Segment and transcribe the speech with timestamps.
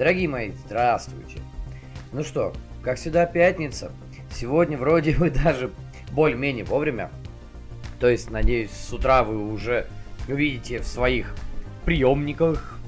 [0.00, 1.40] Дорогие мои, здравствуйте.
[2.12, 3.92] Ну что, как всегда, пятница.
[4.34, 5.70] Сегодня вроде бы даже
[6.12, 7.10] более-менее вовремя.
[7.98, 9.86] То есть, надеюсь, с утра вы уже
[10.26, 11.34] увидите в своих
[11.84, 12.78] приемниках,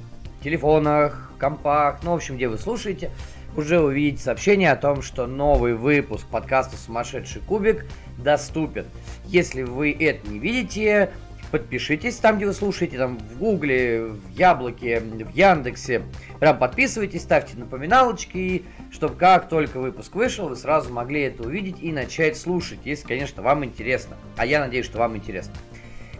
[0.43, 3.11] телефонах, компах, ну, в общем, где вы слушаете,
[3.59, 7.85] уже увидите сообщение о том, что новый выпуск подкаста «Сумасшедший кубик»
[8.17, 8.87] доступен.
[9.27, 11.11] Если вы это не видите,
[11.53, 16.03] подпишитесь там, где вы слушаете, там в Гугле, в Яблоке, в Яндексе.
[16.41, 21.93] Прям подписывайтесь, ставьте напоминалочки, чтобы как только выпуск вышел, вы сразу могли это увидеть и
[21.93, 24.17] начать слушать, если, конечно, вам интересно.
[24.37, 25.53] А я надеюсь, что вам интересно.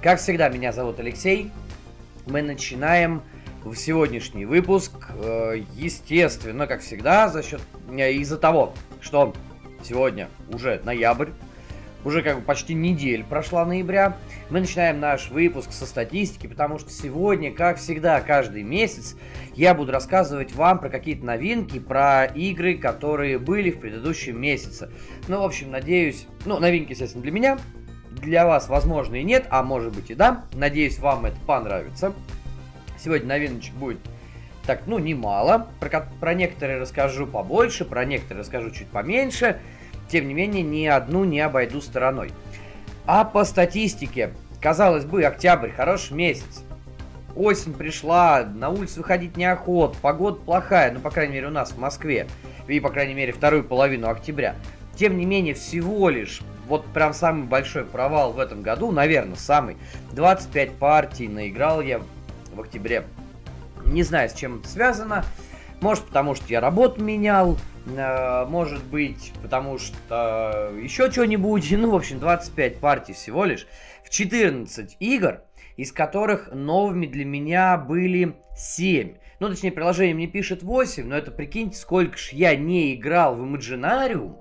[0.03, 1.51] Как всегда, меня зовут Алексей.
[2.27, 3.23] Мы начинаем
[3.65, 9.33] в сегодняшний выпуск, э, естественно, как всегда, за счет э, из-за того, что
[9.83, 11.31] сегодня уже ноябрь,
[12.05, 14.17] уже как бы почти неделя прошла ноября.
[14.51, 19.17] Мы начинаем наш выпуск со статистики, потому что сегодня, как всегда, каждый месяц
[19.55, 24.91] я буду рассказывать вам про какие-то новинки, про игры, которые были в предыдущем месяце.
[25.29, 27.59] Ну, в общем, надеюсь, ну, новинки, естественно, для меня,
[28.11, 30.45] для вас, возможно, и нет, а может быть и да.
[30.55, 32.13] Надеюсь, вам это понравится.
[32.99, 33.99] Сегодня новиночек будет
[34.67, 35.69] так, ну, немало.
[35.81, 39.59] Про, про некоторые расскажу побольше, про некоторые расскажу чуть поменьше
[40.13, 42.31] тем не менее, ни одну не обойду стороной.
[43.07, 46.63] А по статистике, казалось бы, октябрь, хороший месяц.
[47.35, 51.79] Осень пришла, на улицу выходить неохот, погода плохая, ну, по крайней мере, у нас в
[51.79, 52.27] Москве,
[52.69, 54.55] и, по крайней мере, вторую половину октября.
[54.97, 59.79] Тем не менее, всего лишь, вот прям самый большой провал в этом году, наверное, самый,
[60.13, 62.03] 25 партий наиграл я
[62.55, 63.05] в октябре.
[63.87, 65.25] Не знаю, с чем это связано.
[65.83, 71.71] Может, потому что я работу менял, Э, может быть, потому что еще что-нибудь.
[71.83, 73.67] Ну, в общем, 25 партий всего лишь.
[74.05, 75.41] В 14 игр,
[75.77, 79.15] из которых новыми для меня были 7.
[79.41, 83.43] Ну, точнее, приложение мне пишет 8, но это прикиньте, сколько ж я не играл в
[83.43, 84.37] Imaginarium,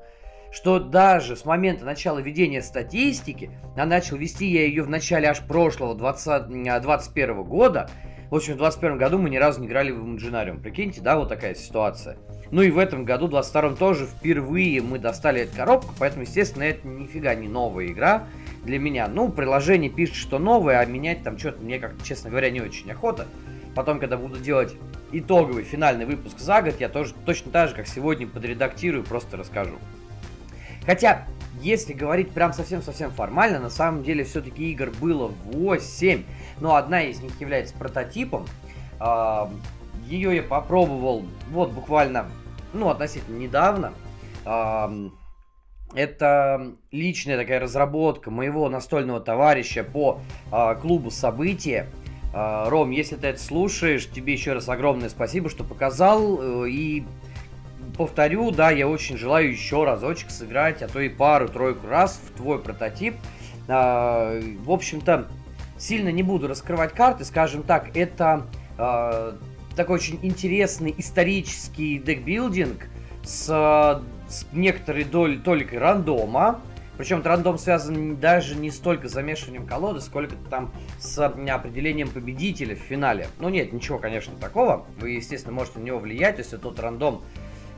[0.52, 5.40] что даже с момента начала ведения статистики, а начал вести я ее в начале аж
[5.40, 7.90] прошлого 20, 21 года,
[8.32, 10.62] в общем, в 21 году мы ни разу не играли в Imaginarium.
[10.62, 12.18] Прикиньте, да, вот такая ситуация.
[12.50, 16.88] Ну и в этом году, 22 тоже, впервые мы достали эту коробку, поэтому, естественно, это
[16.88, 18.24] нифига не новая игра
[18.64, 19.10] для меня.
[19.10, 22.90] Ну, приложение пишет, что новое, а менять там что-то мне, как честно говоря, не очень
[22.90, 23.28] охота.
[23.76, 24.76] Потом, когда буду делать
[25.12, 29.76] итоговый финальный выпуск за год, я тоже точно так же, как сегодня, подредактирую, просто расскажу.
[30.86, 31.28] Хотя,
[31.62, 36.24] если говорить прям совсем-совсем формально, на самом деле все-таки игр было 8,
[36.62, 38.48] но одна из них является прототипом.
[39.00, 39.52] А,
[40.08, 42.28] Ее я попробовал вот буквально
[42.74, 43.94] ну, относительно недавно.
[45.94, 50.20] Это личная такая разработка моего настольного товарища по
[50.52, 51.88] а, клубу события.
[52.34, 56.64] А, Ром, если ты это слушаешь, тебе еще раз огромное спасибо, что показал.
[56.66, 57.04] Э, и
[57.98, 62.60] повторю, да, я очень желаю еще разочек сыграть, а то и пару-тройку раз в твой
[62.60, 63.16] прототип.
[63.68, 65.28] А, в общем-то,
[65.82, 68.46] сильно не буду раскрывать карты, скажем так, это
[69.76, 72.88] такой очень интересный исторический декбилдинг
[73.24, 76.62] с, с некоторой долей толикой рандома.
[76.98, 82.76] Причем этот рандом связан даже не столько с замешиванием колоды, сколько там с определением победителя
[82.76, 83.28] в финале.
[83.40, 84.86] Ну нет, ничего, конечно, такого.
[85.00, 87.24] Вы, естественно, можете на него влиять, если тот рандом,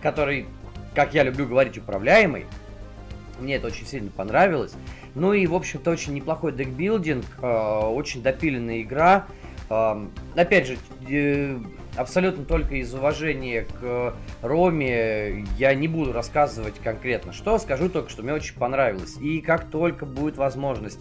[0.01, 0.45] который,
[0.93, 2.47] как я люблю говорить, управляемый.
[3.39, 4.73] Мне это очень сильно понравилось.
[5.15, 9.27] Ну и, в общем-то, очень неплохой декбилдинг, э, очень допиленная игра.
[9.69, 10.77] Э, опять же,
[11.09, 11.57] э,
[11.95, 18.23] абсолютно только из уважения к Роме я не буду рассказывать конкретно что, скажу только, что
[18.23, 19.17] мне очень понравилось.
[19.17, 20.99] И как только будет возможность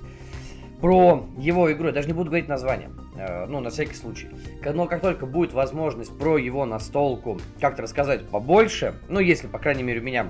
[0.83, 4.29] про его игру, я даже не буду говорить название, э, ну, на всякий случай.
[4.65, 9.85] Но как только будет возможность про его настолку как-то рассказать побольше, ну, если, по крайней
[9.85, 10.29] мере, у меня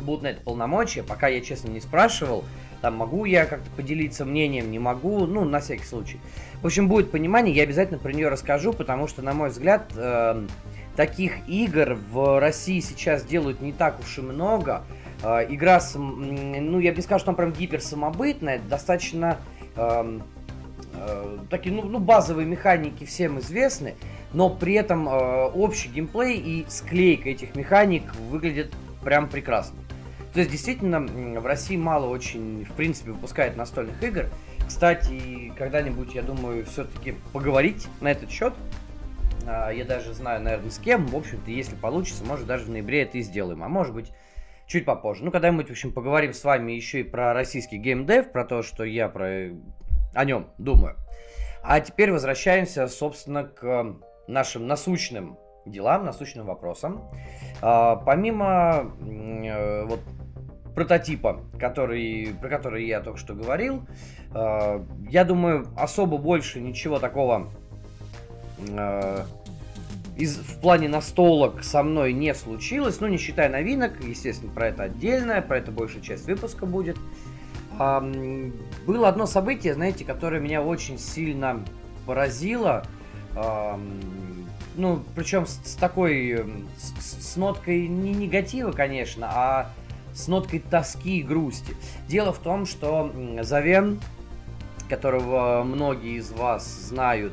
[0.00, 2.44] будут на это полномочия, пока я, честно, не спрашивал,
[2.80, 6.18] там могу я как-то поделиться мнением, не могу, ну, на всякий случай.
[6.62, 10.46] В общем, будет понимание, я обязательно про нее расскажу, потому что, на мой взгляд, э,
[10.96, 14.82] таких игр в России сейчас делают не так уж и много.
[15.22, 19.38] Э, игра, ну, я бы не сказал, что она прям гиперсамобытная, достаточно
[19.76, 20.20] э,
[20.94, 23.94] э, такие, ну, ну, базовые механики всем известны,
[24.32, 28.72] но при этом э, общий геймплей и склейка этих механик выглядит
[29.02, 29.78] прям прекрасно.
[30.32, 34.26] То есть, действительно, в России мало очень, в принципе, выпускает настольных игр.
[34.66, 38.54] Кстати, когда-нибудь, я думаю, все-таки поговорить на этот счет.
[39.46, 41.06] А, я даже знаю, наверное, с кем.
[41.06, 43.64] В общем-то, если получится, может, даже в ноябре это и сделаем.
[43.64, 44.12] А может быть,
[44.66, 45.24] чуть попозже.
[45.24, 48.84] Ну, когда-нибудь, в общем, поговорим с вами еще и про российский геймдев, про то, что
[48.84, 49.50] я про...
[50.14, 50.96] о нем думаю.
[51.62, 53.96] А теперь возвращаемся, собственно, к
[54.28, 55.36] нашим насущным
[55.66, 57.02] делам, насущным вопросам.
[57.60, 60.00] А, помимо э, вот
[60.80, 63.82] прототипа, который, про который я только что говорил,
[64.32, 64.80] э,
[65.10, 67.50] я думаю, особо больше ничего такого
[68.66, 69.24] э,
[70.16, 74.84] из, в плане настолок со мной не случилось, ну, не считая новинок, естественно, про это
[74.84, 76.96] отдельно, про это большая часть выпуска будет.
[77.78, 78.00] А,
[78.86, 81.62] было одно событие, знаете, которое меня очень сильно
[82.06, 82.86] поразило,
[83.36, 83.78] а,
[84.76, 86.42] ну, причем с, с такой,
[86.78, 89.70] с, с ноткой не негатива, конечно, а
[90.14, 91.74] с ноткой тоски и грусти.
[92.08, 93.12] Дело в том, что
[93.42, 94.00] Завен,
[94.88, 97.32] которого многие из вас знают,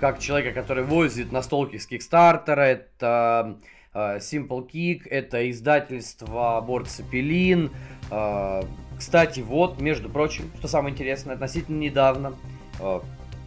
[0.00, 3.56] как человека, который возит настолки с Kickstarter, это
[3.94, 7.72] э, Simple Kick, это издательство Борт Цепелин.
[8.10, 8.62] Э,
[8.96, 12.34] кстати, вот, между прочим, что самое интересное, относительно недавно,
[12.80, 13.00] э,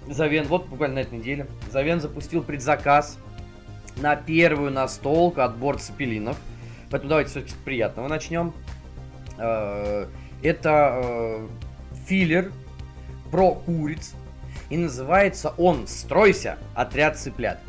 [0.10, 3.18] Завен, вот буквально на этой неделе, Завен запустил предзаказ
[3.98, 6.38] на первую настолку от Борт Цепелинов.
[6.92, 8.54] Поэтому давайте все-таки с приятного начнем.
[9.38, 10.08] Э,
[10.44, 11.48] это э,
[12.06, 12.52] филлер
[13.32, 14.14] про куриц.
[14.70, 16.58] И называется он «Стройся!
[16.76, 17.60] Отряд цыплят».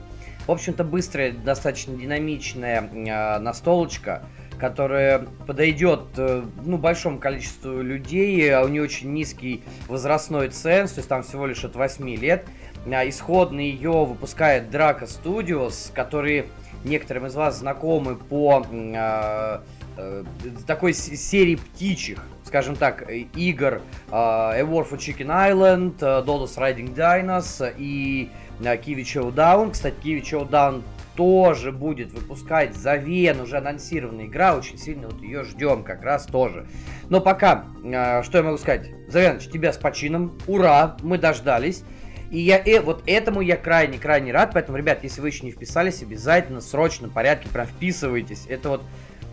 [0.47, 4.25] В общем-то, быстрая, достаточно динамичная э, настолочка,
[4.59, 8.55] которая подойдет ну, большому количеству людей.
[8.57, 12.47] У нее очень низкий возрастной ценз, то есть там всего лишь от 8 лет.
[12.87, 16.47] Исходно ее выпускает Draco Studios, которые
[16.85, 20.25] некоторым из вас знакомы по э,
[20.67, 23.81] такой серии птичьих, скажем так, игр э,
[24.11, 28.31] A War for Chicken Island, э, Dodos Riding Dinos и
[28.61, 29.73] э, Kiwi Showdown.
[29.73, 30.83] Кстати, Kiwi Showdown
[31.17, 36.27] тоже будет выпускать за Вен, уже анонсированная игра, очень сильно вот ее ждем как раз
[36.27, 36.67] тоже.
[37.09, 38.91] Но пока, э, что я могу сказать?
[39.09, 41.85] Завеныч, тебя с почином, ура, мы дождались.
[42.33, 46.03] И я э, вот этому я крайне-крайне рад, поэтому, ребят, если вы еще не вписались,
[46.03, 48.47] обязательно, срочно, порядке, прям вписывайтесь.
[48.49, 48.83] Это вот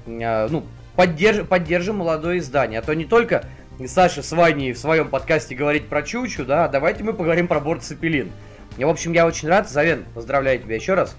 [0.09, 0.65] Э, ну,
[0.95, 2.79] поддерж, поддержим молодое издание.
[2.79, 3.45] А то не только
[3.85, 7.83] Саша с Ваней в своем подкасте говорит про Чучу, да, давайте мы поговорим про борт
[7.83, 8.31] Цепелин.
[8.77, 9.69] И, в общем, я очень рад.
[9.69, 11.15] Завен, поздравляю тебя еще раз.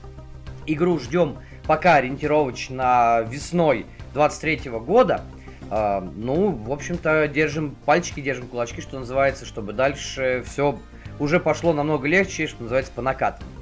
[0.67, 5.23] Игру ждем пока ориентировочно весной 23 года.
[5.71, 10.81] Uh, ну, в общем-то, держим пальчики, держим кулачки, что называется, чтобы дальше все
[11.21, 13.53] уже пошло намного легче, что называется, по накатанной.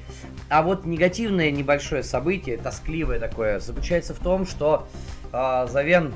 [0.49, 4.87] А вот негативное небольшое событие, тоскливое такое, заключается в том, что
[5.31, 6.14] э, Завен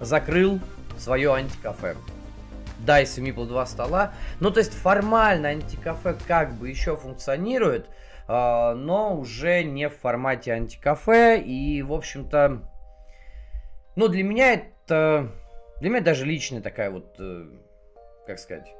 [0.00, 0.60] закрыл
[0.96, 1.96] свое антикафе.
[2.78, 4.12] Dice Meeple 2 стола.
[4.40, 7.88] Ну, то есть формально антикафе как бы еще функционирует,
[8.28, 11.38] э, но уже не в формате антикафе.
[11.40, 12.62] И, в общем-то,
[13.96, 15.28] ну, для меня это...
[15.80, 17.48] Для меня даже личная такая вот, э,
[18.26, 18.75] как сказать,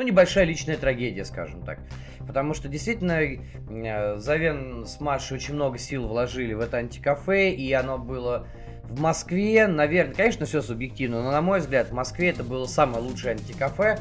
[0.00, 1.78] ну, небольшая личная трагедия, скажем так.
[2.26, 7.70] Потому что действительно э, Завен с Машей очень много сил вложили в это антикафе, и
[7.74, 8.46] оно было
[8.84, 13.02] в Москве, наверное, конечно, все субъективно, но на мой взгляд, в Москве это было самое
[13.02, 13.98] лучшее антикафе,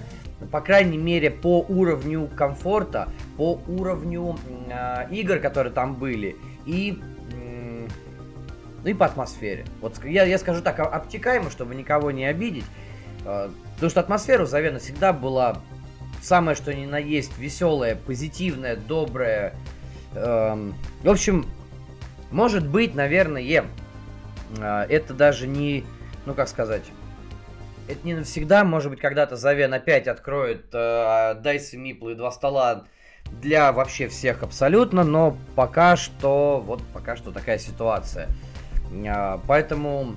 [0.54, 4.38] по крайней мере, по уровню комфорта, по уровню
[4.69, 6.98] э, игр, которые там были, и
[7.34, 7.88] э,
[8.84, 9.66] ну и по атмосфере.
[9.81, 12.66] Вот я, я скажу так, обтекаемо, чтобы никого не обидеть.
[13.25, 15.62] Э, потому что атмосфера у Завена всегда была
[16.21, 19.54] самое что ни на есть веселое, позитивное, доброе.
[20.16, 21.45] Эм, в общем,
[22.31, 23.42] может быть, наверное,
[24.57, 25.83] э, это даже не,
[26.26, 26.83] ну как сказать,
[27.88, 32.85] это не навсегда, может быть, когда-то Завен опять откроет э, Дайсы Миплы и два стола
[33.26, 38.30] для вообще всех абсолютно, но пока что, вот пока что такая ситуация.
[38.92, 40.16] Э, поэтому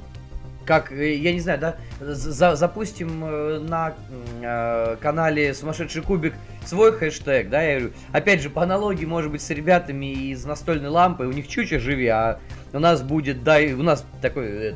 [0.64, 3.94] как, э, я не знаю, да, за, запустим э, на
[4.42, 9.42] э, канале Сумасшедший Кубик свой хэштег, да, я говорю, опять же, по аналогии, может быть,
[9.42, 12.40] с ребятами из настольной лампы, у них чуча живи, а
[12.72, 14.74] у нас будет, дай, у нас такой э,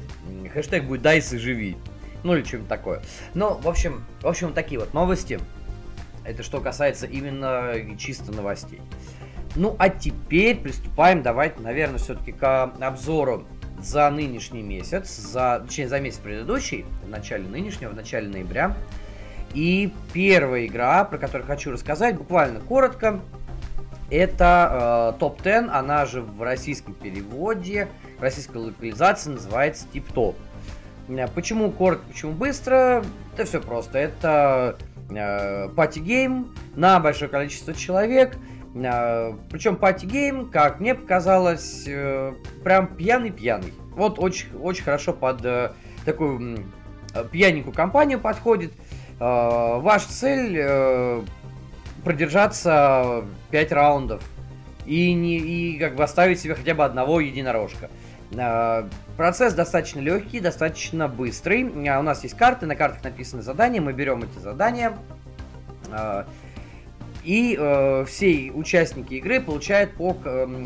[0.53, 1.77] хэштег будет дайсы живи,
[2.23, 3.03] ну или что-нибудь такое.
[3.35, 5.41] Ну, в общем, в общем, такие вот новости,
[6.25, 8.81] это что касается именно чисто новостей.
[9.55, 13.47] Ну, а теперь приступаем, давайте, наверное, все-таки к обзору
[13.81, 18.77] за нынешний месяц, за, точнее, за месяц предыдущий, в начале нынешнего, в начале ноября.
[19.55, 23.21] И первая игра, про которую хочу рассказать, буквально коротко,
[24.11, 30.37] это э, топ-10, она же в российском переводе, в российской локализации называется тип-топ.
[31.09, 33.05] Э, почему коротко, почему быстро?
[33.35, 33.99] Это все просто.
[33.99, 34.77] Это
[35.11, 38.37] э, пати-гейм на большое количество человек–
[38.77, 43.73] Причем пати-гейм, как мне показалось, э, прям пьяный-пьяный.
[43.95, 45.73] Вот очень, очень хорошо под э,
[46.05, 46.59] такую
[47.31, 48.73] пьяненькую компанию подходит.
[49.19, 51.23] А, ваша цель э,
[52.05, 54.23] продержаться 5 раундов.
[54.85, 57.89] и, не, и как бы оставить себе хотя бы одного единорожка.
[58.37, 61.65] А, процесс достаточно легкий, достаточно быстрый.
[61.89, 64.97] А, у нас есть карты, на картах написаны задания, мы берем эти задания.
[67.27, 70.17] А, и э, все участники игры получают по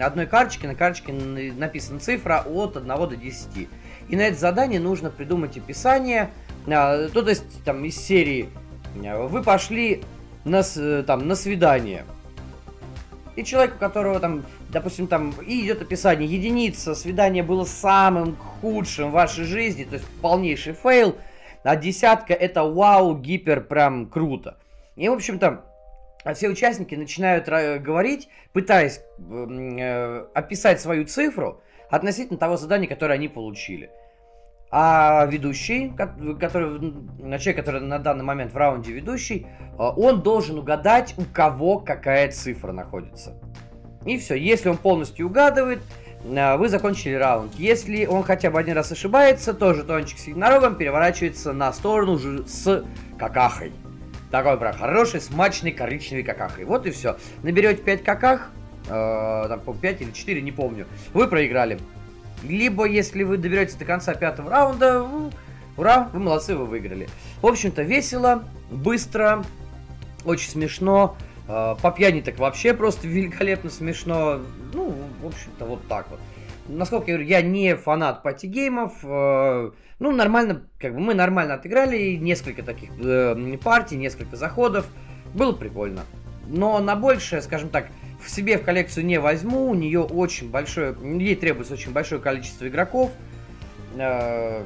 [0.03, 0.69] одной карточке.
[0.69, 3.69] На карточке написана цифра от 1 до 10.
[4.09, 6.31] И на это задание нужно придумать описание.
[6.67, 8.49] Э, то, то есть там из серии
[8.95, 10.03] вы пошли
[10.45, 10.63] на,
[11.05, 12.05] там, на свидание.
[13.37, 19.11] И человек, у которого там, допустим, там и идет описание, единица, свидание было самым худшим
[19.11, 21.17] в вашей жизни, то есть полнейший фейл,
[21.63, 24.59] а десятка это вау, гипер, прям круто.
[24.97, 25.70] И, в общем-то,
[26.35, 33.91] все участники начинают говорить, пытаясь э, описать свою цифру относительно того задания, которое они получили.
[34.73, 35.93] А ведущий,
[36.39, 36.79] который,
[37.41, 39.47] человек, который на данный момент в раунде ведущий,
[39.77, 43.35] а, он должен угадать, у кого какая цифра находится.
[44.07, 44.37] И все.
[44.37, 45.81] Если он полностью угадывает,
[46.25, 47.53] а, вы закончили раунд.
[47.57, 52.47] Если он хотя бы один раз ошибается, то жетончик с единорогом переворачивается на сторону уже
[52.47, 52.85] с
[53.19, 53.73] какахой.
[54.31, 56.65] Такой прям хороший, смачный коричневый какахой.
[56.65, 57.17] Вот и все.
[57.43, 58.51] Наберете 5 каках,
[58.89, 60.87] э, там 5 или 4, не помню.
[61.13, 61.79] Вы проиграли.
[62.43, 65.07] Либо, если вы доберетесь до конца пятого раунда,
[65.77, 67.09] ура, вы молодцы, вы выиграли.
[67.43, 69.45] В общем-то, весело, быстро,
[70.25, 71.17] очень смешно.
[71.49, 74.41] А, по пьяни так вообще просто великолепно смешно.
[74.73, 76.21] Ну, в общем-то, вот так вот.
[76.71, 78.93] Насколько я говорю, я не фанат пати-геймов.
[79.03, 84.87] А, ну, нормально, как бы мы нормально отыграли несколько таких э, партий, несколько заходов.
[85.35, 86.03] Было прикольно.
[86.47, 87.89] Но на большее, скажем так,
[88.23, 89.69] в себе в коллекцию не возьму.
[89.69, 93.11] У нее очень большое, ей требуется очень большое количество игроков.
[93.97, 94.63] Э,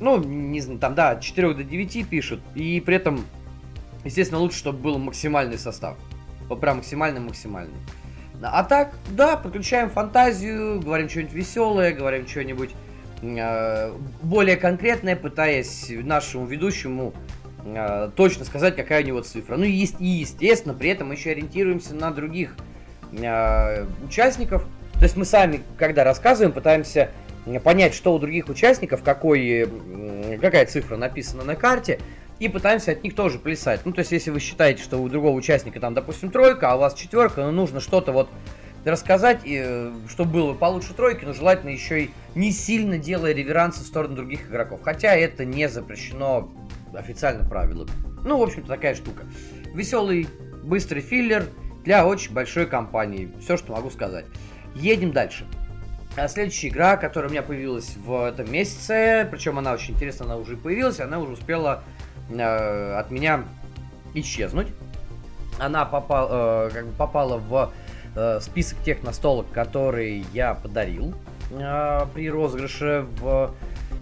[0.00, 2.40] ну, не знаю, там, да, от 4 до 9 пишут.
[2.54, 3.24] И при этом,
[4.04, 5.96] естественно, лучше, чтобы был максимальный состав.
[6.48, 7.78] Вот прям максимальный-максимальный.
[8.42, 12.70] А так, да, подключаем фантазию, говорим что-нибудь веселое, говорим что-нибудь
[13.22, 17.14] э, более конкретное, пытаясь нашему ведущему
[17.64, 19.56] э, точно сказать, какая у него цифра.
[19.56, 22.56] Ну и, есть, естественно, при этом мы еще ориентируемся на других
[23.12, 24.66] э, участников.
[24.94, 27.10] То есть мы сами, когда рассказываем, пытаемся
[27.62, 29.68] понять, что у других участников, какой,
[30.40, 32.00] какая цифра написана на карте,
[32.38, 33.80] и пытаемся от них тоже плясать.
[33.84, 36.78] Ну, то есть, если вы считаете, что у другого участника там, допустим, тройка, а у
[36.78, 38.28] вас четверка, ну, нужно что-то вот
[38.84, 43.82] рассказать, и, э, чтобы было получше тройки, но желательно еще и не сильно делая реверансы
[43.82, 44.80] в сторону других игроков.
[44.82, 46.52] Хотя это не запрещено
[46.94, 47.90] официально правилами.
[48.24, 49.24] Ну, в общем-то, такая штука.
[49.74, 50.28] Веселый,
[50.62, 51.46] быстрый филлер
[51.84, 53.32] для очень большой компании.
[53.40, 54.26] Все, что могу сказать.
[54.74, 55.46] Едем дальше.
[56.16, 60.36] А следующая игра, которая у меня появилась в этом месяце, причем она очень интересная, она
[60.38, 61.84] уже появилась, она уже успела
[62.28, 63.44] э, от меня
[64.14, 64.68] исчезнуть.
[65.58, 67.72] Она попал, э, как бы попала в
[68.14, 71.14] э, список тех настолок, которые я подарил
[71.50, 73.54] э, при розыгрыше в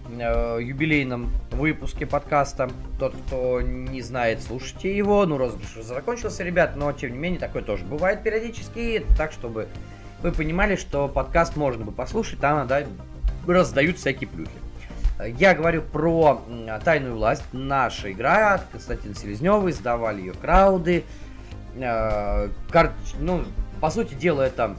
[0.09, 2.69] э, юбилейном выпуске подкаста.
[2.99, 5.25] Тот, кто не знает, слушайте его.
[5.25, 9.05] Ну, розыгрыш уже закончился, ребят, но тем не менее такое тоже бывает периодически.
[9.17, 9.67] Так, чтобы
[10.21, 12.83] вы понимали, что подкаст можно бы послушать, там да,
[13.47, 14.64] раздают всякие плюхи.
[15.19, 16.41] Я говорю про
[16.83, 17.43] «Тайную власть».
[17.53, 19.69] Наша игра от Константина Селезнева.
[19.69, 21.03] Издавали ее крауды.
[21.75, 22.93] Э, кар...
[23.19, 23.43] Ну,
[23.79, 24.75] по сути дела, это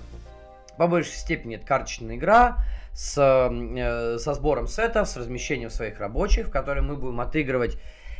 [0.77, 2.59] по большей степени это карточная игра
[2.93, 7.79] с, э, со сбором сетов, с размещением своих рабочих, в которой мы будем отыгрывать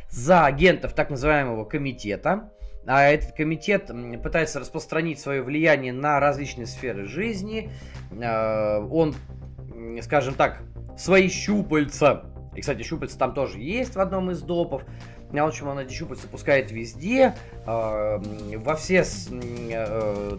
[0.09, 2.49] за агентов так называемого комитета.
[2.87, 3.91] А этот комитет
[4.23, 7.69] пытается распространить свое влияние на различные сферы жизни.
[8.11, 9.13] Э, он,
[10.01, 10.61] скажем так,
[10.97, 14.83] свои щупальца, и, кстати, щупальца там тоже есть в одном из допов,
[15.29, 18.17] в общем, он эти щупальца пускает везде, э,
[18.57, 19.03] во все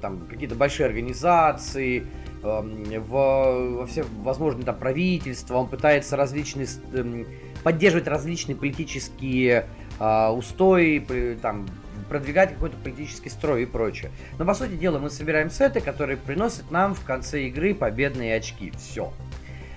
[0.01, 2.07] там какие-то большие организации,
[2.43, 7.27] Эм, в, во все возможные там правительства, он пытается различные, эм,
[7.65, 9.67] поддерживать различные политические
[9.99, 11.67] э, устои, там,
[12.09, 14.11] продвигать какой-то политический строй и прочее.
[14.39, 18.73] Но по сути дела мы собираем сеты, которые приносят нам в конце игры победные очки.
[18.79, 19.13] Все.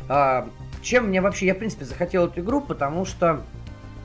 [0.09, 0.47] Э,
[0.81, 3.43] чем мне вообще, я в принципе захотел эту игру, потому что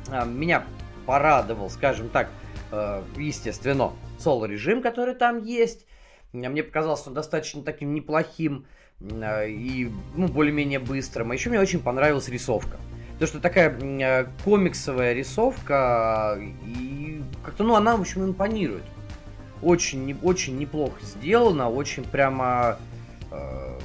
[0.08, 0.64] э, меня
[1.06, 2.28] порадовал, скажем так,
[2.72, 5.86] э, естественно, соло-режим, который там есть.
[6.32, 8.66] Мне показалось он достаточно таким неплохим
[9.00, 11.30] а, и ну, более-менее быстрым.
[11.30, 12.76] А еще мне очень понравилась рисовка.
[13.16, 18.84] Потому что такая э, комиксовая рисовка, и как-то, ну, она, в общем, импонирует.
[19.62, 22.76] Очень, очень неплохо сделано, очень прямо,
[23.30, 23.78] э,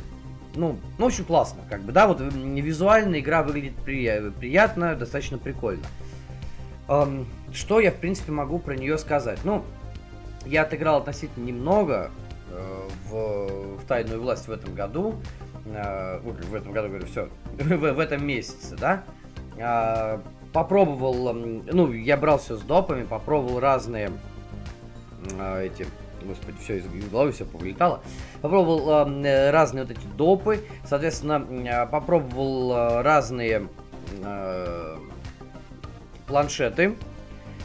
[0.56, 5.86] ну, ну, очень классно, как бы, да, вот визуально игра выглядит при, приятно, достаточно прикольно.
[6.90, 9.40] Эм, что я, в принципе, могу про нее сказать?
[9.46, 9.64] Ну,
[10.46, 12.12] я отыграл относительно немного,
[12.50, 15.16] э, в, в тайную власть в этом году,
[15.66, 19.06] э, в этом году, говорю, все, в, в этом месяце, да,
[20.54, 24.12] попробовал, ну, я брал все с допами, попробовал разные
[25.38, 25.86] э, эти,
[26.24, 28.02] господи, все из головы все повылетало,
[28.42, 33.68] попробовал э, разные вот эти допы, соответственно, э, попробовал разные
[36.28, 36.96] планшеты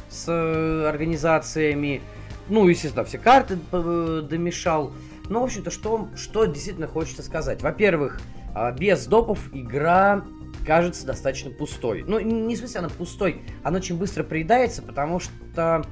[0.08, 2.02] с э, организациями,
[2.48, 4.92] ну, естественно, все карты э, домешал.
[5.28, 7.62] Ну, в общем-то, что, что действительно хочется сказать.
[7.62, 8.20] Во-первых,
[8.54, 10.24] а, без допов игра
[10.66, 12.04] кажется достаточно пустой.
[12.06, 15.84] Ну, не в смысле она пустой, она очень быстро приедается, потому что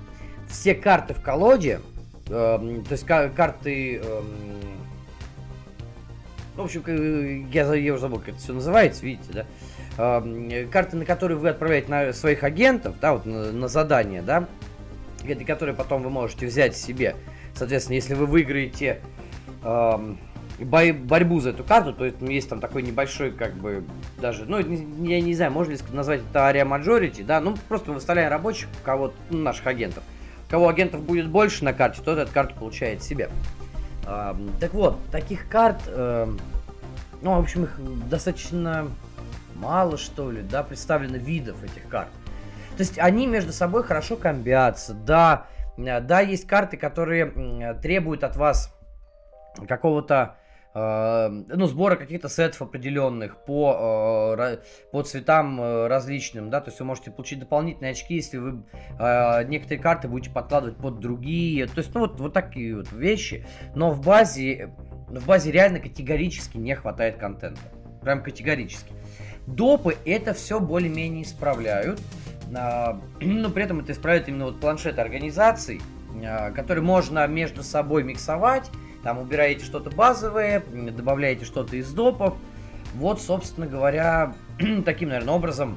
[0.49, 1.81] все карты в колоде,
[2.29, 4.01] э, то есть карты...
[4.03, 4.23] Э,
[6.57, 9.47] в общем, я, я уже забыл, как это все называется, видите, да?
[9.97, 14.47] Э, карты, на которые вы отправляете на своих агентов, да, вот на, на задание, да,
[15.47, 17.17] которые потом вы можете взять себе.
[17.55, 19.01] Соответственно, если вы выиграете
[20.59, 23.85] бо- борьбу за эту карту, то есть, есть там такой небольшой, как бы,
[24.21, 28.31] даже, ну, я не знаю, можно ли назвать это Area Majority, да, ну, просто выставляем
[28.31, 30.05] рабочих, кого ну, наших агентов.
[30.47, 33.31] У кого агентов будет больше на карте, тот эту карту получает себе.
[34.07, 36.27] Э, так вот, таких карт, э,
[37.23, 38.89] ну, в общем, их достаточно
[39.55, 42.09] мало, что ли, да, представлено видов этих карт.
[42.77, 44.95] То есть они между собой хорошо комбятся.
[44.95, 45.47] Да,
[45.77, 48.73] э, да, есть карты, которые требуют от вас
[49.67, 50.37] какого-то
[50.75, 54.59] ну, сбора каких-то сетов определенных по, э,
[54.91, 58.65] по цветам различным, да, то есть вы можете получить дополнительные очки, если вы
[59.47, 63.93] некоторые карты будете подкладывать под другие, то есть, ну, вот, вот такие вот вещи, но
[63.93, 64.75] в базе,
[65.09, 67.61] в базе реально категорически не хватает контента,
[68.03, 68.93] прям категорически.
[69.47, 72.01] Допы это все более-менее исправляют,
[72.57, 75.81] а, но при этом это исправляет именно вот планшеты организаций,
[76.25, 78.71] а, которые можно между собой миксовать.
[79.05, 82.35] Там убираете что-то базовое, добавляете что-то из допов.
[82.95, 84.35] Вот, собственно говоря,
[84.85, 85.77] таким, наверное, образом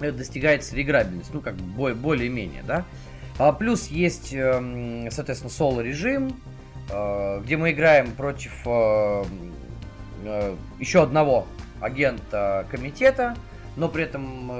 [0.00, 1.32] достигается реиграбельность.
[1.34, 2.84] Ну, как бы более-менее, да.
[3.38, 6.32] А плюс есть, эм, соответственно, соло-режим,
[6.90, 9.24] э, где мы играем против э,
[10.24, 11.46] э, еще одного
[11.80, 13.36] агента комитета,
[13.76, 14.50] но при этом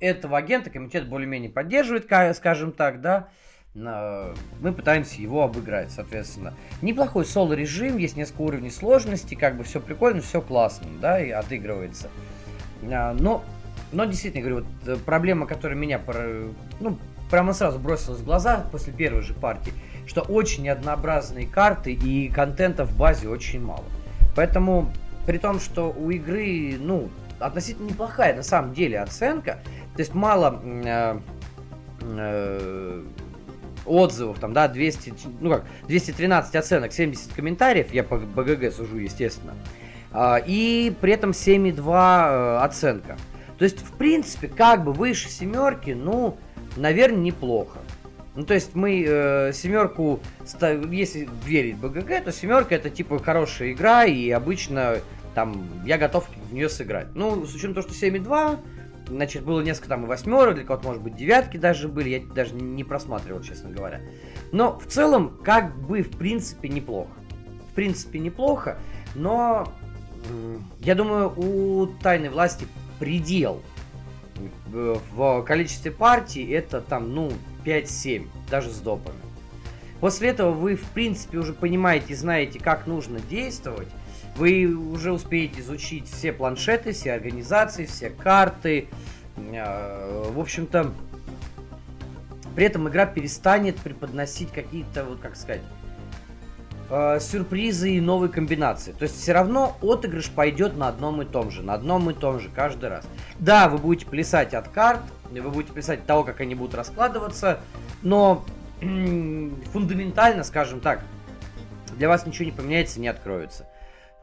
[0.00, 3.28] этого агента комитет более-менее поддерживает, скажем так, да,
[3.74, 6.52] мы пытаемся его обыграть, соответственно.
[6.82, 12.10] Неплохой соло-режим, есть несколько уровней сложности, как бы все прикольно, все классно, да, и отыгрывается.
[12.82, 13.42] А, но,
[13.92, 16.00] но действительно, говорю, вот э, проблема, которая меня,
[16.80, 16.98] ну,
[17.30, 19.72] прямо сразу бросилась в глаза после первой же партии,
[20.06, 23.84] что очень однообразные карты и контента в базе очень мало.
[24.36, 24.92] Поэтому,
[25.26, 27.08] при том, что у игры, ну,
[27.38, 29.60] относительно неплохая на самом деле оценка.
[29.94, 31.20] То есть мало э,
[32.02, 33.04] э,
[33.86, 39.54] отзывов, там, да, 200, ну как, 213 оценок, 70 комментариев, я по БГГ сужу, естественно.
[40.12, 43.16] Э, и при этом 7,2 э, оценка.
[43.58, 46.36] То есть, в принципе, как бы выше семерки, ну,
[46.76, 47.78] наверное, неплохо.
[48.34, 50.20] Ну, то есть мы э, семерку,
[50.90, 54.96] если верить БГГ, то семерка это типа хорошая игра, и обычно
[55.34, 57.08] там я готов в нее сыграть.
[57.14, 58.58] Ну, с учетом того, что 7,2,
[59.08, 62.54] значит, было несколько там и восьмерок, для кого-то, может быть, девятки даже были, я даже
[62.54, 64.00] не просматривал, честно говоря.
[64.52, 67.12] Но в целом, как бы, в принципе, неплохо.
[67.70, 68.78] В принципе, неплохо,
[69.14, 69.72] но
[70.80, 72.66] я думаю, у тайной власти
[72.98, 73.62] предел
[74.66, 77.32] в количестве партий это там, ну,
[77.64, 79.16] 5-7, даже с допами.
[80.00, 83.88] После этого вы, в принципе, уже понимаете, знаете, как нужно действовать,
[84.36, 88.88] вы уже успеете изучить все планшеты, все организации, все карты.
[89.36, 90.92] Э, в общем-то,
[92.54, 95.62] при этом игра перестанет преподносить какие-то, вот как сказать,
[96.90, 98.92] э, сюрпризы и новые комбинации.
[98.92, 102.40] То есть все равно отыгрыш пойдет на одном и том же, на одном и том
[102.40, 103.04] же каждый раз.
[103.38, 107.60] Да, вы будете плясать от карт, вы будете плясать от того, как они будут раскладываться,
[108.02, 108.44] но
[108.80, 111.04] фундаментально, скажем так,
[111.96, 113.66] для вас ничего не поменяется, не откроется.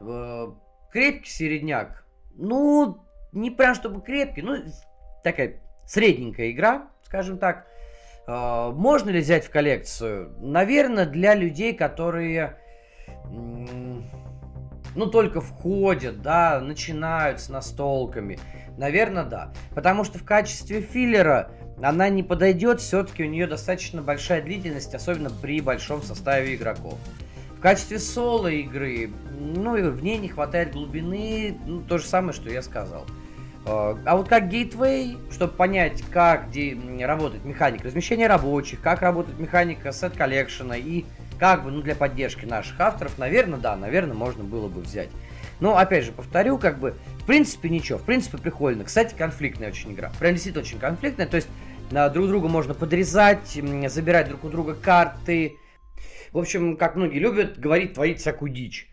[0.00, 0.48] Э,
[0.90, 2.04] крепкий середняк.
[2.34, 4.56] Ну, не прям чтобы крепкий, ну,
[5.22, 7.66] такая средненькая игра, скажем так.
[8.26, 10.34] Э, можно ли взять в коллекцию?
[10.40, 12.56] Наверное, для людей, которые
[14.94, 18.38] ну, только входят, да, начинают с настолками.
[18.76, 19.52] Наверное, да.
[19.74, 21.50] Потому что в качестве филлера
[21.82, 26.98] она не подойдет, все-таки у нее достаточно большая длительность, особенно при большом составе игроков.
[27.60, 32.32] В качестве соло игры, ну, и в ней не хватает глубины, ну, то же самое,
[32.32, 33.04] что я сказал.
[33.66, 39.38] А, а вот как гейтвей, чтобы понять, как где работает механика размещения рабочих, как работает
[39.38, 41.04] механика сет коллекшена и
[41.38, 45.10] как бы, ну, для поддержки наших авторов, наверное, да, наверное, можно было бы взять.
[45.60, 48.84] Но, опять же, повторю, как бы, в принципе, ничего, в принципе, прикольно.
[48.84, 50.10] Кстати, конфликтная очень игра.
[50.18, 51.48] Прям действительно очень конфликтная, то есть
[51.90, 55.58] друг друга можно подрезать, забирать друг у друга карты.
[56.32, 58.88] В общем, как многие любят, говорить, творить всякую дичь.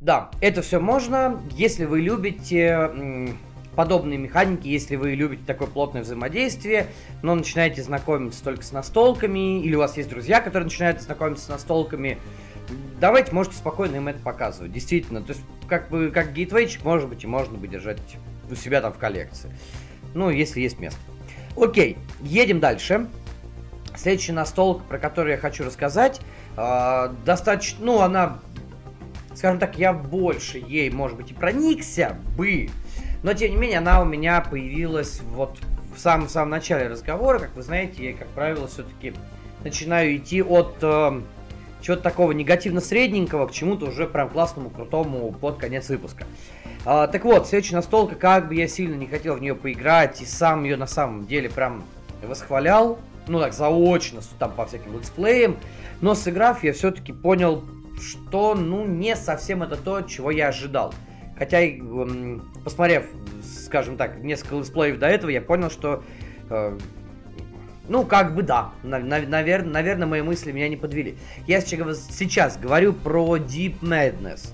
[0.00, 3.34] Да, это все можно, если вы любите
[3.76, 6.88] подобные механики, если вы любите такое плотное взаимодействие,
[7.22, 11.48] но начинаете знакомиться только с настолками, или у вас есть друзья, которые начинают знакомиться с
[11.48, 12.18] настолками,
[13.00, 14.72] давайте можете спокойно им это показывать.
[14.72, 17.98] Действительно, то есть как бы как гейтвейчик, может быть, и можно бы держать
[18.50, 19.50] у себя там в коллекции.
[20.14, 21.00] Ну, если есть место.
[21.56, 23.06] Окей, едем дальше.
[23.96, 26.20] Следующая настолка, про которую я хочу рассказать,
[26.56, 28.38] э, достаточно, ну, она,
[29.34, 32.70] скажем так, я больше ей, может быть, и проникся бы,
[33.22, 35.56] но, тем не менее, она у меня появилась вот
[35.94, 37.38] в самом, самом начале разговора.
[37.38, 39.14] Как вы знаете, я, как правило, все-таки
[39.62, 41.20] начинаю идти от э,
[41.82, 46.24] чего-то такого негативно-средненького к чему-то уже прям классному, крутому под конец выпуска.
[46.84, 50.24] А, так вот, следующая настолка, как бы я сильно не хотел в нее поиграть, и
[50.24, 51.84] сам ее на самом деле прям
[52.22, 55.56] восхвалял, ну так, заочно, там по всяким летсплеям,
[56.00, 57.64] но сыграв, я все-таки понял,
[58.00, 60.92] что, ну, не совсем это то, чего я ожидал.
[61.38, 61.60] Хотя,
[62.64, 63.04] посмотрев,
[63.42, 66.02] скажем так, несколько летсплеев до этого, я понял, что
[66.50, 66.78] э,
[67.88, 68.70] ну, как бы да.
[68.82, 71.16] Навер- наверное, мои мысли меня не подвели.
[71.46, 74.52] Я сейчас говорю про Deep Madness.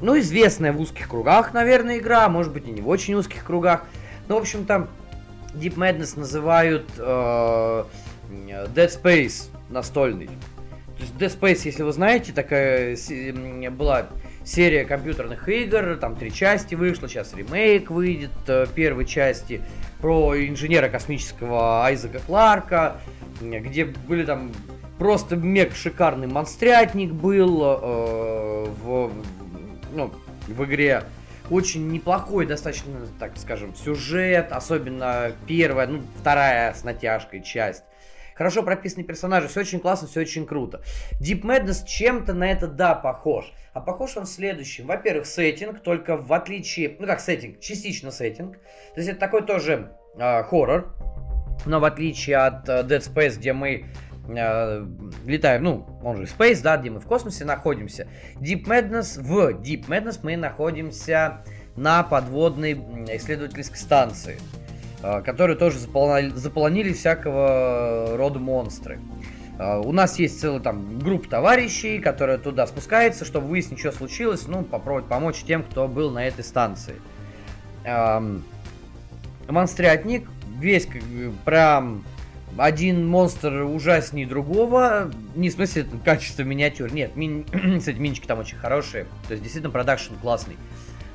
[0.00, 3.84] Ну, известная в узких кругах, наверное, игра, может быть, и не в очень узких кругах.
[4.26, 4.88] Но, в общем-то,
[5.54, 7.84] Deep Madness называют э,
[8.30, 10.26] Dead Space настольный.
[10.26, 12.96] То есть Dead Space, если вы знаете, такая
[13.70, 14.06] была
[14.44, 19.62] серия компьютерных игр, там три части вышло, сейчас ремейк выйдет э, первой части
[20.00, 23.00] про инженера космического Айзека Кларка,
[23.40, 24.52] где были там
[24.98, 29.10] просто мег шикарный монстрятник был э, в,
[29.92, 30.12] ну,
[30.46, 31.04] в игре.
[31.50, 37.84] Очень неплохой, достаточно, так скажем, сюжет, особенно первая, ну, вторая с натяжкой часть.
[38.34, 40.82] Хорошо прописанные персонажи, все очень классно, все очень круто.
[41.20, 43.52] Deep Madness чем-то на это, да, похож.
[43.72, 44.86] А похож он следующим.
[44.86, 46.96] Во-первых, сеттинг, только в отличие...
[46.98, 47.60] Ну как сеттинг?
[47.60, 48.56] Частично сеттинг.
[48.94, 50.94] То есть это такой тоже э, хоррор.
[51.66, 53.86] Но в отличие от э, Dead Space, где мы
[54.28, 54.86] э,
[55.26, 58.06] летаем, ну, он же Space, да, где мы в космосе находимся.
[58.36, 61.44] Deep Madness, в Deep Madness мы находимся
[61.76, 62.72] на подводной
[63.16, 64.38] исследовательской станции,
[65.02, 69.00] э, которую тоже заполонили, заполонили всякого рода монстры.
[69.58, 74.48] А, у нас есть целая там группа товарищей, которая туда спускается, чтобы выяснить, что случилось,
[74.48, 76.94] ну, попробовать помочь тем, кто был на этой станции.
[79.46, 80.26] Монстрятник,
[80.58, 80.88] весь
[81.44, 82.02] прям
[82.56, 87.44] один монстр ужаснее другого, не в смысле качества миниатюр, нет, ми...
[87.78, 90.56] кстати, минички там очень хорошие, то есть действительно продакшн классный,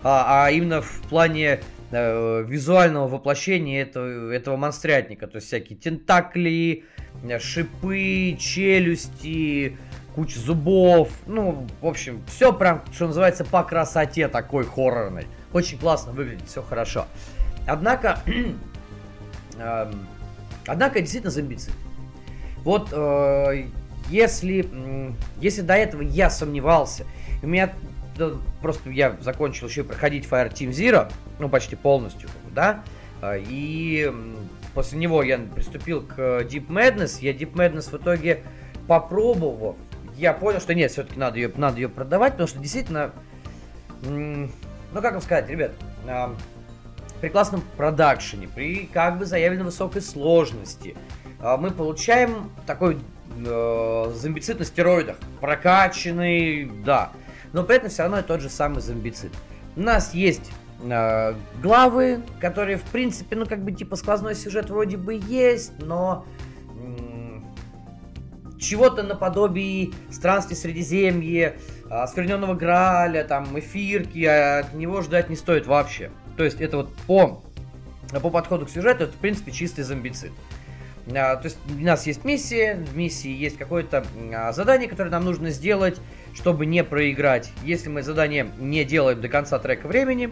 [0.04, 6.86] а, а именно в плане э, визуального воплощения этого, этого монстрятника, то есть всякие тентакли,
[7.40, 9.78] шипы, челюсти,
[10.16, 11.10] куча зубов.
[11.28, 15.28] Ну, в общем, все прям, что называется, по красоте такой хоррорной.
[15.54, 17.08] Очень классно выглядит, все хорошо.
[17.68, 18.22] Однако,
[19.58, 19.92] э,
[20.70, 21.74] однако действительно зомбицид.
[22.64, 23.66] Вот э,
[24.10, 24.70] если,
[25.40, 27.06] если до этого я сомневался,
[27.42, 27.72] у меня
[28.62, 32.84] просто я закончил еще проходить Fire Team Zero, ну почти полностью, да,
[33.22, 34.12] э, и
[34.74, 37.18] После него я приступил к Deep Madness.
[37.22, 38.44] Я Deep Madness в итоге
[38.88, 39.76] попробовал.
[40.16, 43.12] Я понял, что нет, все-таки надо ее, надо ее продавать, потому что действительно,
[44.02, 44.50] ну
[44.94, 45.72] как вам сказать, ребят,
[47.22, 50.96] при классном продакшене, при как бы заявленной высокой сложности,
[51.40, 52.98] а, мы получаем такой
[53.46, 57.12] э, зомбицид на стероидах, прокачанный, да,
[57.54, 59.32] но при этом все равно тот же самый зомбицид.
[59.76, 60.52] У нас есть
[60.84, 66.26] э, главы, которые, в принципе, ну, как бы, типа, сквозной сюжет вроде бы есть, но
[68.60, 71.56] чего-то наподобие странствий Средиземья,
[71.86, 76.12] э, оскверненного Граля, там, эфирки, а от него ждать не стоит вообще.
[76.40, 77.44] То есть это вот по,
[78.14, 80.32] по подходу к сюжету, это, в принципе, чистый зомбицид.
[81.14, 85.26] А, то есть у нас есть миссия, в миссии есть какое-то а, задание, которое нам
[85.26, 86.00] нужно сделать,
[86.34, 87.52] чтобы не проиграть.
[87.66, 90.32] Если мы задание не делаем до конца трека времени,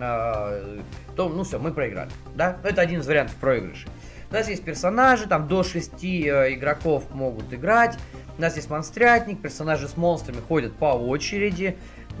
[0.00, 0.78] а,
[1.16, 2.56] то, ну все, мы проиграли, да?
[2.64, 3.86] Это один из вариантов проигрыша.
[4.30, 7.98] У нас есть персонажи, там до 6 э, игроков могут играть.
[8.38, 11.76] У нас есть монстрятник, персонажи с монстрами ходят по очереди.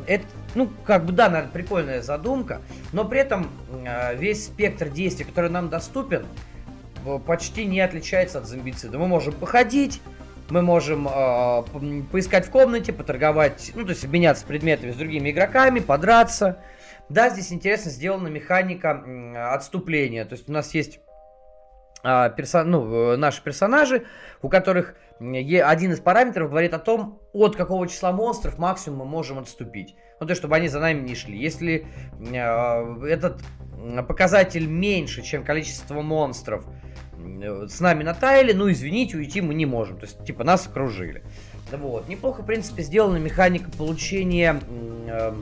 [0.06, 2.60] Это, ну, как бы, да, наверное, прикольная задумка,
[2.92, 3.50] но при этом
[3.86, 6.26] э, весь спектр действий, который нам доступен,
[7.26, 8.98] почти не отличается от зомбицида.
[8.98, 10.00] Мы можем походить,
[10.50, 11.62] мы можем э,
[12.10, 16.58] поискать в комнате, поторговать, ну, то есть обменяться предметами с другими игроками, подраться.
[17.08, 20.24] Да, здесь интересно сделана механика э, отступления.
[20.24, 21.00] То есть у нас есть
[22.02, 24.04] э, персон, ну, наши персонажи,
[24.42, 29.38] у которых один из параметров говорит о том, от какого числа монстров максимум мы можем
[29.38, 29.94] отступить.
[30.20, 31.38] Ну, то есть, чтобы они за нами не шли.
[31.38, 31.86] Если
[32.18, 33.40] э, этот
[34.08, 36.64] показатель меньше, чем количество монстров,
[37.68, 39.98] с нами на тайле, ну, извините, уйти мы не можем.
[39.98, 41.22] То есть, типа, нас окружили.
[41.72, 42.08] Вот.
[42.08, 44.60] Неплохо, в принципе, сделана механика получения
[45.06, 45.34] э,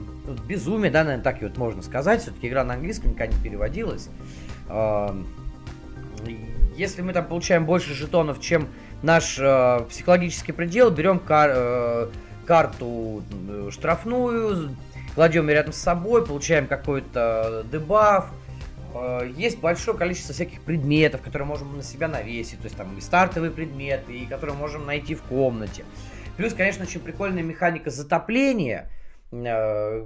[0.47, 2.21] безумия, да, наверное, так и вот можно сказать.
[2.21, 4.09] Все-таки игра на английском никогда не переводилась.
[4.69, 5.09] Э,
[6.75, 8.67] если мы там получаем больше жетонов, чем
[9.03, 12.07] наш э, психологический предел, берем кар, э,
[12.45, 14.75] карту э, штрафную,
[15.13, 18.31] кладем ее рядом с собой, получаем какой-то дебаф,
[18.93, 23.01] Э, есть большое количество всяких предметов, которые можем на себя навесить, то есть там и
[23.01, 25.83] стартовые предметы, и которые можем найти в комнате.
[26.37, 28.89] Плюс, конечно, очень прикольная механика затопления,
[29.31, 30.05] э,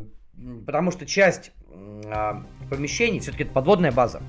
[0.65, 1.51] потому что часть
[2.05, 4.21] а, помещений, все-таки это подводная база,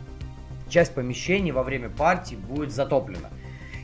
[0.69, 3.29] часть помещений во время партии будет затоплена.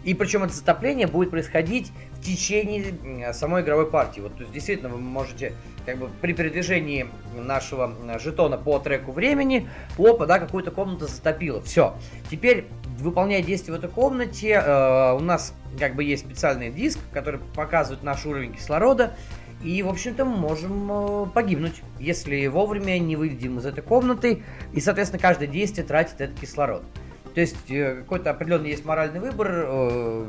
[0.05, 4.21] И причем это затопление будет происходить в течение самой игровой партии.
[4.21, 5.55] Вот, то есть, действительно, вы можете
[5.87, 11.63] как бы при передвижении нашего жетона по треку времени, опа, да, какую-то комнату затопило.
[11.63, 11.95] Все.
[12.31, 12.67] Теперь,
[12.99, 18.03] выполняя действия в этой комнате, э, у нас как бы есть специальный диск, который показывает
[18.03, 19.15] наш уровень кислорода.
[19.63, 24.43] И, в общем-то, мы можем э, погибнуть, если вовремя не выйдем из этой комнаты.
[24.73, 26.83] И, соответственно, каждое действие тратит этот кислород.
[27.35, 30.27] То есть э, какой-то определенный есть моральный выбор, э,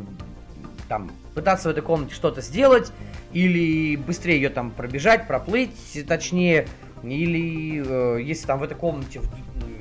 [0.90, 2.92] там, пытаться в этой комнате что-то сделать,
[3.32, 6.68] или быстрее ее там пробежать, проплыть, точнее,
[7.04, 9.22] или э, если там в этой комнате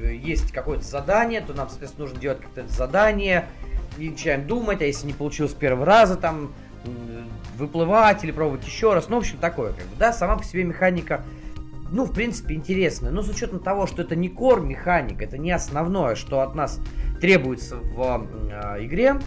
[0.03, 3.47] есть какое-то задание, то нам, соответственно, нужно делать как-то это задание,
[3.97, 6.53] и начинаем думать, а если не получилось с первого раза, там,
[7.57, 10.65] выплывать или пробовать еще раз, ну, в общем, такое, как бы, да, сама по себе
[10.65, 11.23] механика
[11.95, 13.13] ну, в принципе, интересно.
[13.13, 16.81] Но с учетом того, что это не кор механика, это не основное, что от нас
[17.21, 19.21] требуется в э, игре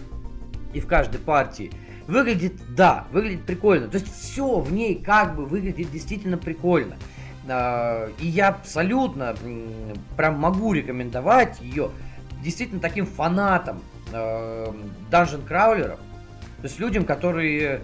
[0.74, 1.72] и в каждой партии,
[2.06, 3.88] выглядит, да, выглядит прикольно.
[3.88, 6.96] То есть все в ней как бы выглядит действительно прикольно.
[7.48, 9.34] Э, и я абсолютно
[10.18, 11.90] прям могу рекомендовать ее
[12.42, 13.80] действительно таким фанатам
[14.12, 15.98] Dungeon краулеров.
[16.58, 17.80] То есть людям, которые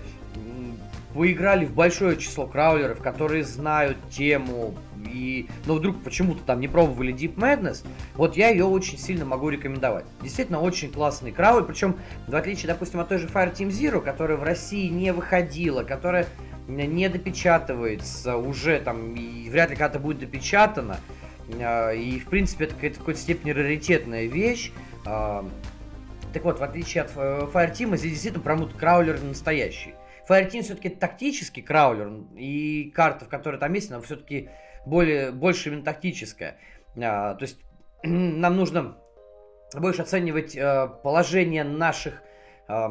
[1.14, 4.74] поиграли в большое число краулеров, которые знают тему,
[5.07, 9.48] и, но вдруг почему-то там не пробовали Deep Madness, вот я ее очень сильно могу
[9.48, 10.05] рекомендовать.
[10.20, 11.96] Действительно, очень классный краулер, причем,
[12.27, 16.27] в отличие, допустим, от той же Fireteam Zero, которая в России не выходила, которая
[16.66, 20.96] не допечатывается уже там, и вряд ли когда-то будет допечатана,
[21.61, 24.72] а, и, в принципе, это какая-то в какой-то степени раритетная вещь,
[25.07, 25.48] а,
[26.33, 29.94] так вот, в отличие от э, Fireteam, здесь действительно промут краулер настоящий.
[30.28, 34.48] Fireteam все-таки тактический краулер, и карта, в которой там есть, она все-таки
[34.87, 36.58] более, больше именно тактическая.
[36.96, 37.58] А, то есть
[38.02, 38.96] нам нужно
[39.74, 42.22] больше оценивать а, положение наших
[42.68, 42.88] а,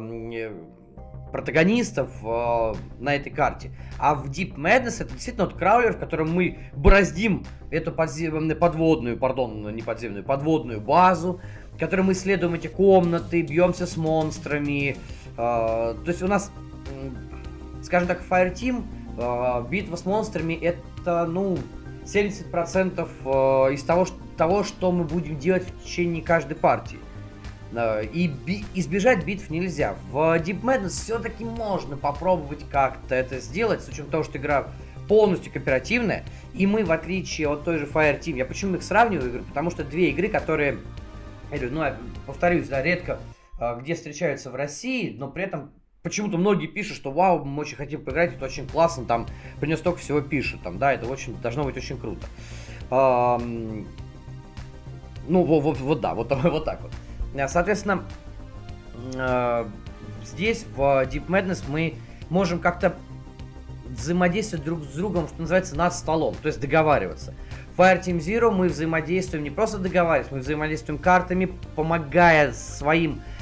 [1.34, 3.72] протагонистов э, на этой карте.
[3.98, 9.18] А в Deep Madness это действительно вот краулер, в котором мы бороздим эту подземную, подводную,
[9.18, 11.40] пардон, не подземную, подводную базу,
[11.72, 14.96] в которой мы исследуем эти комнаты, бьемся с монстрами.
[15.36, 16.52] Э, то есть у нас
[17.84, 18.84] скажем так, Fireteam,
[19.18, 21.58] э, битва с монстрами это, ну,
[22.04, 26.98] 70% э, из того, что, того, что мы будем делать в течение каждой партии.
[27.72, 29.94] Э, и би- избежать битв нельзя.
[30.10, 34.68] В Deep Madness все-таки можно попробовать как-то это сделать, с учетом того, что игра
[35.06, 36.24] полностью кооперативная.
[36.54, 39.42] И мы, в отличие от той же Fireteam, я почему их сравниваю игры?
[39.42, 40.78] Потому что две игры, которые,
[41.50, 43.18] ну, я повторюсь, да, редко
[43.80, 45.70] где встречаются в России, но при этом
[46.04, 49.26] почему-то многие пишут, что вау, мы очень хотим поиграть, это очень классно, там,
[49.58, 52.26] принес столько всего пишет, там, да, это очень, должно быть очень круто.
[52.90, 53.84] А, ну,
[55.44, 56.92] вот, вот, вот да, вот, вот так вот.
[57.40, 58.04] А, соответственно,
[59.16, 59.66] а,
[60.26, 61.94] здесь в Deep Madness мы
[62.28, 62.96] можем как-то
[63.86, 67.32] взаимодействовать друг с другом, что называется, над столом, то есть договариваться.
[67.74, 73.33] В Fireteam Zero мы взаимодействуем не просто договариваясь, мы взаимодействуем картами, помогая своим Э,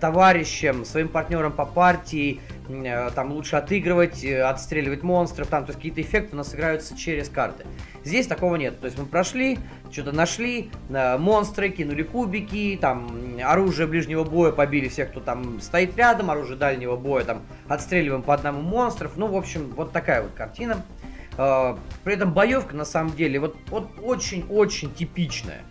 [0.00, 5.78] товарищам, своим партнерам по партии, э, там лучше отыгрывать, э, отстреливать монстров, там, то есть
[5.78, 7.64] какие-то эффекты у нас играются через карты.
[8.02, 9.58] Здесь такого нет, то есть мы прошли,
[9.92, 16.30] что-то нашли, монстры, кинули кубики, там, оружие ближнего боя побили всех, кто там стоит рядом,
[16.30, 20.84] оружие дальнего боя, там, отстреливаем по одному монстров, ну, в общем, вот такая вот картина.
[21.36, 23.56] При этом боевка, на самом деле, вот
[24.02, 25.62] очень-очень типичная.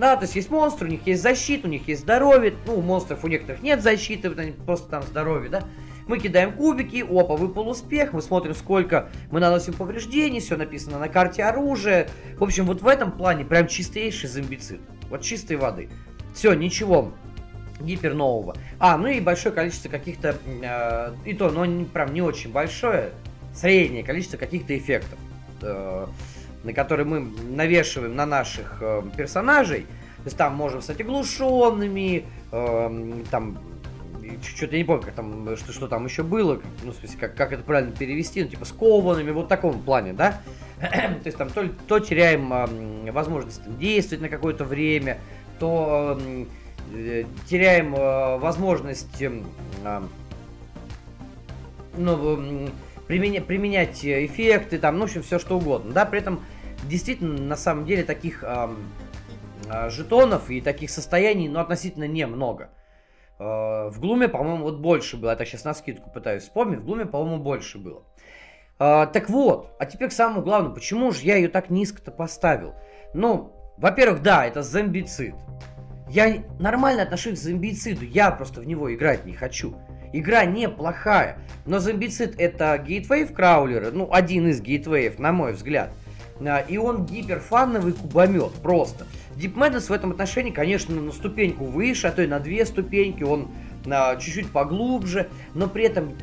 [0.00, 2.54] Да, то есть есть монстры, у них есть защита, у них есть здоровье.
[2.64, 5.62] Ну, у монстров у некоторых нет защиты, они просто там здоровье, да.
[6.06, 11.10] Мы кидаем кубики, опа, выпал успех, мы смотрим, сколько мы наносим повреждений, все написано на
[11.10, 12.08] карте оружия.
[12.38, 14.80] В общем, вот в этом плане прям чистейший зомбицид.
[15.10, 15.90] Вот чистой воды.
[16.34, 17.12] Все, ничего
[17.78, 18.56] гипер нового.
[18.78, 23.10] А, ну и большое количество каких-то, э, и то, но не, прям не очень большое,
[23.54, 25.18] среднее количество каких-то эффектов,
[25.60, 26.06] э,
[26.64, 29.82] на которые мы навешиваем на наших э, персонажей.
[30.18, 33.58] То есть там можем стать оглушенными, э, там
[34.42, 37.52] что-то не помню, как там, что, что там еще было, ну, в смысле, как, как
[37.52, 40.40] это правильно перевести, ну, типа, скованными, вот в таком плане, да?
[40.80, 45.18] то есть там то, то теряем э, возможность действовать на какое-то время,
[45.58, 46.18] то
[46.92, 49.42] э, теряем э, возможность э,
[51.96, 52.68] ну,
[53.10, 56.44] применя, применять эффекты, там, ну, в общем, все что угодно, да, при этом
[56.84, 58.68] действительно, на самом деле, таких э,
[59.88, 62.70] жетонов и таких состояний, ну, относительно немного.
[63.40, 65.34] Э, в Глуме, по-моему, вот больше было.
[65.34, 66.78] Так сейчас на скидку пытаюсь вспомнить.
[66.78, 68.04] В Глуме, по-моему, больше было.
[68.78, 70.76] Э, так вот, а теперь к самому главному.
[70.76, 72.74] Почему же я ее так низко-то поставил?
[73.12, 75.34] Ну, во-первых, да, это зомбицид.
[76.08, 79.74] Я нормально отношусь к зомбициду, я просто в него играть не хочу.
[80.12, 85.92] Игра неплохая, но зомбицид это гейтвейв краулера, ну, один из гейтвеев, на мой взгляд.
[86.40, 89.06] Э, и он гиперфановый кубомет, просто.
[89.36, 93.22] Deep Madness в этом отношении, конечно, на ступеньку выше, а то и на две ступеньки,
[93.22, 93.48] он
[93.84, 96.14] на чуть-чуть поглубже, но при этом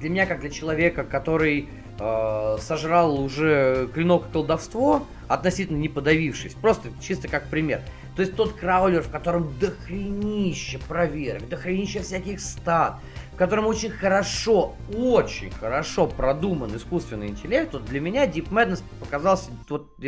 [0.00, 1.68] для меня, как для человека, который
[1.98, 7.80] э, сожрал уже клинок и колдовство, относительно не подавившись, просто чисто как пример.
[8.16, 12.96] То есть тот краулер, в котором дохренище проверок, дохренище всяких стат,
[13.34, 19.50] в котором очень хорошо, очень хорошо продуман искусственный интеллект, вот для меня Deep Madness показался,
[19.68, 19.98] вот,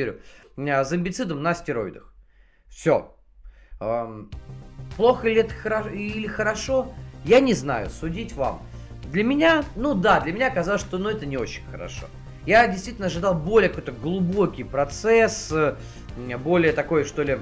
[0.58, 2.12] Э, зомбицидом на стероидах.
[2.68, 3.14] Все.
[3.80, 4.30] Эм,
[4.96, 6.92] плохо ли это хоро- или хорошо,
[7.24, 8.62] я не знаю, судить вам.
[9.04, 12.06] Для меня, ну да, для меня казалось, что ну, это не очень хорошо.
[12.44, 15.76] Я действительно ожидал более какой-то глубокий процесс, э,
[16.38, 17.38] более такой, что ли, э,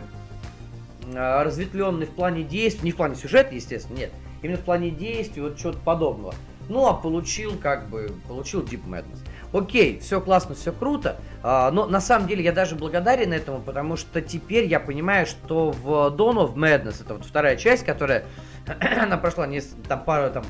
[1.14, 5.56] разветвленный в плане действий, не в плане сюжета, естественно, нет, именно в плане действий, вот
[5.56, 6.34] чего-то подобного.
[6.68, 9.20] Ну, а получил, как бы, получил Deep Madness.
[9.52, 13.96] Окей, все классно, все круто, а, но на самом деле я даже благодарен этому, потому
[13.96, 18.24] что теперь я понимаю, что в Dawn of Madness, это вот вторая часть, которая,
[19.00, 20.44] она прошла не, там пару, там,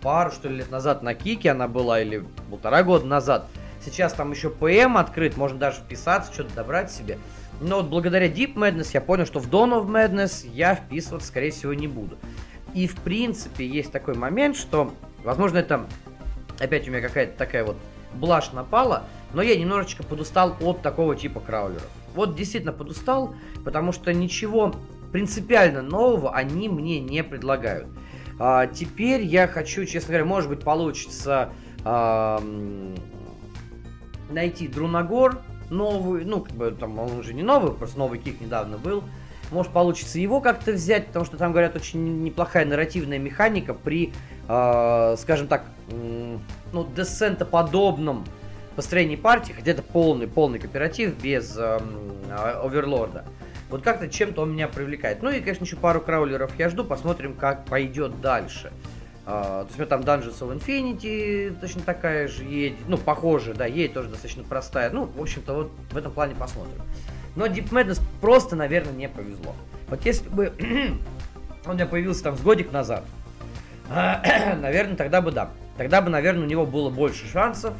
[0.00, 3.48] пару, что ли, лет назад на Кике она была, или полтора года назад,
[3.84, 7.18] сейчас там еще ПМ открыт, можно даже вписаться, что-то добрать себе,
[7.60, 11.50] но вот благодаря Deep Madness я понял, что в Dawn of Madness я вписываться, скорее
[11.50, 12.18] всего, не буду.
[12.74, 14.92] И, в принципе, есть такой момент, что,
[15.24, 15.86] возможно, это
[16.58, 17.76] опять у меня какая-то такая вот
[18.14, 21.88] блажь напала, но я немножечко подустал от такого типа краулеров.
[22.14, 24.74] Вот действительно подустал, потому что ничего
[25.12, 27.88] принципиально нового они мне не предлагают.
[28.38, 31.52] А, теперь я хочу, честно говоря, может быть получится
[31.84, 32.42] а,
[34.30, 38.78] найти Друнагор новый, ну как бы там он уже не новый, просто новый кик недавно
[38.78, 39.04] был.
[39.50, 44.12] Может получится его как-то взять, потому что там, говорят, очень неплохая нарративная механика при,
[44.48, 48.24] э, скажем так, ну, десентоподобном
[48.74, 53.24] построении партии, хотя это полный, полный кооператив без эм, а, оверлорда.
[53.70, 55.22] Вот как-то чем-то он меня привлекает.
[55.22, 58.72] Ну и, конечно, еще пару краулеров я жду, посмотрим, как пойдет дальше.
[59.26, 63.54] Uh, то есть у меня там Dungeons of Infinity точно такая же едет, ну, похоже,
[63.54, 64.90] да, едет тоже достаточно простая.
[64.90, 66.80] Ну, в общем-то, вот в этом плане посмотрим.
[67.34, 69.56] Но Deep Madness просто, наверное, не повезло.
[69.88, 70.52] Вот если бы
[71.64, 73.04] он у меня появился там с годик назад,
[73.88, 75.50] наверное, тогда бы да.
[75.76, 77.74] Тогда бы, наверное, у него было больше шансов.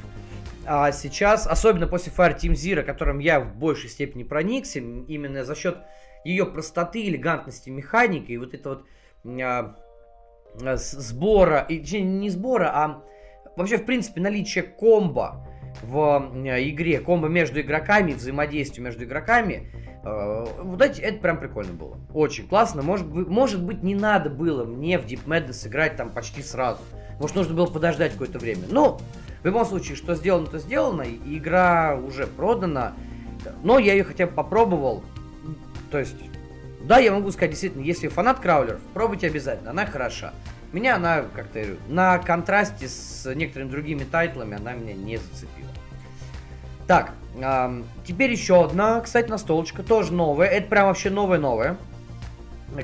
[0.67, 5.55] А сейчас, особенно после Fire Team Zero, которым я в большей степени проникся, именно за
[5.55, 5.79] счет
[6.25, 8.85] ее простоты, элегантности механики и вот это вот
[9.25, 9.86] а, а
[10.59, 13.03] сбора, и, не сбора, а
[13.57, 15.47] вообще, в принципе, наличие комбо
[15.83, 19.71] в а, игре, комбо между игроками, взаимодействие между игроками,
[20.05, 21.99] а, вот эти, это прям прикольно было.
[22.14, 22.83] Очень классно.
[22.83, 26.81] Может быть, может быть, не надо было мне в Deep Madness играть там почти сразу.
[27.21, 28.65] Может, нужно было подождать какое-то время.
[28.71, 28.98] Но,
[29.42, 31.02] в любом случае, что сделано, то сделано.
[31.02, 32.92] И игра уже продана.
[33.63, 35.02] Но я ее хотя бы попробовал.
[35.90, 36.17] То есть,
[36.87, 39.71] да, я могу сказать, действительно, если фанат краулеров, пробуйте обязательно.
[39.71, 40.33] Она хороша.
[40.73, 45.69] Меня она, как-то на контрасте с некоторыми другими тайтлами, она меня не зацепила.
[46.87, 50.49] Так, эм, теперь еще одна, кстати, настолочка, тоже новая.
[50.49, 51.77] Это прям вообще новая-новая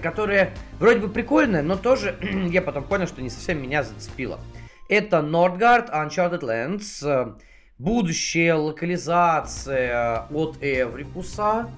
[0.01, 2.17] которая вроде бы прикольная, но тоже
[2.51, 4.41] я потом понял, что не совсем меня зацепила.
[4.89, 7.37] Это Nordgard Uncharted Lands,
[7.79, 11.71] будущая локализация от Эврикуса,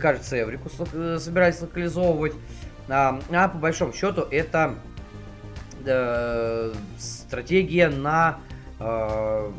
[0.00, 2.34] кажется, Эврикус э, собирается локализовывать,
[2.88, 4.74] а, а по большому счету это
[5.84, 8.40] э, стратегия на
[8.80, 9.50] э,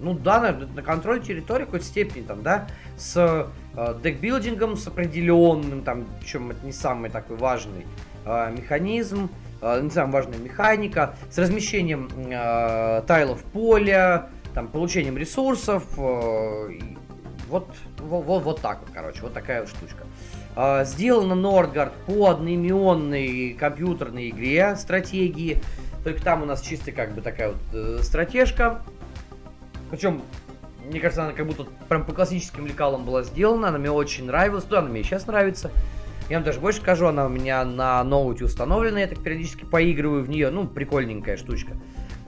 [0.00, 4.86] ну да, на, на контроль территории в какой-то степени, там, да, с э, декбилдингом, с
[4.86, 7.86] определенным, там, причем это не самый такой важный
[8.24, 9.30] э, механизм,
[9.60, 16.70] э, не самая важная механика, с размещением э, тайлов поля, там, получением ресурсов, э,
[17.48, 17.68] вот,
[17.98, 20.04] вот, вот, так вот, короче, вот такая вот штучка.
[20.56, 25.62] Э, сделано Нордгард по одноименной компьютерной игре стратегии,
[26.04, 28.82] только там у нас чисто как бы такая вот э, стратежка,
[29.90, 30.22] причем,
[30.86, 33.68] мне кажется, она как будто прям по классическим лекалам была сделана.
[33.68, 34.64] Она мне очень нравилась.
[34.64, 35.70] Да, она мне сейчас нравится.
[36.28, 40.22] Я вам даже больше скажу, она у меня на ноуте установлена, я так периодически поигрываю
[40.22, 40.50] в нее.
[40.50, 41.72] Ну, прикольненькая штучка.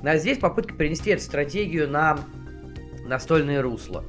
[0.02, 2.18] А здесь попытка перенести эту стратегию на
[3.04, 4.04] настольные русла.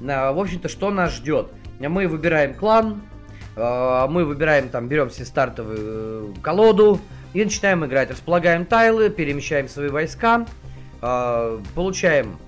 [0.00, 1.48] В общем-то, что нас ждет?
[1.78, 3.02] Мы выбираем клан,
[3.56, 7.00] а, мы выбираем, там, берем все стартовую э, колоду
[7.32, 8.10] и начинаем играть.
[8.10, 10.46] Располагаем тайлы, перемещаем свои войска,
[11.00, 12.38] получаем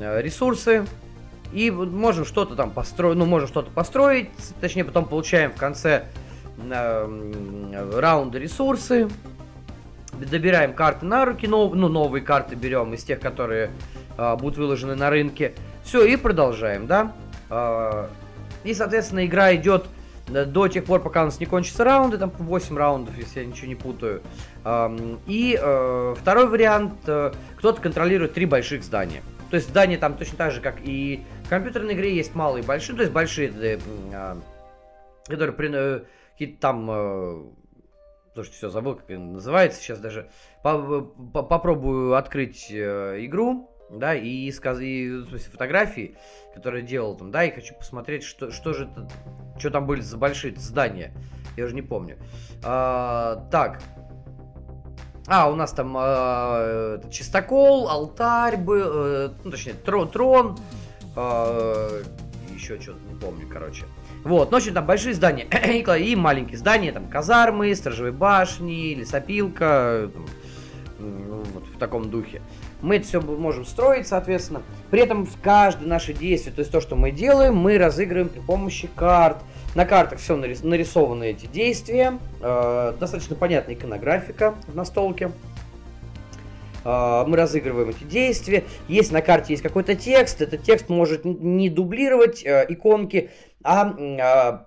[0.00, 0.86] Э, ресурсы
[1.52, 4.30] и можем что-то там построить, ну, можем что-то построить,
[4.60, 6.04] точнее, потом получаем в конце
[6.58, 9.08] э, раунда ресурсы,
[10.18, 13.70] добираем карты на руки, нов, ну, новые карты берем из тех, которые
[14.16, 15.54] э, будут выложены на рынке.
[15.84, 17.12] Все, и продолжаем, да.
[17.50, 18.08] Э,
[18.64, 19.86] и, соответственно, игра идет
[20.28, 23.46] до тех пор, пока у нас не кончатся раунды, там по 8 раундов, если я
[23.46, 24.22] ничего не путаю.
[25.26, 29.22] И э, второй вариант, э, кто-то контролирует три больших здания.
[29.50, 32.66] То есть здания там точно так же, как и в компьютерной игре есть малые и
[32.66, 32.96] большие.
[32.96, 34.36] То есть большие, э,
[35.26, 36.00] которые э,
[36.32, 36.88] какие-то там...
[36.90, 37.42] Э,
[38.34, 39.78] что все забыл, как называется.
[39.82, 40.30] Сейчас даже
[40.62, 44.80] по, по, попробую открыть э, игру, да, и, сказ...
[44.80, 46.16] и в смысле, фотографии,
[46.54, 49.08] которые делал там, да, и хочу посмотреть, что, что же это,
[49.58, 51.12] что там были за большие здания.
[51.56, 52.18] Я уже не помню.
[52.64, 53.82] А, так,
[55.28, 60.58] а, у нас там э, чистокол, алтарь был, э, ну, точнее, трон, трон
[61.14, 62.02] э,
[62.52, 63.84] еще что-то, не помню, короче.
[64.24, 65.46] Вот, ну, в там большие здания
[65.98, 70.26] и маленькие здания, там, казармы, сторожевые башни, лесопилка, там,
[70.98, 72.42] вот в таком духе.
[72.82, 74.62] Мы это все можем строить, соответственно.
[74.90, 78.40] При этом в каждое наше действие, то есть то, что мы делаем, мы разыгрываем при
[78.40, 79.38] помощи карт.
[79.74, 82.18] На картах все нарисованы эти действия.
[82.40, 85.30] Э, достаточно понятная иконографика в настолке.
[86.84, 88.64] Э, мы разыгрываем эти действия.
[88.88, 93.30] Если на карте есть какой-то текст, этот текст может не дублировать э, иконки,
[93.64, 94.66] а,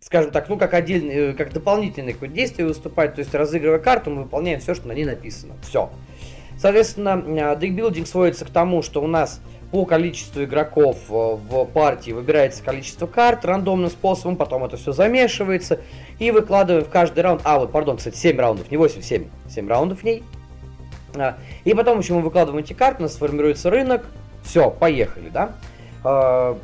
[0.00, 3.14] скажем так, ну как отдельный, как дополнительное какое-то действие выступать.
[3.14, 5.54] То есть разыгрывая карту, мы выполняем все, что на ней написано.
[5.62, 5.90] Все.
[6.62, 9.40] Соответственно, декбилдинг сводится к тому, что у нас
[9.72, 15.80] по количеству игроков э, в партии выбирается количество карт рандомным способом, потом это все замешивается
[16.20, 17.40] и выкладываем в каждый раунд.
[17.42, 19.24] А, вот, пардон, кстати, 7 раундов, не 8, 7.
[19.50, 20.22] 7 раундов в ней.
[21.16, 24.06] А, и потом еще мы выкладываем эти карты, у нас сформируется рынок.
[24.44, 25.56] Все, поехали, да?
[26.04, 26.56] А,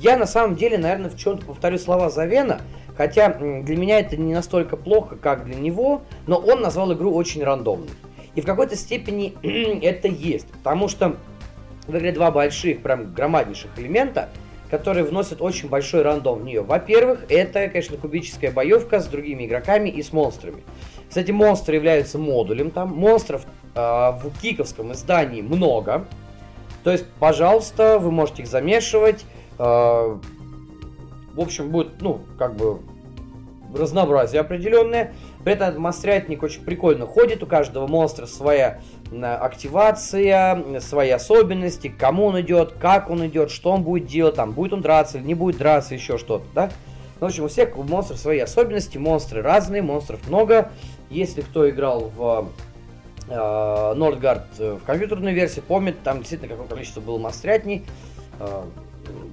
[0.00, 2.62] я на самом деле, наверное, в чем-то повторю слова Завена,
[2.96, 7.44] хотя для меня это не настолько плохо, как для него, но он назвал игру очень
[7.44, 7.90] рандомной.
[8.36, 9.34] И в какой-то степени
[9.82, 11.16] это есть, потому что
[11.88, 14.28] в игре два больших, прям громаднейших элемента,
[14.70, 16.60] которые вносят очень большой рандом в нее.
[16.62, 20.62] Во-первых, это, конечно, кубическая боевка с другими игроками и с монстрами.
[21.08, 22.92] Кстати, монстры являются модулем там.
[22.94, 26.06] Монстров э, в киковском издании много.
[26.82, 29.24] То есть, пожалуйста, вы можете их замешивать.
[29.58, 30.18] Э,
[31.34, 32.80] в общем, будет, ну, как бы
[33.74, 35.12] разнообразие определенное.
[35.46, 38.80] При этом монстрятник очень прикольно ходит, у каждого монстра своя
[39.22, 44.72] активация, свои особенности, кому он идет, как он идет, что он будет делать, там, будет
[44.72, 46.70] он драться или не будет драться, еще что-то, да?
[47.20, 50.72] Ну, в общем, у всех монстров свои особенности, монстры разные, монстров много.
[51.10, 52.48] Если кто играл в
[53.28, 57.86] э, Нордгард в компьютерной версии, помнит, там действительно какое количество было монстрятней.
[58.40, 58.64] Э,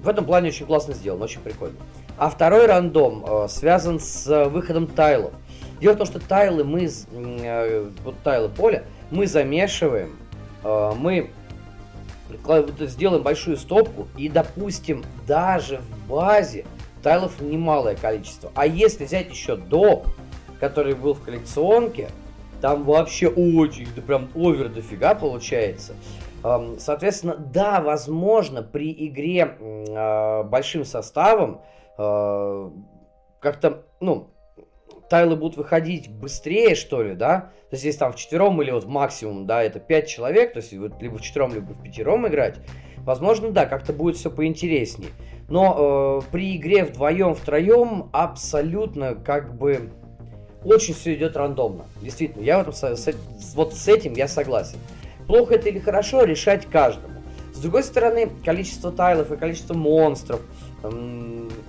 [0.00, 1.74] в этом плане очень классно сделано, очень прикольно.
[2.16, 5.32] А второй рандом э, связан с выходом тайлов.
[5.84, 10.16] Дело в том, что тайлы мы, э, вот тайлы поля, мы замешиваем,
[10.62, 11.28] э, мы
[12.80, 16.64] сделаем большую стопку и, допустим, даже в базе
[17.02, 18.50] тайлов немалое количество.
[18.54, 20.06] А если взять еще доп,
[20.58, 22.08] который был в коллекционке,
[22.62, 25.92] там вообще очень, да прям овер дофига получается.
[26.44, 31.60] Эм, соответственно, да, возможно, при игре э, большим составом
[33.40, 34.33] как-то, ну,
[35.08, 37.52] тайлы будут выходить быстрее, что ли, да?
[37.70, 40.72] То есть, если там в четвером или вот максимум, да, это пять человек, то есть
[40.74, 42.56] вот либо в четвером, либо в пятером играть,
[42.98, 45.10] возможно, да, как-то будет все поинтереснее.
[45.48, 49.90] Но э, при игре вдвоем, втроем абсолютно как бы
[50.64, 51.84] очень все идет рандомно.
[52.00, 53.08] Действительно, я в этом, с,
[53.54, 54.78] вот с этим я согласен.
[55.26, 57.14] Плохо это или хорошо, решать каждому.
[57.52, 60.40] С другой стороны, количество тайлов и количество монстров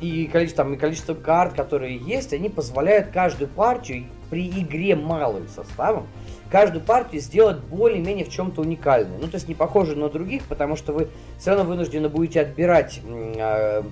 [0.02, 5.48] и количество, там, и количество карт, которые есть, они позволяют каждую партию при игре малым
[5.48, 6.08] составом
[6.52, 9.18] каждую партию сделать более-менее в чем-то уникальной.
[9.20, 11.10] Ну, то есть не похожей на других, потому что вы
[11.40, 13.84] все равно вынуждены будете отбирать э,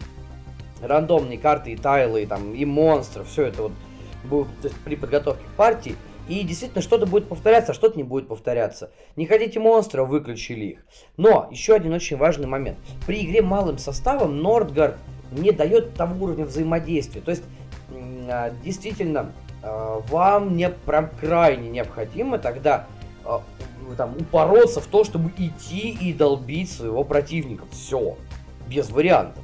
[0.81, 3.71] рандомные карты и тайлы, и, там, и монстров, все это вот
[4.23, 5.95] будет, есть при подготовке к партии.
[6.29, 8.91] И действительно, что-то будет повторяться, а что-то не будет повторяться.
[9.17, 10.85] Не хотите монстров, выключили их.
[11.17, 12.77] Но, еще один очень важный момент.
[13.05, 14.95] При игре малым составом Нордгард
[15.35, 17.21] не дает того уровня взаимодействия.
[17.21, 17.43] То есть,
[18.29, 19.31] а, действительно,
[19.61, 22.87] а, вам не прям крайне необходимо тогда
[23.25, 23.41] а,
[23.97, 27.65] там, упороться в то, чтобы идти и долбить своего противника.
[27.71, 28.17] Все.
[28.67, 29.43] Без вариантов.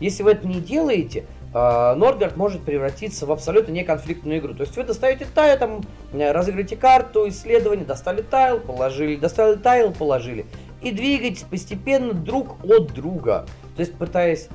[0.00, 4.54] Если вы это не делаете, Нордгард может превратиться в абсолютно неконфликтную игру.
[4.54, 5.80] То есть вы достаете тайл, там,
[6.12, 10.46] разыграете карту, исследование, достали тайл, положили, достали тайл, положили.
[10.80, 13.46] И двигаетесь постепенно друг от друга.
[13.76, 14.48] То есть пытаясь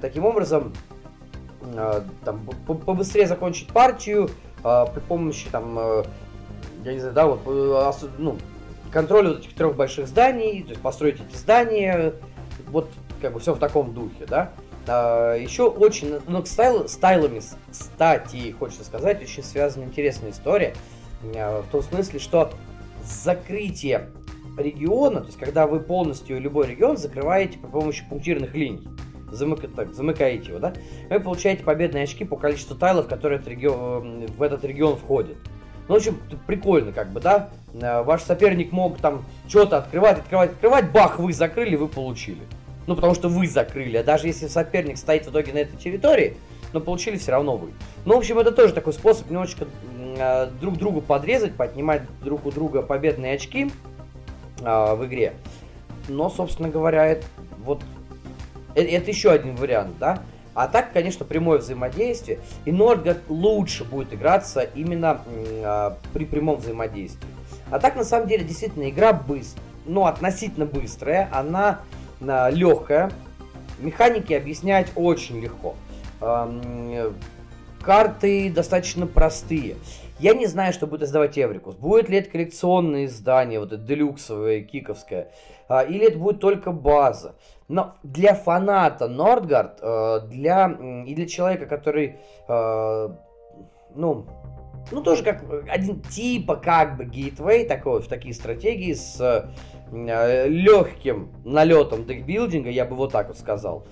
[0.00, 0.72] таким образом
[1.62, 4.30] э, там, побыстрее закончить партию
[4.64, 5.78] э, при помощи там,
[6.84, 8.36] я не знаю, да, вот, ну,
[8.92, 12.12] контроля вот этих трех больших зданий, то есть построить эти здания,
[12.68, 12.88] вот
[13.20, 14.52] как бы все в таком духе, да.
[14.86, 20.74] А, еще очень, ну, с стайл, стайлами, кстати, хочется сказать, очень связана интересная история.
[21.36, 22.50] А, в том смысле, что
[23.04, 24.10] закрытие
[24.58, 28.86] региона, то есть когда вы полностью любой регион закрываете при помощи пунктирных линий,
[29.32, 30.72] замыка, так, замыкаете его, да,
[31.10, 35.36] вы получаете победные очки по количеству тайлов, которые этот регион, в этот регион входят.
[35.88, 37.50] Ну, в общем, прикольно, как бы, да.
[37.82, 42.42] А, ваш соперник мог там что-то открывать, открывать, открывать, бах, вы закрыли, вы получили.
[42.86, 43.96] Ну, потому что вы закрыли.
[43.96, 46.36] А даже если соперник стоит в итоге на этой территории,
[46.72, 47.72] но получили все равно вы.
[48.04, 49.66] Ну, в общем, это тоже такой способ немножечко
[50.16, 53.70] э, друг другу подрезать, поднимать друг у друга победные очки
[54.60, 55.34] э, в игре.
[56.08, 57.26] Но, собственно говоря, это,
[57.64, 57.82] вот
[58.74, 60.22] это, это еще один вариант, да.
[60.54, 62.38] А так, конечно, прямое взаимодействие.
[62.64, 67.28] И Нордгард лучше будет играться именно э, при прямом взаимодействии.
[67.70, 69.66] А так, на самом деле, действительно, игра быстрая.
[69.86, 71.28] Ну, относительно быстрая.
[71.32, 71.80] Она
[72.20, 73.10] легкая.
[73.80, 75.74] Механики объяснять очень легко.
[77.82, 79.76] Карты достаточно простые.
[80.20, 81.74] Я не знаю, что будет издавать Эврикус.
[81.74, 85.32] Будет ли это коллекционное издание, вот это делюксовое, киковское,
[85.80, 87.34] или это будет только база.
[87.68, 92.16] Но для фаната Нордгард, э, для, и для человека, который,
[92.48, 93.08] э,
[93.94, 94.26] ну,
[94.90, 99.48] ну, тоже как один типа как бы гейтвей такой, в такие стратегии с
[99.92, 103.84] Э, легким налетом декбилдинга, я бы вот так вот сказал.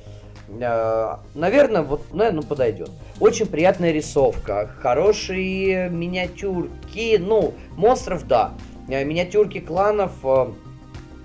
[0.48, 2.90] Наверное, вот, наверное, ну, подойдет.
[3.20, 8.54] Очень приятная рисовка, хорошие миниатюрки, ну, монстров, да.
[8.88, 10.12] Миниатюрки кланов.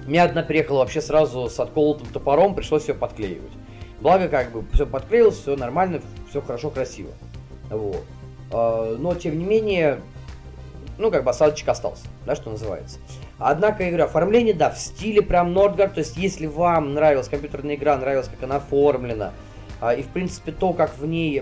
[0.05, 3.51] Меня одна приехала вообще сразу с отколотым топором, пришлось ее подклеивать.
[4.01, 7.11] Благо, как бы, все подклеилось, все нормально, все хорошо, красиво.
[7.69, 8.03] Вот.
[8.51, 10.01] Но, тем не менее,
[10.99, 12.99] ну, как бы осадочек остался, да, что называется.
[13.39, 17.75] Однако, я говорю, оформление, да, в стиле прям Нордгард, то есть если вам нравилась компьютерная
[17.75, 19.33] игра, нравилось, как она оформлена,
[19.81, 21.41] а, и, в принципе, то, как в ней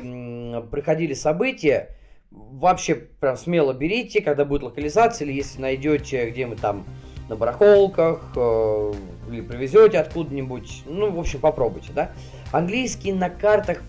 [0.71, 1.89] проходили события,
[2.31, 6.85] вообще прям смело берите, когда будет локализация, или если найдете, где мы там
[7.29, 8.93] на барахолках, э,
[9.29, 12.11] или привезете откуда-нибудь, ну, в общем, попробуйте, да.
[12.51, 13.81] Английский на картах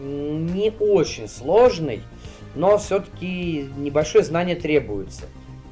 [0.00, 2.02] не очень сложный,
[2.54, 5.24] но все-таки небольшое знание требуется.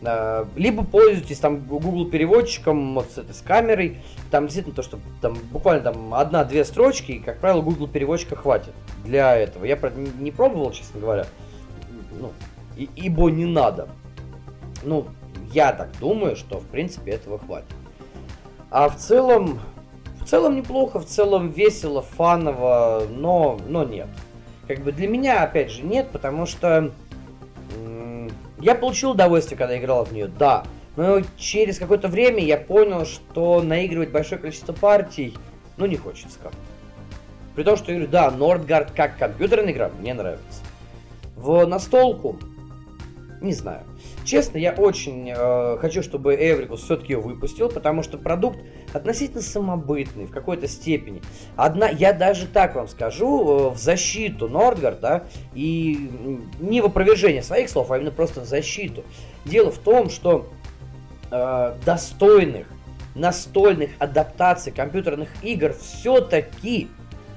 [0.03, 3.99] Э, либо пользуйтесь там Google переводчиком вот с, этой, с камерой.
[4.31, 8.75] Там действительно то, что там буквально там одна-две строчки, и, как правило, Google переводчика хватит
[9.05, 9.65] для этого.
[9.65, 9.79] Я
[10.19, 11.27] не пробовал, честно говоря.
[12.21, 12.33] Ну,
[12.77, 13.89] и, ибо не надо.
[14.85, 15.07] Ну,
[15.53, 17.69] я так думаю, что в принципе этого хватит.
[18.71, 19.61] А в целом,
[20.21, 24.09] в целом неплохо, в целом весело, фаново, но, но нет.
[24.67, 26.93] Как бы для меня, опять же, нет, потому что
[28.61, 30.65] я получил удовольствие, когда играл в нее, да.
[30.97, 35.35] Но через какое-то время я понял, что наигрывать большое количество партий,
[35.77, 36.59] ну, не хочется как-то.
[37.55, 40.63] При том, что да, Нордгард как компьютерная игра мне нравится.
[41.37, 42.39] В настолку,
[43.41, 43.83] не знаю.
[44.29, 48.59] Честно, я очень э, хочу, чтобы Эврикус все-таки ее выпустил, потому что продукт
[48.93, 51.23] относительно самобытный в какой-то степени.
[51.57, 55.25] Одна, я даже так вам скажу, э, в защиту Нордгард, да,
[55.55, 56.11] и
[56.61, 59.03] не в опровержение своих слов, а именно просто в защиту.
[59.47, 60.51] Дело в том, что
[61.31, 62.67] э, достойных
[63.15, 66.89] настольных адаптаций компьютерных игр все-таки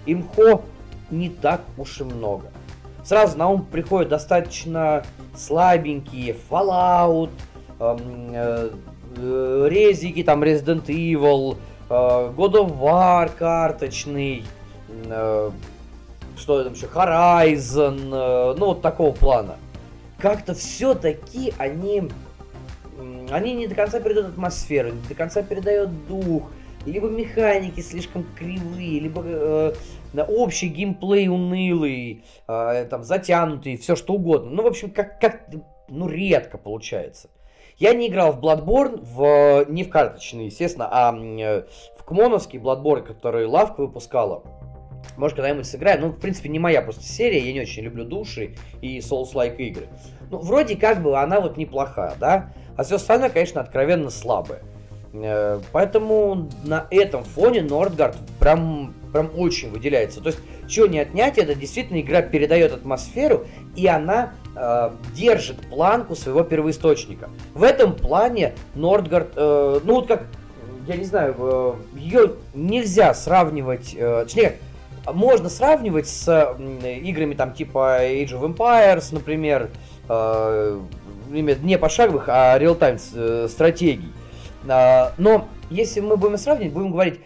[0.06, 0.62] имхо
[1.10, 2.52] не так уж и много.
[3.06, 7.30] Сразу на ум приходит достаточно слабенькие, Fallout,
[7.80, 8.70] эм, э,
[9.18, 11.58] э, резики, там Resident Evil,
[11.90, 14.44] э, God of War карточный,
[16.38, 19.56] что там еще, Horizon, ну вот такого плана.
[20.18, 22.10] Как-то все-таки они,
[23.32, 26.44] они не до конца передают атмосферу, не до конца передают дух,
[26.86, 29.74] либо механики слишком кривые, либо э,
[30.14, 34.52] общий геймплей унылый, э, там затянутый, все что угодно.
[34.52, 35.48] Ну, в общем, как, как
[35.88, 37.30] ну, редко получается.
[37.78, 43.46] Я не играл в Bloodborne, в, не в карточный, естественно, а в Кмоновский Bloodborne, который
[43.46, 44.44] Лавка выпускала.
[45.18, 46.00] Может, когда-нибудь сыграю.
[46.00, 47.40] Ну, в принципе, не моя просто серия.
[47.40, 49.88] Я не очень люблю души и Souls-like игры.
[50.30, 52.54] Ну, вроде как бы она вот неплохая, да?
[52.78, 54.62] А все остальное, конечно, откровенно слабое.
[55.14, 60.22] Э, поэтому на этом фоне Нордгард прям, прям очень выделяется.
[60.22, 63.46] То есть, чего не отнять, это действительно игра передает атмосферу,
[63.76, 67.30] и она э, держит планку своего первоисточника.
[67.54, 70.28] В этом плане Нордгард, э, ну вот как,
[70.88, 74.58] я не знаю, э, ее нельзя сравнивать, э, точнее,
[75.12, 79.70] можно сравнивать с э, играми там типа Age of Empires, например,
[80.08, 80.80] э,
[81.30, 84.12] не пошаговых, а реал-тайм э, стратегий.
[84.68, 87.20] А, но если мы будем сравнивать, будем говорить,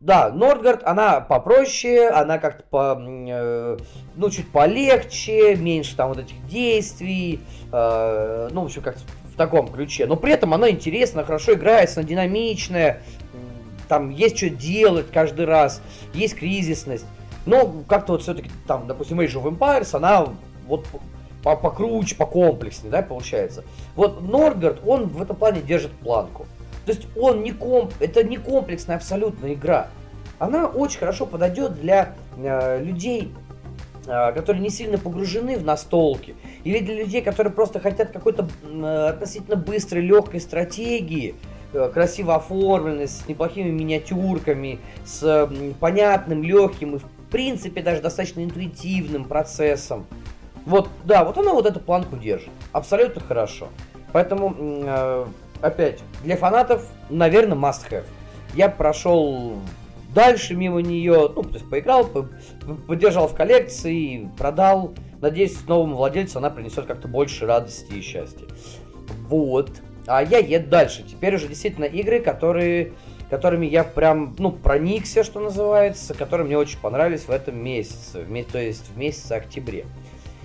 [0.00, 3.78] да, Нордгард, она попроще, она как-то по, э,
[4.16, 7.40] ну, чуть полегче, меньше там вот этих действий,
[7.72, 10.06] э, ну, в общем, как в таком ключе.
[10.06, 13.02] Но при этом она интересна, хорошо играется, она динамичная,
[13.88, 15.82] там есть что делать каждый раз,
[16.14, 17.06] есть кризисность.
[17.46, 20.28] Но как-то вот все-таки там, допустим, Age of Empires, она
[20.66, 20.86] вот
[21.42, 23.64] покруче, покомплекснее, да, получается.
[23.96, 26.46] Вот Нордгард, он в этом плане держит планку.
[26.84, 27.92] То есть он не комп...
[28.00, 29.88] это не комплексная абсолютно игра.
[30.38, 33.32] Она очень хорошо подойдет для э, людей,
[34.06, 36.34] э, которые не сильно погружены в настолки.
[36.64, 41.36] Или для людей, которые просто хотят какой-то э, относительно быстрой, легкой стратегии,
[41.72, 49.24] э, красиво оформленной, с неплохими миниатюрками, с понятным, легким и в принципе даже достаточно интуитивным
[49.24, 50.06] процессом.
[50.66, 52.50] Вот, да, вот она вот эту планку держит.
[52.72, 53.68] Абсолютно хорошо.
[54.12, 55.26] Поэтому э,
[55.62, 58.04] опять, для фанатов, наверное, must have.
[58.54, 59.54] Я прошел
[60.14, 62.08] дальше мимо нее, ну, то есть поиграл,
[62.86, 64.92] поддержал в коллекции, продал.
[65.20, 68.46] Надеюсь, новому владельцу она принесет как-то больше радости и счастья.
[69.28, 69.70] Вот.
[70.06, 71.04] А я еду дальше.
[71.08, 72.92] Теперь уже действительно игры, которые,
[73.30, 78.58] которыми я прям, ну, проникся, что называется, которые мне очень понравились в этом месяце, то
[78.58, 79.86] есть в месяце октябре.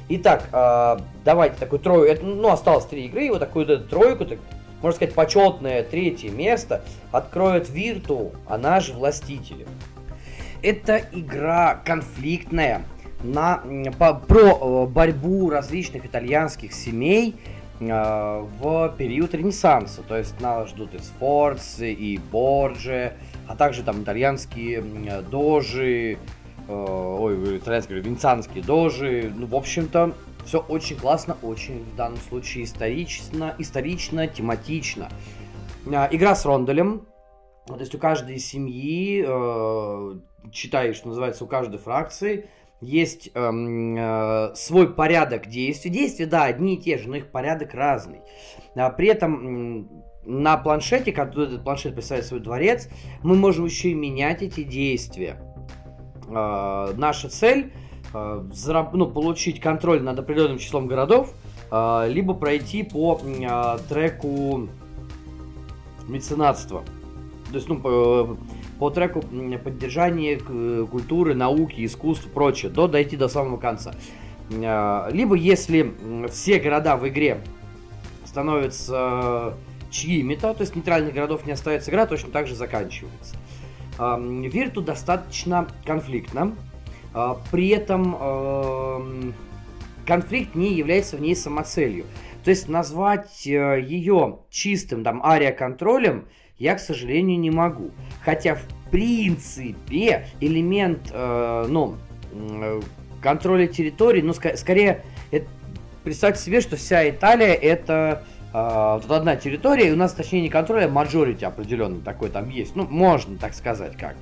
[0.10, 4.26] Итак, э, давайте такую трою, это, ну, осталось три игры, и вот такую вот тройку,
[4.26, 4.40] так,
[4.82, 9.68] можно сказать, почетное третье место откроет Virtu, она же Властители.
[10.62, 12.84] Это игра конфликтная
[13.24, 13.64] на,
[13.98, 17.36] по, про э, борьбу различных итальянских семей
[17.80, 17.86] э,
[18.60, 20.02] в период Ренессанса.
[20.04, 23.14] То есть нас ждут и Сфорцы, и Борджи,
[23.48, 24.84] а также там итальянские
[25.30, 26.18] дожи,
[26.68, 29.32] э, ой, итальянские, венецианские дожи.
[29.36, 30.14] Ну, в общем-то,
[30.48, 35.10] все очень классно, очень в данном случае исторично, исторично, тематично.
[35.94, 37.06] А, игра с ронделем.
[37.68, 40.20] То есть у каждой семьи, э,
[40.54, 45.92] читай, что называется, у каждой фракции есть э, э, свой порядок действий.
[45.92, 48.22] Действия, да, одни и те же, но их порядок разный.
[48.76, 49.90] А при этом
[50.24, 52.88] на планшете, который этот планшет представляет свой дворец,
[53.22, 55.42] мы можем еще и менять эти действия.
[56.30, 57.74] Э, наша цель
[58.14, 58.42] Э,
[58.94, 61.34] ну, получить контроль над определенным числом городов,
[61.72, 64.70] э, либо пройти по э, треку
[66.08, 66.84] меценатства.
[67.50, 68.38] То есть, ну, по,
[68.80, 69.22] по треку
[69.64, 70.38] поддержания
[70.86, 73.94] культуры, науки, искусств и прочее, до дойти до самого конца.
[74.50, 75.94] Либо если
[76.30, 77.42] все города в игре
[78.24, 79.56] становятся
[79.90, 83.36] чьими-то, то есть нейтральных городов не остается, игра точно так же заканчивается.
[84.00, 86.54] Вирту достаточно конфликтно,
[87.52, 89.34] при этом эм,
[90.06, 92.06] конфликт не является в ней самоцелью.
[92.44, 96.26] То есть назвать э, ее чистым там ария-контролем
[96.60, 97.92] я, к сожалению, не могу.
[98.24, 101.98] Хотя, в принципе, элемент, э, ну,
[102.32, 102.82] э,
[103.22, 105.48] контроля территории, ну, ск- скорее, это,
[106.04, 110.50] представьте себе, что вся Италия это э, вот одна территория, и у нас, точнее, не
[110.50, 112.76] контроль, а мажорити определенный такой там есть.
[112.76, 114.16] Ну, можно так сказать как.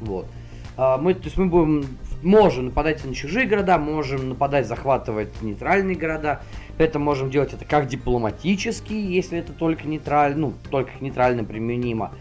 [0.00, 0.26] Вот.
[0.26, 0.45] А,
[0.76, 1.86] мы, то есть мы будем,
[2.22, 6.40] можем нападать на чужие города, можем нападать, захватывать нейтральные города.
[6.78, 12.12] Это можем делать это как дипломатически, если это только нейтрально, ну, только нейтрально применимо.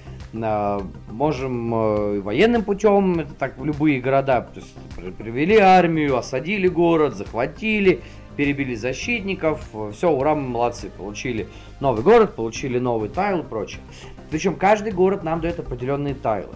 [0.42, 7.16] А, можем э, военным путем, это так любые города, то есть привели армию, осадили город,
[7.16, 8.02] захватили,
[8.36, 11.48] перебили защитников, все, ура, мы молодцы, получили
[11.80, 13.82] новый город, получили новый тайл и прочее.
[14.30, 16.54] Причем каждый город нам дает определенные тайлы.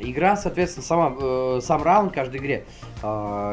[0.00, 2.64] Игра, соответственно, сама, э, сам раунд каждой игре
[3.02, 3.06] э,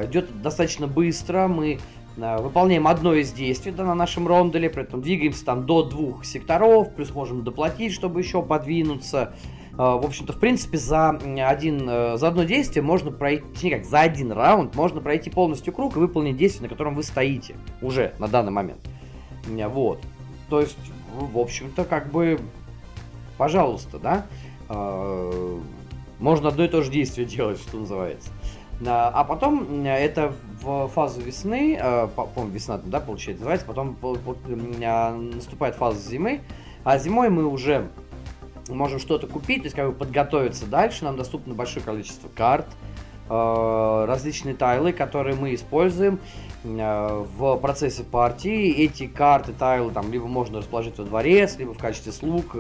[0.08, 1.48] идет достаточно быстро.
[1.48, 1.80] Мы
[2.18, 6.26] э, выполняем одно из действий да, на нашем ронделе, при этом двигаемся там до двух
[6.26, 9.34] секторов, плюс можем доплатить, чтобы еще подвинуться.
[9.74, 13.86] Э, в общем-то, в принципе, за, один, э, за одно действие можно пройти, точнее как,
[13.86, 18.14] за один раунд можно пройти полностью круг и выполнить действие, на котором вы стоите уже
[18.18, 18.80] на данный момент.
[19.46, 20.00] Вот.
[20.50, 20.78] То есть,
[21.16, 22.40] в общем-то, как бы,
[23.38, 24.26] пожалуйста, да,
[26.22, 28.30] можно одно и то же действие делать, что называется.
[28.86, 31.78] А потом это в фазу весны,
[32.16, 33.96] по-моему, весна, да, получается, называется, потом
[35.36, 36.42] наступает фаза зимы,
[36.84, 37.90] а зимой мы уже
[38.70, 42.66] можем что-то купить, то есть как бы подготовиться дальше, нам доступно большое количество карт,
[43.30, 46.20] различные тайлы, которые мы используем
[46.64, 48.72] в процессе партии.
[48.84, 52.56] Эти карты, тайлы, там, либо можно расположить во дворец, либо в качестве слуг,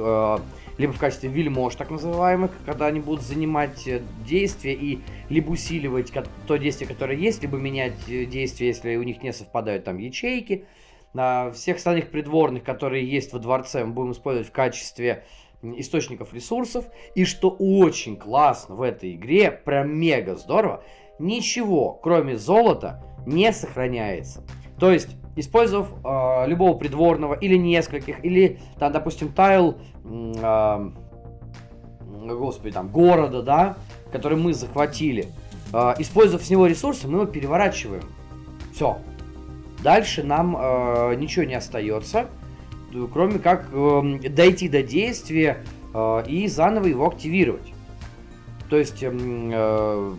[0.77, 4.99] либо в качестве вельмож, так называемых, когда они будут занимать э, действия и
[5.29, 6.11] либо усиливать
[6.47, 10.65] то действие, которое есть, либо менять э, действия, если у них не совпадают там ячейки.
[11.53, 15.25] Всех остальных придворных, которые есть во дворце, мы будем использовать в качестве
[15.61, 16.85] источников ресурсов.
[17.15, 20.83] И что очень классно в этой игре, прям мега здорово,
[21.19, 24.43] ничего, кроме золота, не сохраняется.
[24.79, 30.89] То есть использовав э, любого придворного или нескольких, или, там, допустим, тайл, э,
[32.11, 33.77] господи, там, города, да,
[34.11, 35.27] который мы захватили,
[35.73, 38.03] э, использовав с него ресурсы, мы его переворачиваем.
[38.73, 38.97] Все.
[39.83, 42.27] Дальше нам э, ничего не остается,
[43.13, 45.63] кроме как э, дойти до действия
[45.93, 47.73] э, и заново его активировать.
[48.69, 50.13] То есть эм, э,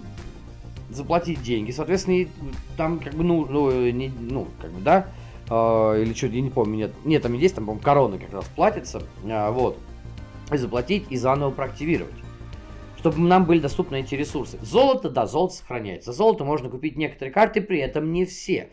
[0.95, 2.29] заплатить деньги, соответственно, и
[2.77, 5.07] там как бы, ну, ну, не, ну как бы, да,
[5.49, 8.45] э, или что, я не помню, нет, нет, там есть, там, по-моему, короны как раз
[8.57, 9.79] платятся, э, вот,
[10.51, 12.15] и заплатить, и заново проактивировать
[12.99, 14.61] чтобы нам были доступны эти ресурсы.
[14.63, 16.13] Золото, да, золото сохраняется.
[16.13, 18.69] Золото можно купить некоторые карты, при этом не все.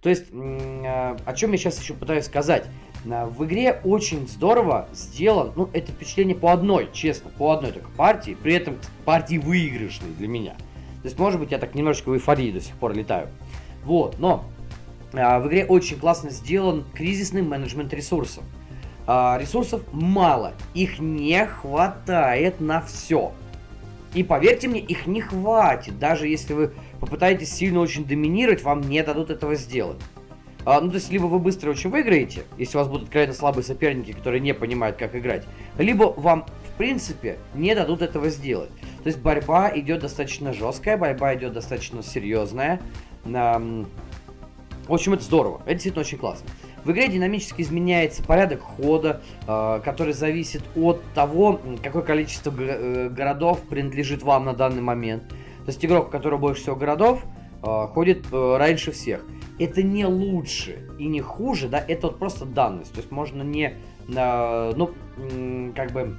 [0.00, 2.64] То есть, э, о чем я сейчас еще пытаюсь сказать.
[3.04, 8.34] В игре очень здорово сделан, ну, это впечатление по одной, честно, по одной только партии,
[8.42, 10.56] при этом партии выигрышной для меня.
[11.04, 13.28] То есть, может быть, я так немножечко в эйфории до сих пор летаю.
[13.84, 14.46] Вот, но
[15.12, 18.42] а, в игре очень классно сделан кризисный менеджмент ресурсов.
[19.06, 23.32] А, ресурсов мало, их не хватает на все.
[24.14, 25.98] И поверьте мне, их не хватит.
[25.98, 30.00] Даже если вы попытаетесь сильно очень доминировать, вам не дадут этого сделать.
[30.64, 33.62] А, ну, то есть, либо вы быстро очень выиграете, если у вас будут откровенно слабые
[33.62, 35.44] соперники, которые не понимают, как играть,
[35.76, 38.70] либо вам, в принципе, не дадут этого сделать.
[39.04, 42.80] То есть борьба идет достаточно жесткая, борьба идет достаточно серьезная.
[43.24, 45.62] В общем, это здорово.
[45.64, 46.48] Это действительно очень классно.
[46.84, 53.60] В игре динамически изменяется порядок хода, а, который зависит от того, какое количество э, городов
[53.62, 55.26] принадлежит вам на данный момент.
[55.28, 57.22] То есть игрок, у которого больше всего городов,
[57.62, 59.24] а, ходит э, раньше всех.
[59.58, 62.92] Это не лучше и не хуже, да, это вот просто данность.
[62.92, 63.76] То есть можно не,
[64.08, 64.90] ну,
[65.76, 66.18] как бы,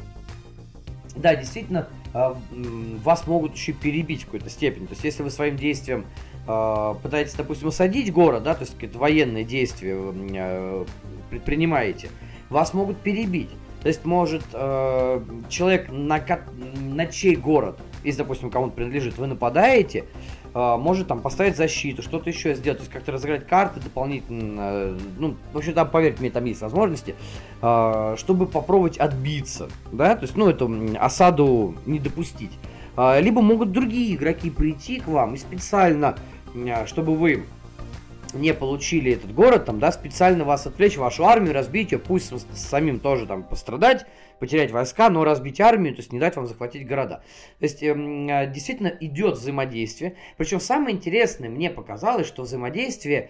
[1.16, 2.38] да, действительно, а,
[3.03, 4.86] вас могут еще перебить в какой-то степени.
[4.86, 6.05] То есть, если вы своим действием
[6.47, 10.86] а, пытаетесь, допустим, осадить город, да, то есть какие-то военные действия а,
[11.30, 12.09] предпринимаете,
[12.49, 13.49] вас могут перебить.
[13.82, 14.43] То есть может
[15.47, 16.20] человек, на,
[16.80, 20.05] на чей город, если, допустим, кому-то принадлежит, вы нападаете,
[20.56, 25.58] может там поставить защиту, что-то еще сделать, то есть как-то разыграть карты дополнительно, ну, в
[25.58, 27.16] общем, там, поверьте мне, там есть возможности,
[27.62, 32.51] а, чтобы попробовать отбиться, да, то есть, ну, эту осаду не допустить.
[32.95, 36.16] А, либо могут другие игроки прийти к вам и специально,
[36.86, 37.43] чтобы вы
[38.36, 43.00] не получили этот город, там, да, специально вас отвлечь, вашу армию, разбить ее, пусть самим
[43.00, 44.06] тоже там пострадать,
[44.40, 47.24] потерять войска, но разбить армию, то есть не дать вам захватить города.
[47.60, 50.16] То есть эм, а, действительно идет взаимодействие.
[50.38, 53.30] Причем самое интересное мне показалось, что взаимодействие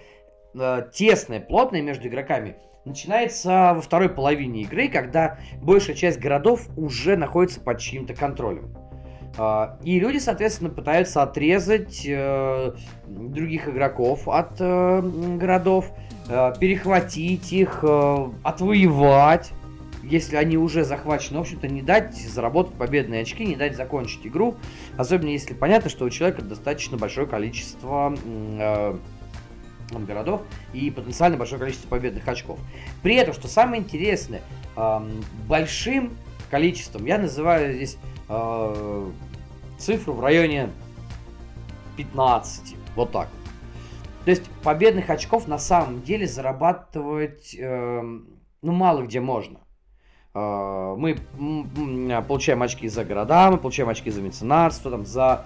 [0.53, 7.17] э, тесное, плотное между игроками начинается во второй половине игры, когда большая часть городов уже
[7.17, 8.75] находится под чьим-то контролем.
[9.37, 15.91] Uh, и люди, соответственно, пытаются отрезать uh, других игроков от uh, городов,
[16.59, 17.83] перехватить их,
[18.41, 19.51] отвоевать
[20.05, 24.55] если они уже захвачены, в общем-то, не дать заработать победные очки, не дать закончить игру.
[24.97, 28.95] Особенно если понятно, что у человека достаточно большое количество э,
[29.91, 30.41] городов
[30.73, 32.59] и потенциально большое количество победных очков.
[33.01, 34.41] При этом, что самое интересное,
[34.75, 34.99] э,
[35.47, 36.13] большим
[36.51, 37.97] количеством, я называю здесь
[38.29, 39.09] э,
[39.77, 40.69] цифру в районе
[41.97, 43.29] 15, вот так.
[44.25, 48.01] То есть победных очков на самом деле зарабатывать э,
[48.65, 49.59] ну мало где можно.
[50.33, 51.17] Э, мы
[52.27, 55.45] получаем очки за города, мы получаем очки за меценатство, там, за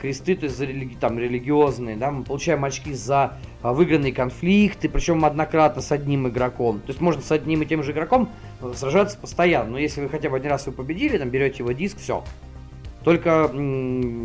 [0.00, 4.88] кресты, то есть за религи, там, религиозные, да, мы получаем очки за э, выигранные конфликты,
[4.88, 6.80] причем однократно с одним игроком.
[6.80, 8.28] То есть можно с одним и тем же игроком
[8.74, 11.98] сражаться постоянно, но если вы хотя бы один раз его победили, там берете его диск,
[11.98, 12.24] все,
[13.04, 13.48] только,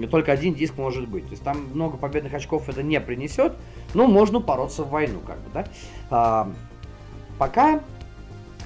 [0.09, 1.25] только один диск может быть.
[1.25, 3.53] То есть там много победных очков это не принесет,
[3.93, 5.65] но можно упороться в войну, как бы, да.
[6.09, 6.51] А,
[7.37, 7.81] пока,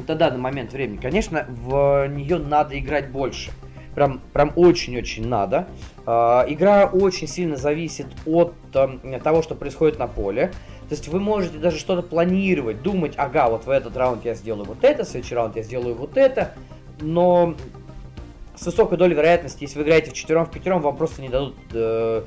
[0.08, 3.52] на данный момент времени, конечно, в нее надо играть больше.
[3.98, 5.68] Прям, прям очень-очень надо.
[6.06, 10.52] А, игра очень сильно зависит от а, того, что происходит на поле.
[10.88, 14.66] То есть вы можете даже что-то планировать, думать, ага, вот в этот раунд я сделаю
[14.66, 16.54] вот это, в следующий раунд я сделаю вот это,
[17.02, 17.56] но
[18.56, 21.56] с высокой долей вероятности, если вы играете в четвером в пятером, вам просто не дадут
[21.74, 22.22] э,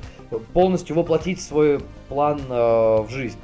[0.51, 3.39] полностью воплотить свой план э, в жизнь.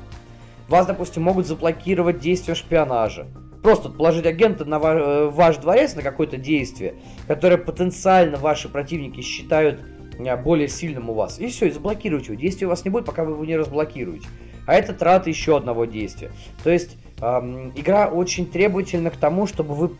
[0.67, 3.28] Вас, допустим, могут заблокировать действия шпионажа.
[3.68, 6.93] Просто положить агента на ваш, э, ваш дворец на какое-то действие,
[7.28, 9.82] которое потенциально ваши противники считают
[10.18, 11.38] э, более сильным у вас.
[11.38, 12.41] И все, и заблокируйте его.
[12.41, 14.26] Действия у вас не будет, пока вы его не разблокируете.
[14.68, 16.32] А это трата еще одного действия.
[16.63, 19.91] То есть эм, игра очень требовательна к тому, чтобы вы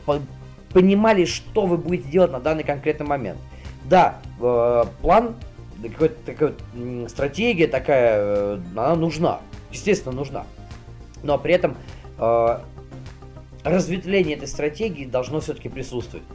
[0.72, 3.40] понимали, что вы будете делать на данный конкретный момент.
[3.84, 5.36] Да, э, план,
[5.84, 6.54] какая-то такая
[7.10, 9.42] стратегия такая, э, она нужна.
[9.74, 10.46] Естественно, нужна.
[11.22, 11.76] Но при этом
[12.18, 12.60] э,
[13.70, 16.26] разветвление этой стратегии должно все-таки присутствовать.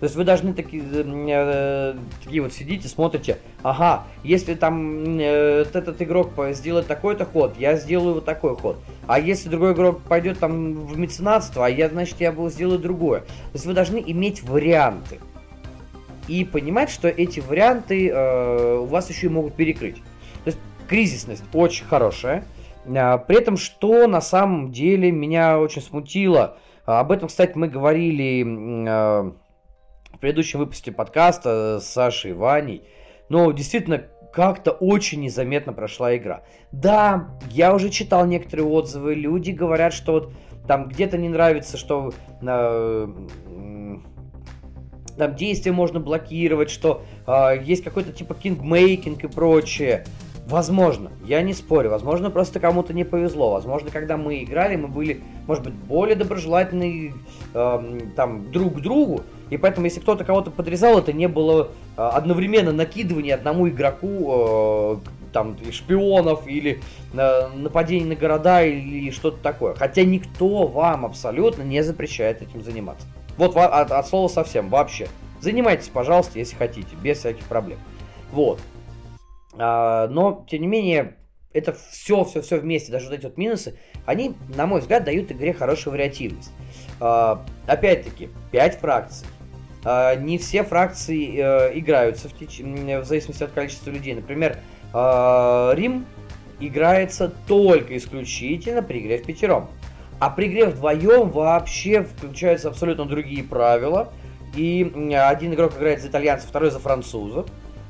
[0.00, 6.02] То есть вы должны такие, э, такие вот сидите, смотрите, ага, если там э, этот
[6.02, 8.78] игрок сделает такой-то ход, я сделаю вот такой ход.
[9.06, 13.20] А если другой игрок пойдет там в меценатство, а я, значит, я бы сделаю другое.
[13.20, 15.20] То есть вы должны иметь варианты.
[16.26, 19.96] И понимать, что эти варианты э, у вас еще и могут перекрыть.
[20.44, 20.58] То есть
[20.88, 22.44] кризисность очень хорошая.
[22.86, 28.42] Э, при этом, что на самом деле меня очень смутило, об этом, кстати, мы говорили
[28.42, 29.32] э,
[30.12, 32.82] в предыдущем выпуске подкаста с Сашей и Ваней.
[33.28, 34.04] Но действительно,
[34.34, 36.42] как-то очень незаметно прошла игра.
[36.72, 40.32] Да, я уже читал некоторые отзывы, люди говорят, что вот
[40.66, 42.12] там где-то не нравится, что
[42.42, 43.08] э,
[45.16, 50.04] там действия можно блокировать, что э, есть какой-то типа кингмейкинг и прочее.
[50.46, 53.52] Возможно, я не спорю, возможно, просто кому-то не повезло.
[53.52, 57.14] Возможно, когда мы играли, мы были, может быть, более доброжелательны
[57.54, 62.02] э, там друг к другу, и поэтому, если кто-то кого-то подрезал, это не было э,
[62.02, 64.96] одновременно накидывание одному игроку э,
[65.32, 66.80] там шпионов или
[67.14, 69.74] э, нападение на города или что-то такое.
[69.74, 73.06] Хотя никто вам абсолютно не запрещает этим заниматься.
[73.36, 75.08] Вот от, от слова совсем, вообще.
[75.40, 77.78] Занимайтесь, пожалуйста, если хотите, без всяких проблем.
[78.30, 78.60] Вот.
[79.58, 81.16] А, но, тем не менее,
[81.52, 85.30] это все, все, все вместе, даже вот эти вот минусы, они, на мой взгляд, дают
[85.30, 86.50] игре хорошую вариативность.
[87.00, 89.26] А, опять-таки, 5 фракций.
[89.84, 92.60] А, не все фракции а, играются в, теч...
[92.60, 94.14] в зависимости от количества людей.
[94.14, 94.58] Например,
[94.92, 96.06] Рим
[96.60, 99.68] играется только исключительно при игре в пятером.
[100.20, 104.12] А при игре вдвоем вообще включаются абсолютно другие правила.
[104.54, 107.46] И один игрок играет за итальянцев, второй за французов.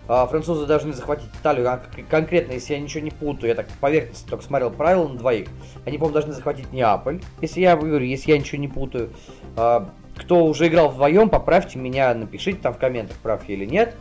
[0.07, 1.81] А, французы должны захватить Италию, а
[2.11, 5.49] конкретно, если я ничего не путаю, я так поверхностно только смотрел правила на двоих,
[5.87, 9.11] они, по-моему, должны захватить Неаполь, если я говорю, если я ничего не путаю.
[9.57, 13.97] А, кто уже играл вдвоем, поправьте меня, напишите там в комментах, прав я или нет.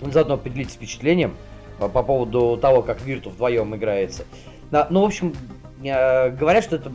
[0.00, 1.36] Заодно поделитесь впечатлением
[1.78, 4.24] по поводу того, как Вирту вдвоем играется.
[4.70, 5.32] Ну, в общем,
[5.80, 6.92] говорят, что это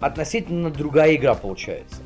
[0.00, 2.00] относительно другая игра получается.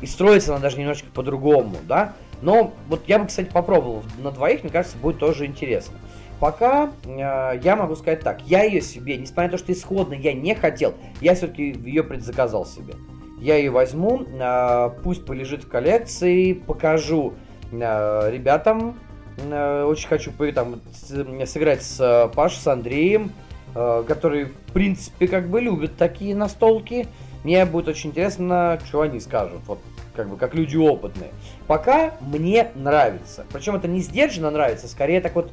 [0.00, 2.14] И строится она даже немножечко по-другому, да?
[2.42, 5.96] Но вот я бы, кстати, попробовал на двоих, мне кажется, будет тоже интересно.
[6.38, 10.34] Пока э, я могу сказать так, я ее себе, несмотря на то, что исходно я
[10.34, 12.94] не хотел, я все-таки ее предзаказал себе.
[13.40, 17.34] Я ее возьму, э, пусть полежит в коллекции, покажу
[17.72, 18.98] э, ребятам.
[19.38, 23.32] Э, очень хочу там, сыграть с э, Пашей, с Андреем,
[23.74, 27.06] э, которые, в принципе, как бы любят такие настолки.
[27.44, 29.60] Мне будет очень интересно, что они скажут.
[29.66, 29.78] Вот
[30.14, 31.30] как бы как люди опытные.
[31.66, 33.44] Пока мне нравится.
[33.52, 35.50] Причем это не сдержанно нравится, скорее так вот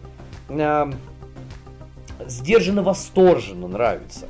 [0.49, 0.91] э,
[2.27, 4.27] сдержанно восторженно нравится.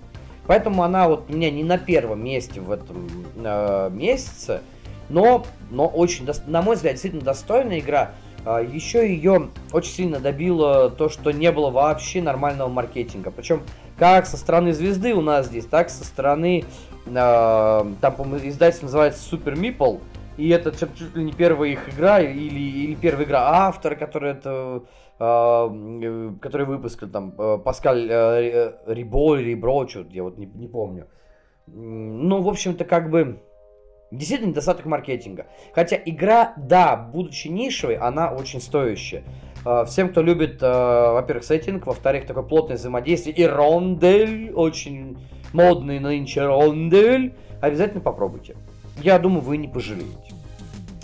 [0.47, 4.61] Поэтому она вот у меня не на первом месте в этом э, месяце,
[5.09, 8.11] но, но очень, на мой взгляд, действительно достойная игра.
[8.45, 13.31] Э, еще ее очень сильно добило то, что не было вообще нормального маркетинга.
[13.31, 13.61] Причем
[13.97, 16.65] как со стороны звезды у нас здесь, так со стороны,
[17.05, 20.01] э, там, по-моему, издательство называется Super Meeple,
[20.37, 24.83] И это чуть ли не первая их игра, или, или первая игра автора, который это
[25.19, 31.07] э, который выпускал там э, Паскаль э, Рибо или Рибро, я вот не, не помню.
[31.67, 33.41] Ну, в общем-то, как бы
[34.11, 35.45] действительно недостаток маркетинга.
[35.73, 39.23] Хотя игра, да, будучи нишевой, она очень стоящая.
[39.85, 45.17] Всем, кто любит, во-первых, сеттинг, во-вторых, такое плотное взаимодействие и рондель, очень
[45.53, 48.57] модный нынче рондель, обязательно попробуйте.
[48.97, 50.33] Я думаю, вы не пожалеете.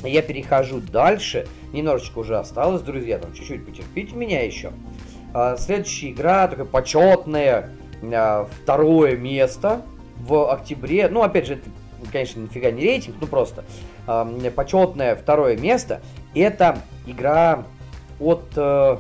[0.04, 1.48] Я перехожу дальше.
[1.74, 4.72] Немножечко уже осталось, друзья, там чуть-чуть потерпите меня еще.
[5.34, 7.70] А, следующая игра, такая почетная,
[8.02, 9.82] а, второе место
[10.18, 11.10] в октябре.
[11.10, 11.70] Ну, опять же, это,
[12.12, 13.66] конечно, нифига не рейтинг, ну просто
[14.08, 14.26] а,
[14.56, 16.02] почетное второе место.
[16.34, 17.66] Это игра
[18.20, 18.98] от э,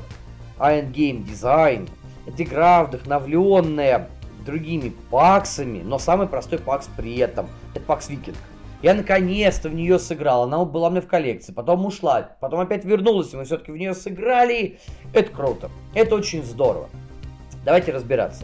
[0.59, 1.89] Iron Game Design.
[2.25, 4.09] Это игра, вдохновленная
[4.45, 7.47] другими паксами, но самый простой пакс при этом.
[7.73, 8.37] Это пакс Викинг.
[8.81, 10.43] Я наконец-то в нее сыграл.
[10.43, 11.51] Она была мне в коллекции.
[11.51, 12.29] Потом ушла.
[12.39, 13.33] Потом опять вернулась.
[13.33, 14.79] И мы все-таки в нее сыграли.
[15.13, 15.69] Это круто.
[15.93, 16.89] Это очень здорово.
[17.65, 18.43] Давайте разбираться.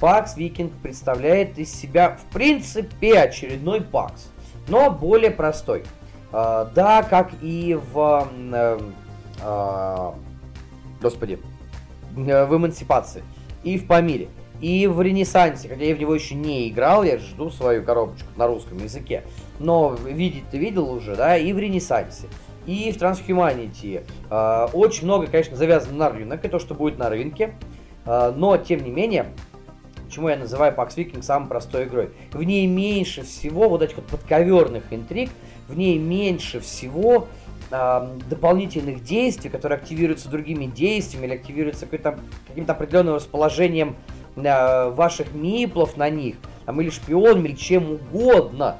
[0.00, 4.30] Пакс Викинг представляет из себя, в принципе, очередной пакс.
[4.68, 5.84] Но более простой.
[6.32, 8.28] А, да, как и в...
[8.52, 8.78] Э,
[9.42, 10.14] а,
[11.02, 11.38] господи.
[12.12, 13.22] В эмансипации.
[13.62, 14.28] И в Памире.
[14.60, 18.46] И в Ренессансе, хотя я в него еще не играл, я жду свою коробочку на
[18.46, 19.22] русском языке.
[19.58, 22.26] Но видеть ты видел уже, да, и в Ренессансе,
[22.66, 24.04] и в Transhumanity.
[24.30, 27.54] Э, очень много, конечно, завязано на рынок, и то, что будет на рынке.
[28.04, 29.26] Э, но, тем не менее,
[30.06, 32.10] почему я называю Pax Viking самой простой игрой?
[32.32, 35.30] В ней меньше всего вот этих вот подковерных интриг,
[35.68, 37.28] в ней меньше всего
[37.70, 43.96] э, дополнительных действий, которые активируются другими действиями или активируются каким-то определенным расположением
[44.36, 48.76] э, ваших миплов на них, там, или шпионами, или чем угодно.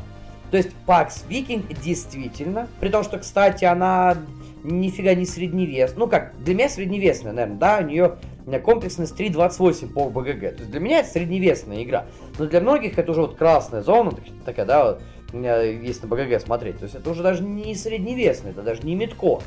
[0.50, 4.16] То есть Пакс Викинг действительно, при том, что, кстати, она
[4.62, 5.94] нифига не средневес.
[5.96, 8.16] Ну как, для меня средневесная, наверное, да, у нее
[8.62, 10.40] комплексность 3.28 по БГГ.
[10.40, 12.06] То есть для меня это средневесная игра.
[12.38, 14.12] Но для многих это уже вот красная зона,
[14.44, 16.78] такая, да, вот, если на БГГ смотреть.
[16.78, 19.40] То есть это уже даже не средневесная, это даже не метко.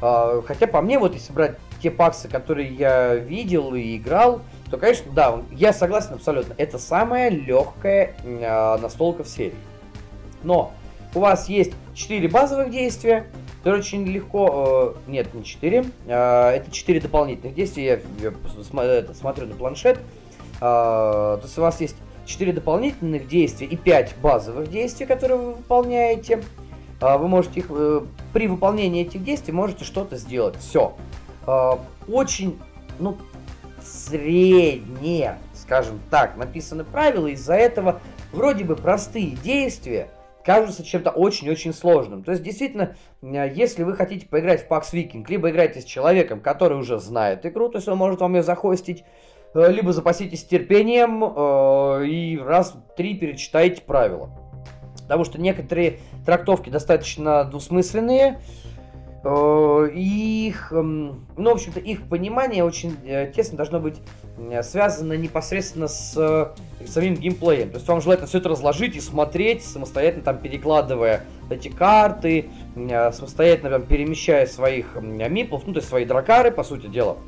[0.00, 4.40] А, хотя по мне, вот если брать те паксы, которые я видел и играл,
[4.70, 6.54] то, конечно, да, я согласен абсолютно.
[6.58, 9.54] Это самая легкая э, настолка в серии.
[10.44, 10.72] Но
[11.14, 13.26] у вас есть 4 базовых действия,
[13.58, 14.94] которые очень легко...
[15.06, 15.84] Э, нет, не 4.
[16.06, 18.02] Э, это 4 дополнительных действия.
[18.20, 19.98] Я, я это, смотрю на планшет.
[20.56, 25.54] Э, то есть у вас есть 4 дополнительных действия и 5 базовых действий, которые вы
[25.54, 26.42] выполняете.
[27.00, 27.66] Э, вы можете их...
[27.70, 30.56] Э, при выполнении этих действий можете что-то сделать.
[30.58, 30.96] Все.
[32.08, 32.60] Очень,
[33.00, 33.18] ну,
[33.84, 37.26] среднее, скажем так, написаны правила.
[37.26, 38.00] Из-за этого
[38.32, 40.08] вроде бы простые действия,
[40.44, 42.24] кажутся чем-то очень-очень сложным.
[42.24, 46.40] То есть, действительно, э, если вы хотите поиграть в PAX Viking, либо играете с человеком,
[46.40, 49.04] который уже знает игру, то есть он может вам ее захостить,
[49.54, 54.30] э, либо запаситесь терпением э, и раз три перечитайте правила.
[55.02, 58.40] Потому что некоторые трактовки достаточно двусмысленные,
[59.24, 63.94] их, эм, ну, в общем-то, их понимание очень э, тесно должно быть
[64.36, 66.54] э, связано непосредственно с
[66.86, 67.70] самим геймплеем.
[67.70, 73.70] То есть вам желательно все это разложить и смотреть, самостоятельно там перекладывая эти карты, самостоятельно
[73.70, 77.18] там, перемещая своих мипов, ну, то есть свои дракары, по сути дела,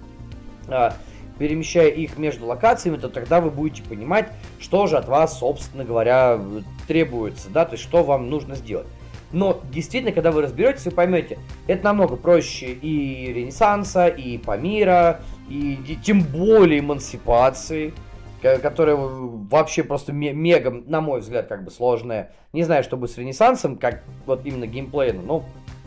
[1.39, 4.29] перемещая их между локациями, то тогда вы будете понимать,
[4.59, 6.41] что же от вас, собственно говоря,
[6.89, 8.87] требуется, да, то есть что вам нужно сделать.
[9.35, 15.75] Но действительно, когда вы разберетесь, вы поймете, это намного проще и Ренессанса, и Памира, и,
[15.89, 17.93] и тем более эмансипации,
[18.41, 22.31] которая вообще просто мега, на мой взгляд, как бы сложная.
[22.53, 25.45] Не знаю, что будет с Ренессансом, как вот именно геймплейно, но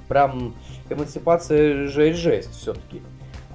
[0.09, 0.53] прям
[0.89, 3.01] эмансипация же жесть все-таки.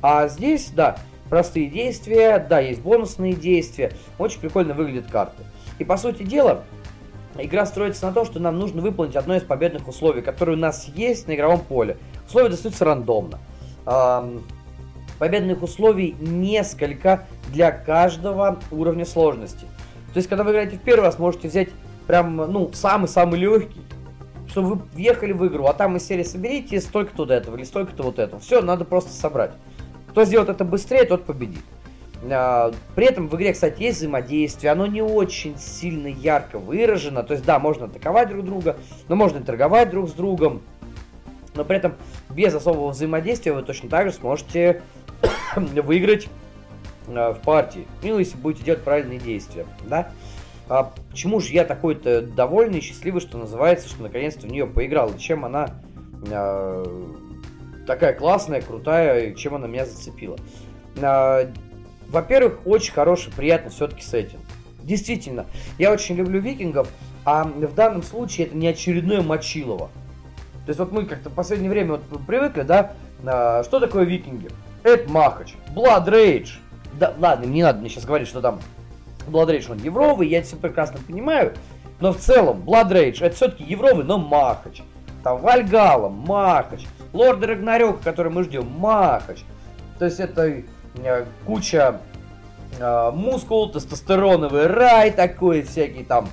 [0.00, 0.96] А здесь, да,
[1.28, 5.42] простые действия, да, есть бонусные действия, очень прикольно выглядят карты.
[5.78, 6.64] И по сути дела,
[7.38, 10.88] Игра строится на том, что нам нужно выполнить одно из победных условий, которое у нас
[10.94, 11.96] есть на игровом поле.
[12.26, 13.38] Условия достаются рандомно.
[15.18, 19.66] Победных условий несколько для каждого уровня сложности.
[20.12, 21.68] То есть, когда вы играете в первый раз, можете взять
[22.06, 23.80] прям, ну, самый-самый легкий,
[24.48, 28.02] чтобы вы въехали в игру, а там из серии соберите столько-то вот этого или столько-то
[28.02, 28.40] вот этого.
[28.40, 29.52] Все, надо просто собрать.
[30.08, 31.64] Кто сделает это быстрее, тот победит.
[32.30, 37.32] А, при этом в игре, кстати, есть взаимодействие, оно не очень сильно ярко выражено, то
[37.32, 38.76] есть да, можно атаковать друг друга,
[39.08, 40.62] но можно и торговать друг с другом,
[41.54, 41.94] но при этом
[42.30, 44.82] без особого взаимодействия вы точно так же сможете
[45.56, 46.28] выиграть
[47.08, 50.12] а, в партии, ну если будете делать правильные действия, да.
[50.68, 55.10] а почему же я такой-то довольный и счастливый, что называется, что наконец-то в нее поиграл,
[55.10, 55.70] и чем она
[56.30, 56.84] э,
[57.84, 60.36] такая классная, крутая, и чем она меня зацепила.
[62.12, 64.42] Во-первых, очень хороший, приятный все-таки сеттинг.
[64.82, 65.46] Действительно,
[65.78, 66.88] я очень люблю викингов,
[67.24, 69.90] а в данном случае это не очередное Мочилово.
[70.64, 72.92] То есть вот мы как-то в последнее время вот привыкли, да,
[73.24, 74.48] а, что такое викинги?
[74.82, 76.50] Это Махач, Blood Rage.
[76.98, 78.60] Да, ладно, не надо мне сейчас говорить, что там
[79.26, 81.54] Blood Rage, он евровый, я это все прекрасно понимаю.
[82.00, 84.82] Но в целом, Blood Rage, это все-таки евровый, но Махач.
[85.22, 86.84] Там Вальгала, Махач.
[87.12, 89.38] Лорд Рагнарёк, который мы ждем, Махач.
[89.98, 90.62] То есть это
[91.46, 92.00] куча
[92.78, 96.28] э, мускул, тестостероновый рай такой, всякие там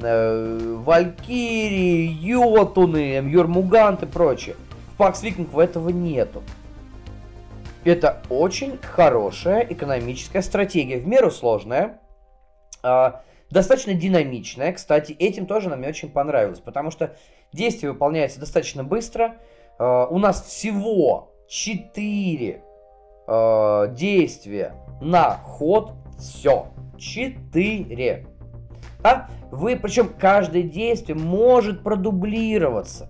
[0.00, 4.56] э, Валькирии, Йотуны, Мьюрмугант и прочее.
[4.92, 6.42] В Пакс Викингов этого нету.
[7.84, 12.00] Это очень хорошая экономическая стратегия, в меру сложная,
[12.82, 13.12] э,
[13.50, 14.72] достаточно динамичная.
[14.72, 17.16] Кстати, этим тоже нам очень понравилось, потому что
[17.52, 19.36] действие выполняется достаточно быстро.
[19.78, 22.62] Э, у нас всего 4
[23.28, 25.92] э, действия на ход.
[26.18, 26.66] Все.
[26.96, 28.26] 4.
[29.04, 33.08] А вы, причем каждое действие может продублироваться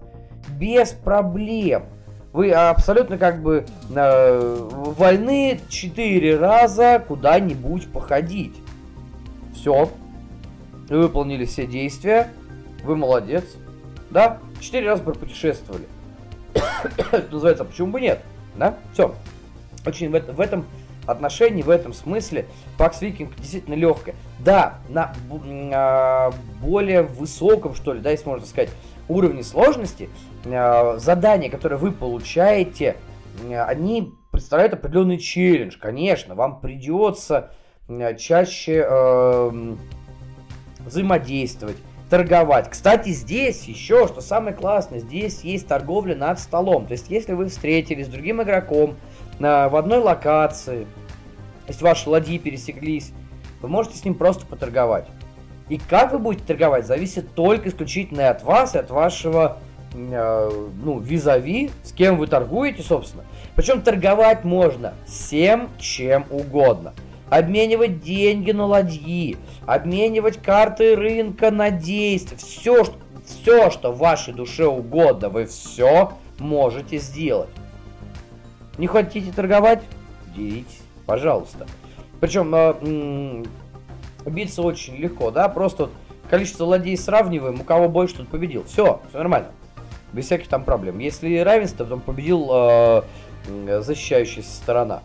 [0.51, 1.85] без проблем.
[2.33, 3.65] Вы абсолютно как бы
[3.95, 8.57] э, вольны 4 раза куда-нибудь походить.
[9.55, 9.91] Все.
[10.89, 12.29] Вы выполнили все действия.
[12.85, 13.45] Вы молодец.
[14.11, 14.39] Да?
[14.61, 15.87] Четыре раза пропутешествовали.
[17.13, 18.21] Это называется, а почему бы нет?
[18.57, 18.77] Да?
[18.93, 19.15] Все.
[19.89, 20.67] Очень в, в этом
[21.07, 22.45] отношении, в этом смысле,
[22.77, 24.15] Пакс Викинг действительно легкая.
[24.39, 25.15] Да, на
[25.73, 28.69] а, более высоком, что ли, да, если можно сказать,
[29.09, 30.11] уровне сложности,
[30.45, 32.97] а, задания, которые вы получаете,
[33.51, 35.79] они представляют определенный челлендж.
[35.79, 37.53] Конечно, вам придется
[38.19, 39.77] чаще э,
[40.81, 41.77] взаимодействовать,
[42.11, 42.69] торговать.
[42.71, 46.87] Кстати, здесь еще, что самое классное, здесь есть торговля над столом.
[46.87, 48.97] То есть, если вы встретились с другим игроком
[49.39, 50.87] э, в одной локации,
[51.67, 53.13] если ваши ладьи пересеклись,
[53.61, 55.07] вы можете с ним просто поторговать.
[55.69, 59.59] И как вы будете торговать, зависит только исключительно от вас и от вашего
[59.93, 60.51] э,
[60.83, 63.25] ну, визави, с кем вы торгуете, собственно.
[63.55, 66.95] Причем торговать можно всем, чем угодно
[67.31, 69.37] обменивать деньги на ладьи,
[69.67, 72.37] обменивать карты рынка на действия.
[72.37, 72.85] Все,
[73.25, 77.51] все, что вашей душе угодно, вы все можете сделать.
[78.79, 79.83] Не хотите торговать?
[80.35, 81.67] Делитесь, пожалуйста.
[82.21, 83.45] Причем э,
[84.27, 85.91] биться очень легко, да, просто
[86.31, 88.65] количество ладей сравниваем, у кого больше, тот победил.
[88.65, 89.49] Все, все нормально.
[90.13, 90.99] Без всяких там проблем.
[90.99, 93.03] Если равенство, то победил э,
[93.81, 95.03] защищающаяся сторона.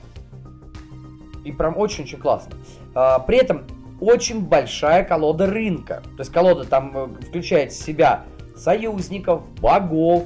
[1.44, 2.56] И прям очень-очень классно.
[2.96, 3.64] А, при этом
[4.00, 6.04] очень большая колода рынка.
[6.16, 8.24] То есть колода там э, включает в себя
[8.56, 10.26] союзников, богов,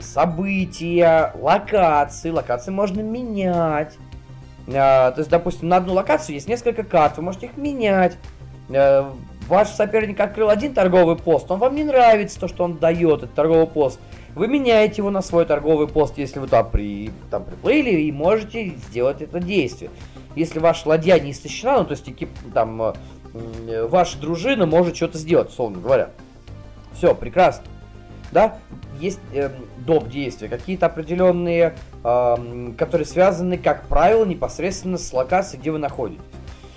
[0.00, 2.30] события, локации.
[2.30, 3.96] Локации можно менять.
[4.74, 8.16] А, то есть, допустим, на одну локацию есть несколько карт, вы можете их менять.
[8.70, 9.12] А,
[9.48, 13.34] ваш соперник открыл один торговый пост, он вам не нравится то, что он дает, этот
[13.34, 13.98] торговый пост.
[14.34, 18.68] Вы меняете его на свой торговый пост, если вы туда при, там приплыли, и можете
[18.88, 19.90] сделать это действие.
[20.36, 22.80] Если ваша ладья не истощена, ну то есть экип, там
[23.34, 26.10] э, ваша дружина может что-то сделать, условно говоря.
[26.94, 27.64] Все, прекрасно.
[28.32, 28.58] Да,
[29.00, 30.08] есть э, доп.
[30.08, 31.74] действия, какие-то определенные,
[32.04, 36.22] э, которые связаны, как правило, непосредственно с локацией, где вы находитесь.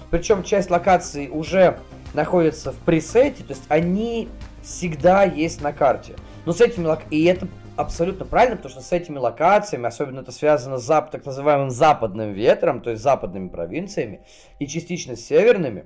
[0.09, 1.79] Причем часть локаций уже
[2.13, 4.29] находится в пресете, то есть они
[4.61, 6.15] всегда есть на карте.
[6.45, 6.99] Но с этими лок...
[7.09, 11.11] И это абсолютно правильно, потому что с этими локациями, особенно это связано с зап...
[11.11, 14.21] так называемым западным ветром, то есть западными провинциями,
[14.59, 15.85] и частично северными,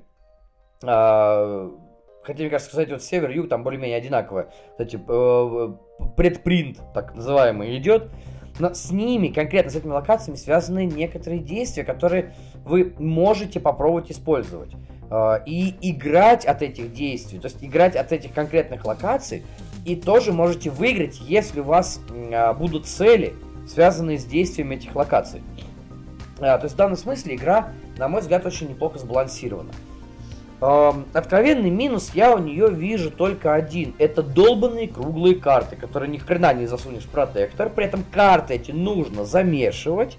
[0.83, 1.71] а...
[2.27, 4.49] Хотя, мне кажется, кстати, вот север юг там более-менее одинаковое.
[4.71, 5.73] Кстати, э,
[6.17, 8.09] предпринт, так называемый, идет.
[8.59, 12.33] Но с ними, конкретно с этими локациями, связаны некоторые действия, которые
[12.65, 14.71] вы можете попробовать использовать.
[15.09, 19.43] Э, и играть от этих действий, то есть играть от этих конкретных локаций,
[19.85, 23.35] и тоже можете выиграть, если у вас э, будут цели,
[23.65, 25.41] связанные с действиями этих локаций.
[26.39, 29.71] Э, то есть в данном смысле игра, на мой взгляд, очень неплохо сбалансирована.
[30.59, 33.93] Откровенный минус я у нее вижу только один.
[33.99, 37.69] Это долбанные круглые карты, которые ни хрена не засунешь в протектор.
[37.69, 40.17] При этом карты эти нужно замешивать.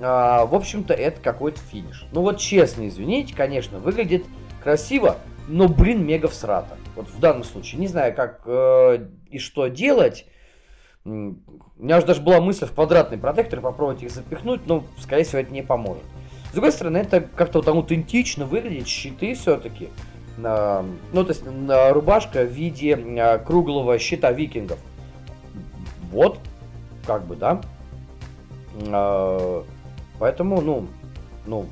[0.00, 2.06] А, в общем-то, это какой-то финиш.
[2.12, 4.24] Ну вот честно, извините, конечно, выглядит
[4.62, 5.16] красиво,
[5.46, 6.76] но, блин, мега всрато.
[6.96, 7.80] Вот в данном случае.
[7.80, 10.26] Не знаю, как э, и что делать.
[11.04, 11.36] У
[11.78, 15.52] меня уже даже была мысль в квадратный протектор попробовать их запихнуть, но, скорее всего, это
[15.52, 16.02] не поможет.
[16.56, 19.90] Другой стороны, это как-то вот аутентично выглядит, щиты все-таки.
[20.38, 20.42] ну,
[21.12, 24.78] то есть рубашка в виде э, круглого щита викингов.
[26.10, 26.38] Вот,
[27.06, 27.60] как бы, да.
[28.86, 29.64] Э,
[30.18, 30.86] поэтому, ну,
[31.44, 31.66] ну,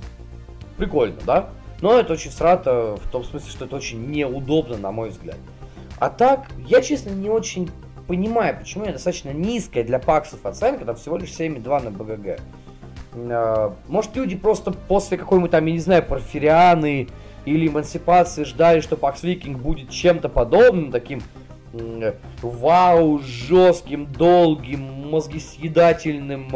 [0.77, 1.49] прикольно, да?
[1.81, 5.39] Но это очень срато в том смысле, что это очень неудобно, на мой взгляд.
[5.99, 7.71] А так, я, честно, не очень
[8.07, 12.39] понимаю, почему я достаточно низкая для паксов оценка, там всего лишь 7,2 на БГГ.
[13.15, 17.09] А, может, люди просто после какой-нибудь там, я не знаю, Порфирианы
[17.45, 21.21] или Эмансипации ждали, что Пакс Викинг будет чем-то подобным, таким
[22.43, 26.49] вау, жестким, долгим, мозгосъедательным,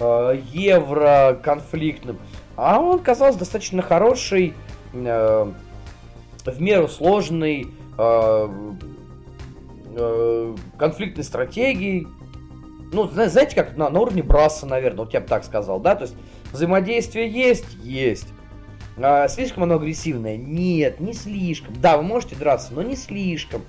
[0.00, 2.18] э, евро конфликтным.
[2.56, 4.54] А он казался достаточно хороший,
[4.92, 5.52] э,
[6.44, 7.66] в меру сложный,
[7.98, 8.48] э,
[9.96, 12.06] э, конфликтной стратегией.
[12.94, 15.96] Ну, знаете, как на, на уровне Браса, наверное, вот я бы так сказал, да?
[15.96, 16.14] То есть
[16.52, 17.66] взаимодействие есть?
[17.82, 18.28] Есть.
[18.96, 20.36] А, слишком оно агрессивное?
[20.36, 21.74] Нет, не слишком.
[21.80, 23.62] Да, вы можете драться, но не слишком.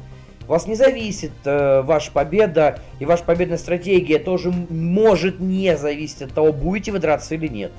[0.47, 6.33] Вас не зависит э, ваша победа, и ваша победная стратегия тоже может не зависеть от
[6.33, 7.71] того, будете вы драться или нет.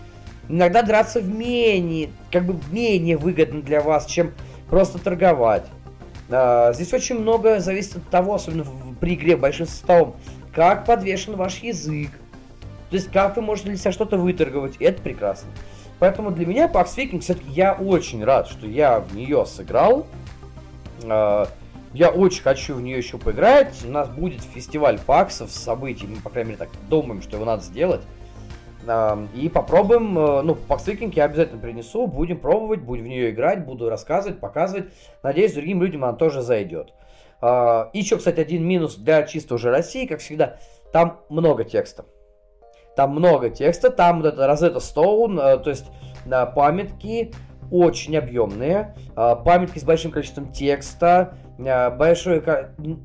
[0.48, 4.32] Иногда драться в менее, как бы менее выгодно для вас, чем
[4.68, 5.64] просто торговать.
[6.28, 10.16] А, здесь очень много зависит от того, особенно в, при игре большим составом,
[10.57, 12.09] как подвешен ваш язык.
[12.89, 14.77] То есть, как вы можете для себя что-то выторговать.
[14.78, 15.51] И это прекрасно.
[15.99, 20.07] Поэтому для меня Pax Viking, все-таки я очень рад, что я в нее сыграл.
[21.05, 21.47] А,
[21.93, 23.85] я очень хочу в нее еще поиграть.
[23.85, 26.07] У нас будет фестиваль паксов, событий.
[26.07, 28.01] Мы, по крайней мере, так думаем, что его надо сделать.
[29.35, 33.91] И попробуем, э, ну, пакс-викинг я обязательно принесу, будем пробовать, будем в нее играть, буду
[33.91, 34.87] рассказывать, показывать.
[35.24, 36.93] Надеюсь, другим людям она тоже зайдет.
[37.41, 40.59] А, еще, кстати, один минус для чисто уже России, как всегда,
[40.93, 42.05] там много текста.
[42.97, 45.85] Там много текста, там вот это Rosetta Stone, э, то есть
[46.55, 47.33] памятки
[47.71, 52.43] очень объемные, а, памятки с большим количеством текста, а, большое,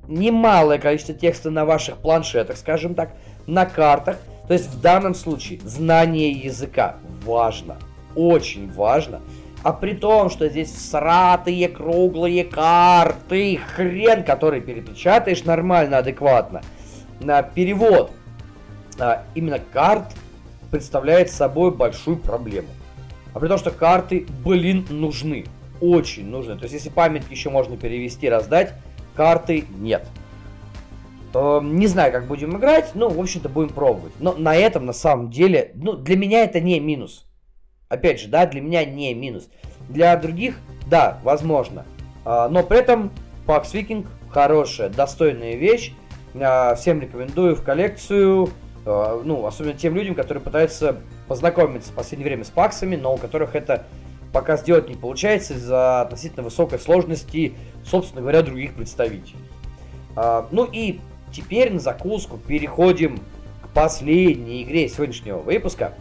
[0.07, 3.13] немалое количество текста на ваших планшетах, скажем так,
[3.47, 4.17] на картах.
[4.47, 6.95] То есть в данном случае знание языка
[7.25, 7.77] важно,
[8.15, 9.21] очень важно.
[9.63, 16.61] А при том, что здесь сратые круглые карты, хрен, который перепечатаешь нормально, адекватно.
[17.19, 18.11] На перевод
[18.99, 20.05] а, именно карт
[20.71, 22.69] представляет собой большую проблему.
[23.33, 25.45] А при том, что карты, блин, нужны.
[25.79, 26.55] Очень нужны.
[26.55, 28.73] То есть, если памятки еще можно перевести, раздать,
[29.15, 30.07] карты нет.
[31.33, 34.13] Эм, не знаю, как будем играть, ну, в общем-то, будем пробовать.
[34.19, 37.25] Но на этом, на самом деле, ну, для меня это не минус.
[37.91, 39.49] Опять же, да, для меня не минус.
[39.89, 40.57] Для других,
[40.87, 41.85] да, возможно.
[42.25, 43.11] А, но при этом
[43.45, 45.93] Pax Viking хорошая, достойная вещь.
[46.33, 48.49] А, всем рекомендую в коллекцию.
[48.85, 50.97] А, ну, особенно тем людям, которые пытаются
[51.27, 53.85] познакомиться в последнее время с паксами, но у которых это
[54.33, 57.53] пока сделать не получается из-за относительно высокой сложности,
[57.85, 59.35] собственно говоря, других представителей.
[60.51, 61.01] Ну и
[61.31, 63.19] Теперь на закуску переходим
[63.63, 65.93] к последней игре сегодняшнего выпуска.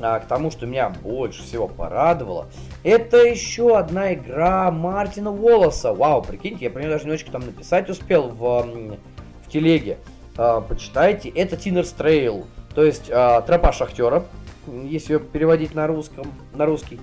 [0.00, 2.48] А, к тому, что меня больше всего порадовало.
[2.82, 5.92] Это еще одна игра Мартина Уоллеса.
[5.92, 8.96] Вау, прикиньте, я про нее даже немножечко там написать успел в,
[9.46, 9.98] в телеге.
[10.36, 12.46] А, почитайте, это Tinners' Trail.
[12.74, 14.24] То есть а, тропа шахтера,
[14.84, 17.00] если ее переводить на русском, на русский.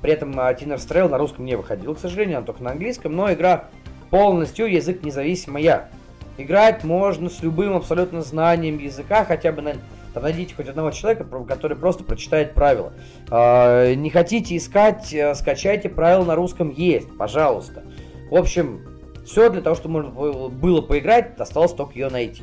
[0.00, 3.32] При этом Tinners' Trail на русском не выходил, к сожалению, она только на английском, но
[3.32, 3.66] игра
[4.10, 5.90] полностью языконезависимая.
[6.38, 9.84] Играть можно с любым абсолютно знанием языка, хотя бы, наверное,
[10.14, 12.92] там найдите хоть одного человека, который просто прочитает правила.
[13.30, 17.84] А, не хотите искать, э, скачайте правила на русском есть, пожалуйста.
[18.30, 18.82] В общем,
[19.26, 22.42] все для того, чтобы можно было поиграть, осталось только ее найти.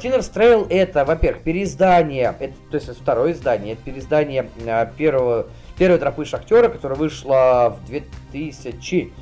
[0.00, 4.88] Tinners' э, Trail это, во-первых, переиздание, это, то есть это второе издание, это переиздание э,
[4.96, 9.12] первого, первой тропы Шахтера, которая вышла в 2000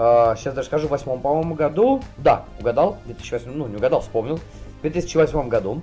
[0.00, 2.02] сейчас а, даже скажу, в восьмом, по-моему, году.
[2.16, 2.98] Да, угадал.
[3.04, 4.38] 2008, ну, не угадал, вспомнил.
[4.78, 5.82] В 2008 году.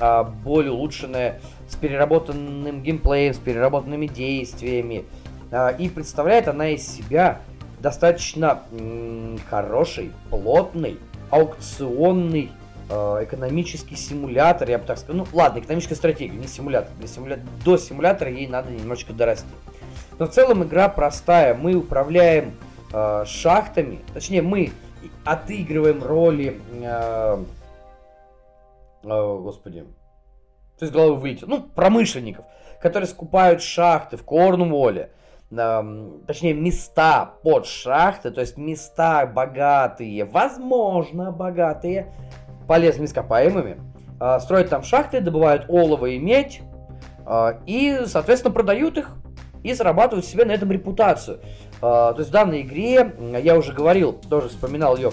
[0.00, 5.04] А, более улучшенная, с переработанным геймплеем, с переработанными действиями.
[5.50, 7.40] А, и представляет она из себя
[7.80, 8.62] достаточно
[9.48, 10.98] хороший, плотный,
[11.30, 12.50] аукционный
[12.86, 15.24] экономический симулятор, я бы так сказал.
[15.24, 16.90] Ну, ладно, экономическая стратегия, не симулятор.
[16.98, 17.40] Для симуля...
[17.64, 19.46] До симулятора ей надо немножечко дорасти.
[20.18, 21.54] Но в целом игра простая.
[21.54, 22.52] Мы управляем
[22.92, 24.70] э, шахтами, точнее мы
[25.24, 27.44] отыгрываем роли, э,
[29.04, 29.86] э, господи,
[30.78, 32.44] то есть головы выйти, ну промышленников,
[32.80, 35.10] которые скупают шахты в Корнуолле,
[35.50, 42.12] э, точнее места под шахты, то есть места богатые, возможно богатые
[42.66, 43.78] полезными ископаемыми,
[44.20, 46.60] э, строят там шахты, добывают олово и медь,
[47.24, 49.16] э, и, соответственно, продают их
[49.62, 51.40] и зарабатывают себе на этом репутацию.
[51.80, 55.10] А, то есть в данной игре, я уже говорил, тоже вспоминал ее,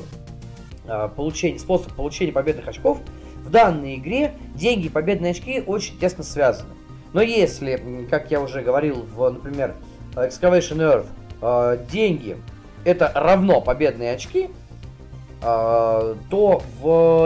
[1.16, 3.00] получение, способ получения победных очков,
[3.44, 6.70] в данной игре деньги и победные очки очень тесно связаны.
[7.14, 9.76] Но если, как я уже говорил, в, например,
[10.14, 11.08] Excavation Earth,
[11.42, 12.38] а, деньги
[12.86, 14.50] это равно победные очки,
[15.42, 16.86] то в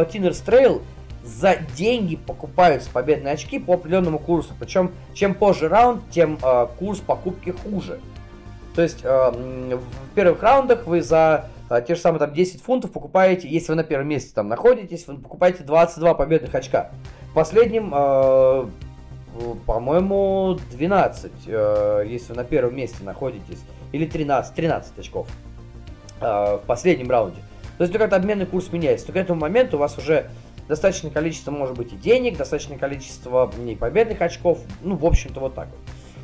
[0.10, 0.82] Tinner's Trail
[1.26, 4.54] за деньги покупаются победные очки по определенному курсу.
[4.60, 8.00] Причем, чем позже раунд, тем э, курс покупки хуже.
[8.76, 12.92] То есть, э, в первых раундах вы за э, те же самые там 10 фунтов
[12.92, 16.92] покупаете, если вы на первом месте там находитесь, вы покупаете 22 победных очка.
[17.32, 18.66] В последнем, э,
[19.66, 23.60] по-моему, 12, э, если вы на первом месте находитесь,
[23.92, 25.28] или 13, 13 очков
[26.22, 27.40] э, в последнем раунде.
[27.78, 29.06] То есть, только обменный курс меняется.
[29.06, 30.30] Только к этому моменту у вас уже
[30.68, 35.56] достаточное количество, может быть, и денег, достаточное количество не победных очков, ну, в общем-то, вот
[35.56, 35.80] так вот.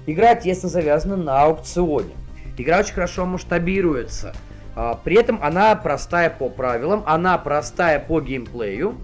[0.07, 2.13] Игра тесно завязана на аукционе.
[2.57, 4.34] Игра очень хорошо масштабируется.
[4.76, 8.98] А, при этом она простая по правилам, она простая по геймплею,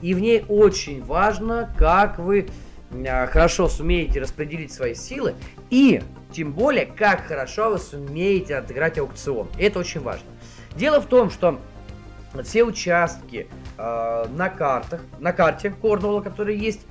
[0.00, 2.48] и в ней очень важно, как вы
[3.06, 5.34] а, хорошо сумеете распределить свои силы,
[5.68, 6.02] и
[6.32, 9.48] тем более, как хорошо вы сумеете отыграть аукцион.
[9.58, 10.28] Это очень важно.
[10.76, 11.58] Дело в том, что
[12.44, 16.86] все участки э, на картах, на карте Корнуолла, которые есть,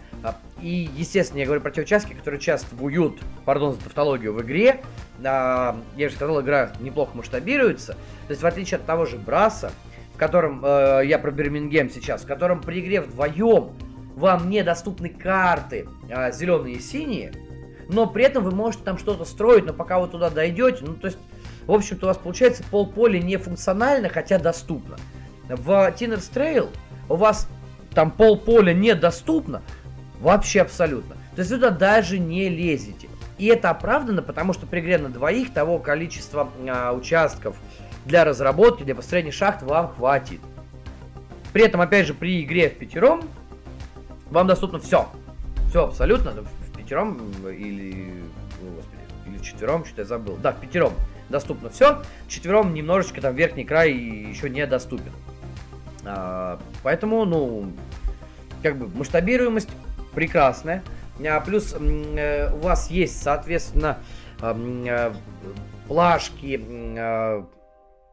[0.62, 4.82] и, естественно, я говорю про те участки, которые участвуют, пардон за тавтологию, в игре.
[5.24, 7.94] Э, я же сказал, игра неплохо масштабируется.
[7.94, 9.72] То есть, в отличие от того же Браса,
[10.14, 13.72] в котором, э, я про Бирмингем сейчас, в котором при игре вдвоем
[14.16, 17.34] вам недоступны карты э, зеленые и синие,
[17.88, 21.08] но при этом вы можете там что-то строить, но пока вы туда дойдете, ну, то
[21.08, 21.18] есть,
[21.66, 24.98] в общем-то, у вас получается полполя не функционально, хотя доступно.
[25.48, 26.70] В Tinner's Trail
[27.08, 27.48] у вас
[27.94, 29.64] там полполя недоступно,
[30.20, 31.16] вообще абсолютно.
[31.36, 33.10] То есть вы туда даже не лезете.
[33.40, 37.56] И это оправдано, потому что при игре на двоих того количества а, участков
[38.06, 40.42] для разработки, для построения шахт вам хватит.
[41.54, 43.24] При этом, опять же, при игре в пятером
[44.30, 45.08] вам доступно все.
[45.70, 46.32] Все абсолютно.
[46.32, 48.14] В пятером или...
[48.62, 50.36] Господи, или в четвером, что-то я забыл.
[50.36, 50.94] Да, в пятером
[51.30, 52.04] доступно все.
[52.26, 55.14] В четвером немножечко там верхний край еще недоступен.
[56.04, 57.72] А, поэтому, ну,
[58.62, 59.70] как бы масштабируемость
[60.14, 60.84] прекрасная.
[61.28, 64.00] А плюс э, у вас есть, соответственно,
[64.42, 65.14] э,
[65.88, 67.44] плашки, э,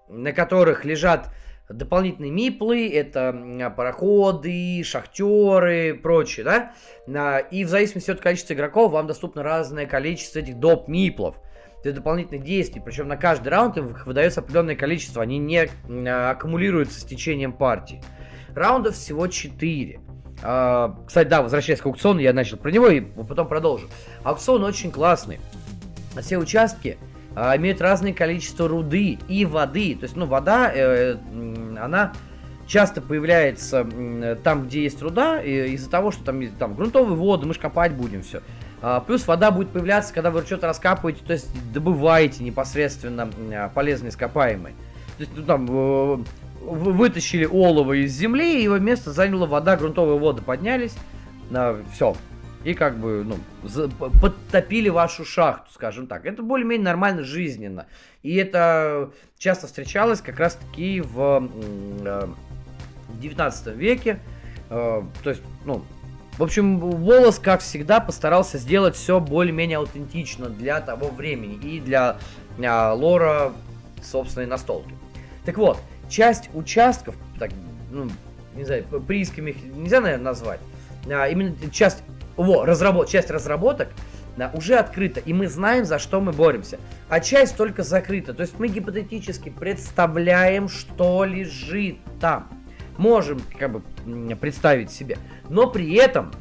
[0.09, 1.31] на которых лежат
[1.69, 6.73] дополнительные миплы, это пароходы, шахтеры, прочее,
[7.07, 10.87] да, и в зависимости от количества игроков вам доступно разное количество этих доп.
[10.87, 11.41] миплов
[11.83, 12.83] для дополнительных действий.
[12.85, 15.23] Причем на каждый раунд им выдается определенное количество.
[15.23, 15.69] Они не
[16.09, 18.03] а, аккумулируются с течением партии.
[18.55, 20.01] Раундов всего 4.
[20.43, 23.89] А, кстати, да, возвращаясь к аукциону, я начал про него и потом продолжу.
[24.23, 25.41] Аукцион очень классный.
[26.21, 26.99] Все участки
[27.35, 29.95] а, имеют разное количество руды и воды.
[29.95, 31.17] То есть, ну, вода, э,
[31.79, 32.13] она
[32.67, 33.87] часто появляется
[34.43, 38.23] там, где есть руда, из-за того, что там, там грунтовые воды, мы же копать будем
[38.23, 38.43] все.
[38.83, 44.11] А, плюс вода будет появляться, когда вы что-то раскапываете, то есть добываете непосредственно а, полезные
[44.11, 44.75] ископаемые.
[45.17, 46.19] То есть, ну, там, э,
[46.67, 50.95] вытащили олово из земли, и его место заняла вода, грунтовые воды поднялись,
[51.51, 52.17] на все.
[52.65, 53.39] И как бы, ну,
[54.21, 56.27] подтопили вашу шахту, скажем так.
[56.27, 57.87] Это более-менее нормально, жизненно.
[58.25, 61.49] И это часто встречалось как раз-таки в,
[62.05, 62.27] э,
[63.09, 64.19] в 19 веке.
[64.69, 65.85] Э, то есть, ну,
[66.39, 72.19] в общем, Волос, как всегда, постарался сделать все более-менее аутентично для того времени и для
[72.63, 73.53] а, лора
[74.03, 74.93] собственной настолки.
[75.47, 77.51] Так вот, часть участков, так,
[77.91, 78.09] ну,
[78.55, 80.61] не знаю, приисками их нельзя, наверное, назвать,
[81.11, 82.03] а, именно часть,
[82.37, 83.89] во, разработ, часть разработок
[84.37, 86.79] да, уже открыта, и мы знаем, за что мы боремся.
[87.09, 88.35] А часть только закрыта.
[88.35, 92.49] То есть мы гипотетически представляем, что лежит там
[92.99, 93.83] можем как бы
[94.37, 95.19] представить себе.
[95.49, 96.33] Но при этом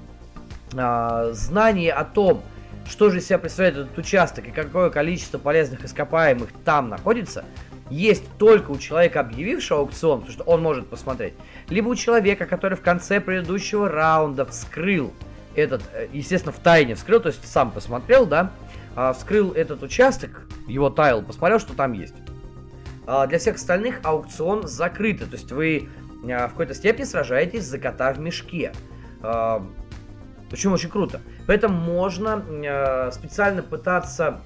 [0.74, 2.42] э, знание о том,
[2.88, 7.46] что же из себя представляет этот участок и какое количество полезных ископаемых там находится,
[7.90, 11.34] есть только у человека, объявившего аукцион, потому что он может посмотреть,
[11.70, 15.14] либо у человека, который в конце предыдущего раунда вскрыл
[15.56, 18.52] этот, э, естественно, в тайне вскрыл, то есть сам посмотрел, да,
[18.96, 22.16] а, вскрыл этот участок, его тайл, посмотрел, что там есть.
[23.08, 25.90] А для всех остальных аукцион закрытый, то есть вы
[26.24, 28.72] а, в какой-то степени сражаетесь за кота в мешке.
[30.52, 31.22] Почему очень круто.
[31.48, 34.42] Поэтому можно специально пытаться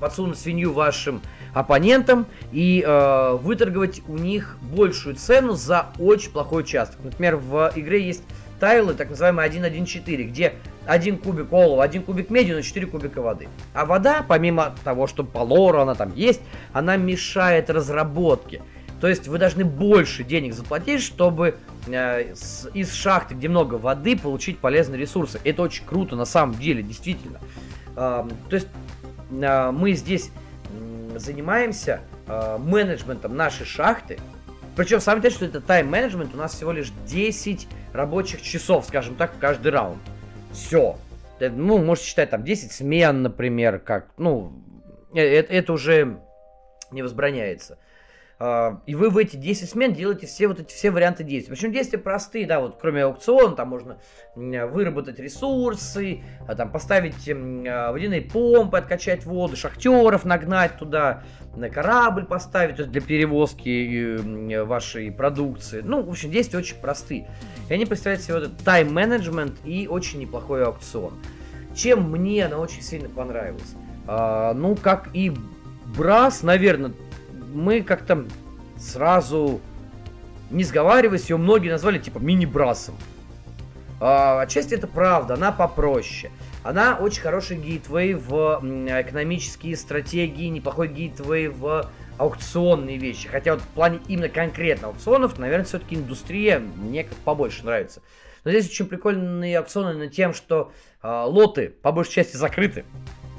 [0.00, 1.22] подсунуть свинью вашим
[1.52, 6.98] оппонентам и э, выторговать у них большую цену за очень плохой участок.
[7.02, 8.22] Например, в игре есть
[8.60, 10.54] тайлы, так называемые 1.1.4, где
[10.86, 13.48] 1 кубик олова, 1 кубик меди на 4 кубика воды.
[13.74, 16.40] А вода, помимо того, что по лору она там есть,
[16.72, 18.62] она мешает разработке.
[19.00, 21.56] То есть вы должны больше денег заплатить, чтобы
[21.86, 25.40] э, с, из шахты, где много воды, получить полезные ресурсы.
[25.42, 27.40] Это очень круто на самом деле, действительно.
[27.96, 28.68] Э, то есть
[29.30, 30.30] э, мы здесь
[31.20, 34.18] занимаемся э, менеджментом нашей шахты.
[34.76, 39.32] Причем самое интересное, что это тайм-менеджмент у нас всего лишь 10 рабочих часов, скажем так,
[39.38, 40.00] каждый раунд.
[40.52, 40.96] Все.
[41.40, 44.52] Ну, можете считать там 10 смен, например, как, ну,
[45.14, 46.20] это, это уже
[46.90, 47.78] не возбраняется.
[48.42, 51.54] А, и вы в эти 10 смен делаете все вот эти все варианты действий.
[51.54, 53.98] Причем действия простые, да, вот кроме аукциона, там можно
[54.34, 61.22] выработать ресурсы, а, там поставить а, водяные помпы, откачать воду, шахтеров нагнать туда,
[61.54, 65.82] на корабль поставить то есть для перевозки вашей продукции.
[65.84, 67.28] Ну, в общем, действия очень простые.
[67.68, 71.12] И они представляют себе вот тайм-менеджмент и очень неплохой аукцион.
[71.74, 73.74] Чем мне она очень сильно понравилась?
[74.06, 75.30] А, ну, как и
[75.94, 76.92] Брас, наверное,
[77.52, 78.26] мы как-то
[78.78, 79.60] сразу,
[80.50, 82.94] не сговариваясь, ее многие назвали типа мини-брасом.
[84.00, 86.32] А, отчасти это правда, она попроще.
[86.62, 93.28] Она очень хороший гейтвей в экономические стратегии, неплохой гейтвей в аукционные вещи.
[93.28, 98.02] Хотя вот в плане именно конкретно аукционов, наверное, все-таки индустрия мне как побольше нравится.
[98.44, 100.72] Но здесь очень прикольные аукционы на тем, что
[101.02, 102.84] э, лоты по большей части закрыты.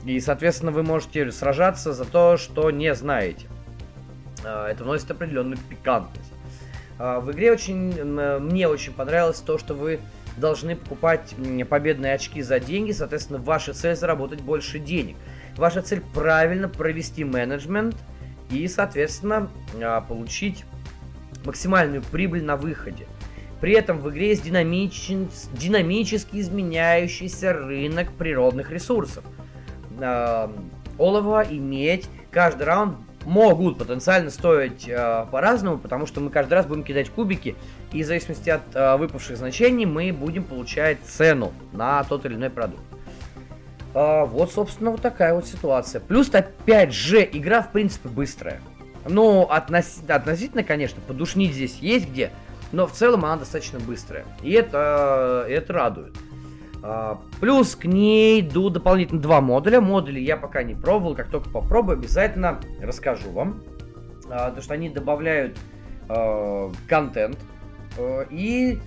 [0.05, 3.47] И, соответственно, вы можете сражаться за то, что не знаете.
[4.43, 6.31] А, это вносит определенную пикантность.
[6.97, 9.99] А, в игре очень, мне очень понравилось то, что вы
[10.37, 11.35] должны покупать
[11.69, 15.17] победные очки за деньги, соответственно, ваша цель заработать больше денег.
[15.57, 17.95] Ваша цель правильно провести менеджмент
[18.49, 19.49] и, соответственно,
[19.81, 20.65] а, получить
[21.45, 23.07] максимальную прибыль на выходе.
[23.59, 29.23] При этом в игре есть динамичен, динамически изменяющийся рынок природных ресурсов.
[30.97, 36.65] Олово и медь каждый раунд могут потенциально стоить э, по-разному, потому что мы каждый раз
[36.65, 37.55] будем кидать кубики,
[37.91, 42.49] и в зависимости от э, выпавших значений мы будем получать цену на тот или иной
[42.49, 42.83] продукт.
[43.93, 46.01] Э, вот, собственно, вот такая вот ситуация.
[46.01, 48.61] Плюс, опять же, игра, в принципе, быстрая.
[49.07, 49.99] Ну, относ...
[50.07, 52.31] относительно, конечно, подушнить здесь есть где,
[52.71, 54.25] но в целом она достаточно быстрая.
[54.41, 56.15] И это, это радует.
[56.83, 59.81] А, плюс к ней идут дополнительно два модуля.
[59.81, 63.61] Модули я пока не пробовал, как только попробую, обязательно расскажу вам.
[64.29, 65.57] А, то, что они добавляют
[66.09, 67.37] а, контент
[68.29, 68.79] и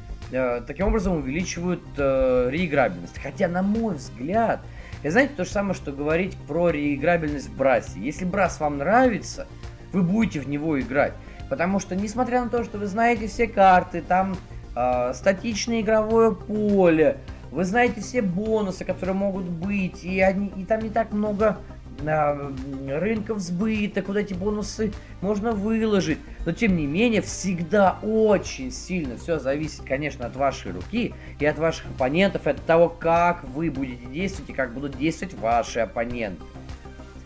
[0.67, 3.21] таким образом увеличивают реиграбельность.
[3.23, 4.61] Хотя, на мой взгляд,
[5.03, 8.01] это, знаете, то же самое, что говорить про реиграбельность в Брасе.
[8.01, 9.47] Если Брас вам нравится,
[9.93, 11.13] вы будете в него играть.
[11.51, 14.35] Потому что, несмотря на то, что вы знаете все карты, там
[14.75, 17.19] э, статичное игровое поле,
[17.55, 21.59] вы знаете все бонусы, которые могут быть, и, они, и там не так много
[22.05, 22.53] а,
[22.89, 26.19] рынков сбыта, куда эти бонусы можно выложить.
[26.45, 31.57] Но тем не менее, всегда очень сильно все зависит, конечно, от вашей руки и от
[31.57, 36.43] ваших оппонентов, и от того, как вы будете действовать и как будут действовать ваши оппоненты.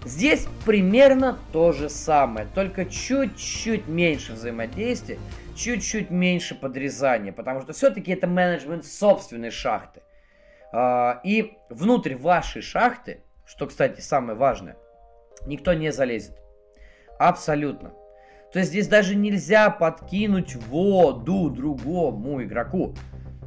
[0.05, 5.18] Здесь примерно то же самое, только чуть-чуть меньше взаимодействия,
[5.56, 10.02] чуть-чуть меньше подрезания, потому что все-таки это менеджмент собственной шахты.
[10.72, 14.76] А, и внутрь вашей шахты, что, кстати, самое важное,
[15.46, 16.38] никто не залезет.
[17.18, 17.92] Абсолютно.
[18.52, 22.94] То есть здесь даже нельзя подкинуть воду другому игроку.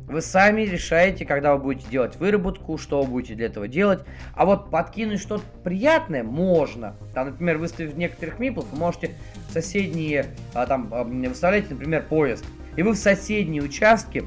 [0.07, 4.02] Вы сами решаете, когда вы будете делать выработку, что вы будете для этого делать.
[4.35, 6.95] А вот подкинуть что-то приятное можно.
[7.14, 9.11] Там, например, выставив некоторых миплов, вы можете
[9.48, 12.45] в соседние, а, там, а, выставляете, например, поезд.
[12.76, 14.26] И вы в соседние участки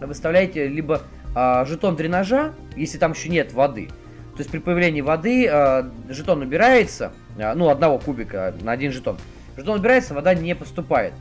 [0.00, 1.02] выставляете либо
[1.34, 3.88] а, жетон дренажа, если там еще нет воды.
[4.32, 9.18] То есть при появлении воды а, жетон убирается, а, ну, одного кубика на один жетон.
[9.56, 11.12] Жетон убирается, вода не поступает.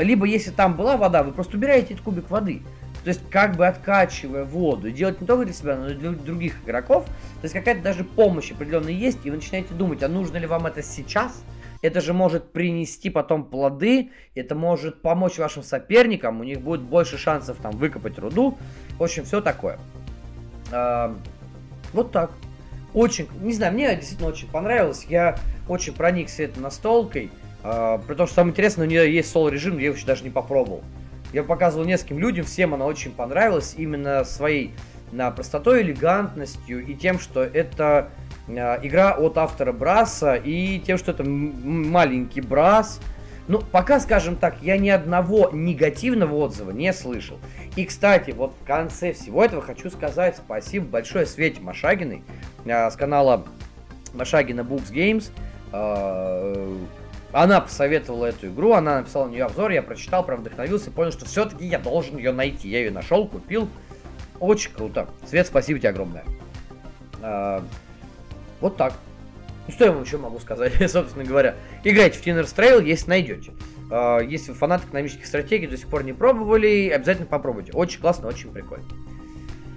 [0.00, 2.62] Либо если там была вода, вы просто убираете этот кубик воды.
[3.04, 4.90] То есть как бы откачивая воду.
[4.90, 7.04] Делать не только для себя, но и для других игроков.
[7.06, 10.66] То есть какая-то даже помощь определенная есть, и вы начинаете думать, а нужно ли вам
[10.66, 11.44] это сейчас?
[11.80, 17.18] Это же может принести потом плоды, это может помочь вашим соперникам, у них будет больше
[17.18, 18.58] шансов там выкопать руду.
[18.98, 19.78] В общем, все такое.
[20.72, 21.16] А,
[21.92, 22.32] вот так.
[22.94, 25.06] Очень, не знаю, мне действительно очень понравилось.
[25.08, 25.38] Я
[25.68, 27.30] очень проникся этой настолкой.
[27.62, 30.24] А, при том, что самое интересное, у нее есть соло режим, я его еще даже
[30.24, 30.82] не попробовал.
[31.32, 34.72] Я показывал нескольким людям, всем она очень понравилась именно своей
[35.12, 41.12] на простотой, элегантностью и тем, что это э, игра от автора Браса и тем, что
[41.12, 43.00] это маленький Брас,
[43.46, 47.38] Ну, пока, скажем так, я ни одного негативного отзыва не слышал.
[47.76, 52.22] И, кстати, вот в конце всего этого хочу сказать спасибо большое Свете Машагиной
[52.66, 53.46] э, с канала
[54.12, 55.30] Машагина Books Games.
[55.72, 56.76] Э,
[57.32, 61.24] она посоветовала эту игру, она написала на нее обзор, я прочитал, прям вдохновился, понял, что
[61.24, 62.68] все-таки я должен ее найти.
[62.68, 63.68] Я ее нашел, купил.
[64.40, 65.08] Очень круто.
[65.26, 66.24] Свет, спасибо тебе огромное.
[67.22, 67.60] Э,
[68.60, 68.94] вот так.
[69.66, 71.56] Ну, что я вам еще могу сказать, собственно говоря.
[71.84, 73.52] Играйте в Tinner's Trail, если найдете.
[73.90, 77.72] Uh, если вы фанат экономических стратегий, до сих пор не пробовали, обязательно попробуйте.
[77.72, 78.84] Очень классно, очень прикольно.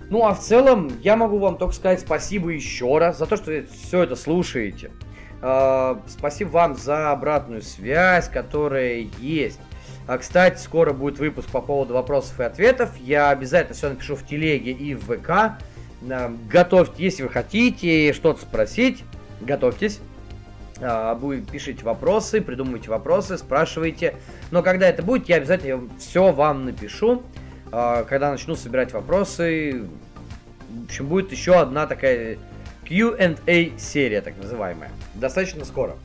[0.09, 3.63] Ну, а в целом, я могу вам только сказать спасибо еще раз за то, что
[3.71, 4.91] все это слушаете.
[5.41, 9.59] Uh, спасибо вам за обратную связь, которая есть.
[10.07, 12.95] А, кстати, скоро будет выпуск по поводу вопросов и ответов.
[12.97, 15.57] Я обязательно все напишу в телеге и в ВК.
[16.01, 19.03] Готовьте, если вы хотите что-то спросить,
[19.39, 19.99] готовьтесь.
[20.83, 21.19] А,
[21.51, 24.15] пишите вопросы, придумывайте вопросы, спрашивайте.
[24.49, 27.21] Но когда это будет, я обязательно все вам напишу.
[27.71, 29.85] А, когда начну собирать вопросы,
[30.69, 32.37] в общем, будет еще одна такая
[32.87, 34.89] Q&A серия, так называемая.
[35.13, 35.95] Достаточно скоро.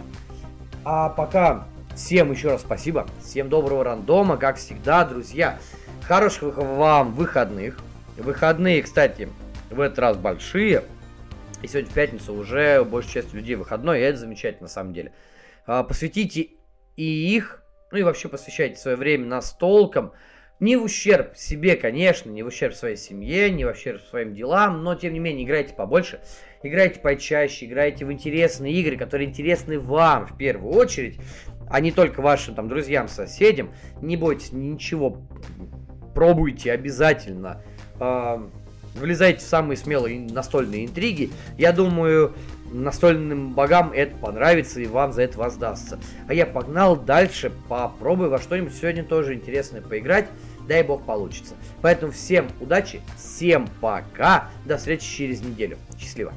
[0.85, 3.07] А пока всем еще раз спасибо.
[3.25, 5.59] Всем доброго рандома, как всегда, друзья.
[6.03, 7.79] Хороших вам выходных.
[8.19, 9.29] Выходные, кстати,
[9.71, 10.85] в этот раз большие.
[11.63, 15.13] И сегодня в пятницу уже большая часть людей выходной, и это замечательно на самом деле.
[15.67, 16.49] А, посвятите
[16.97, 20.13] и их, ну и вообще посвящайте свое время на толком.
[20.59, 24.83] Не в ущерб себе, конечно, не в ущерб своей семье, не в ущерб своим делам,
[24.83, 26.21] но тем не менее играйте побольше,
[26.63, 31.21] играйте почаще, играйте в интересные игры, которые интересны вам в первую очередь,
[31.69, 33.75] а не только вашим там друзьям, соседям.
[34.01, 35.23] Не бойтесь ничего,
[36.15, 37.63] пробуйте обязательно
[38.99, 41.31] влезайте самые смелые настольные интриги.
[41.59, 42.35] Я думаю,
[42.73, 45.99] настольным богам это понравится и вам за это воздастся.
[46.29, 50.29] А я погнал дальше, попробую во что-нибудь сегодня тоже интересное поиграть.
[50.67, 51.55] Дай бог получится.
[51.81, 55.79] Поэтому всем удачи, всем пока, до встречи через неделю.
[55.99, 56.33] Счастливо.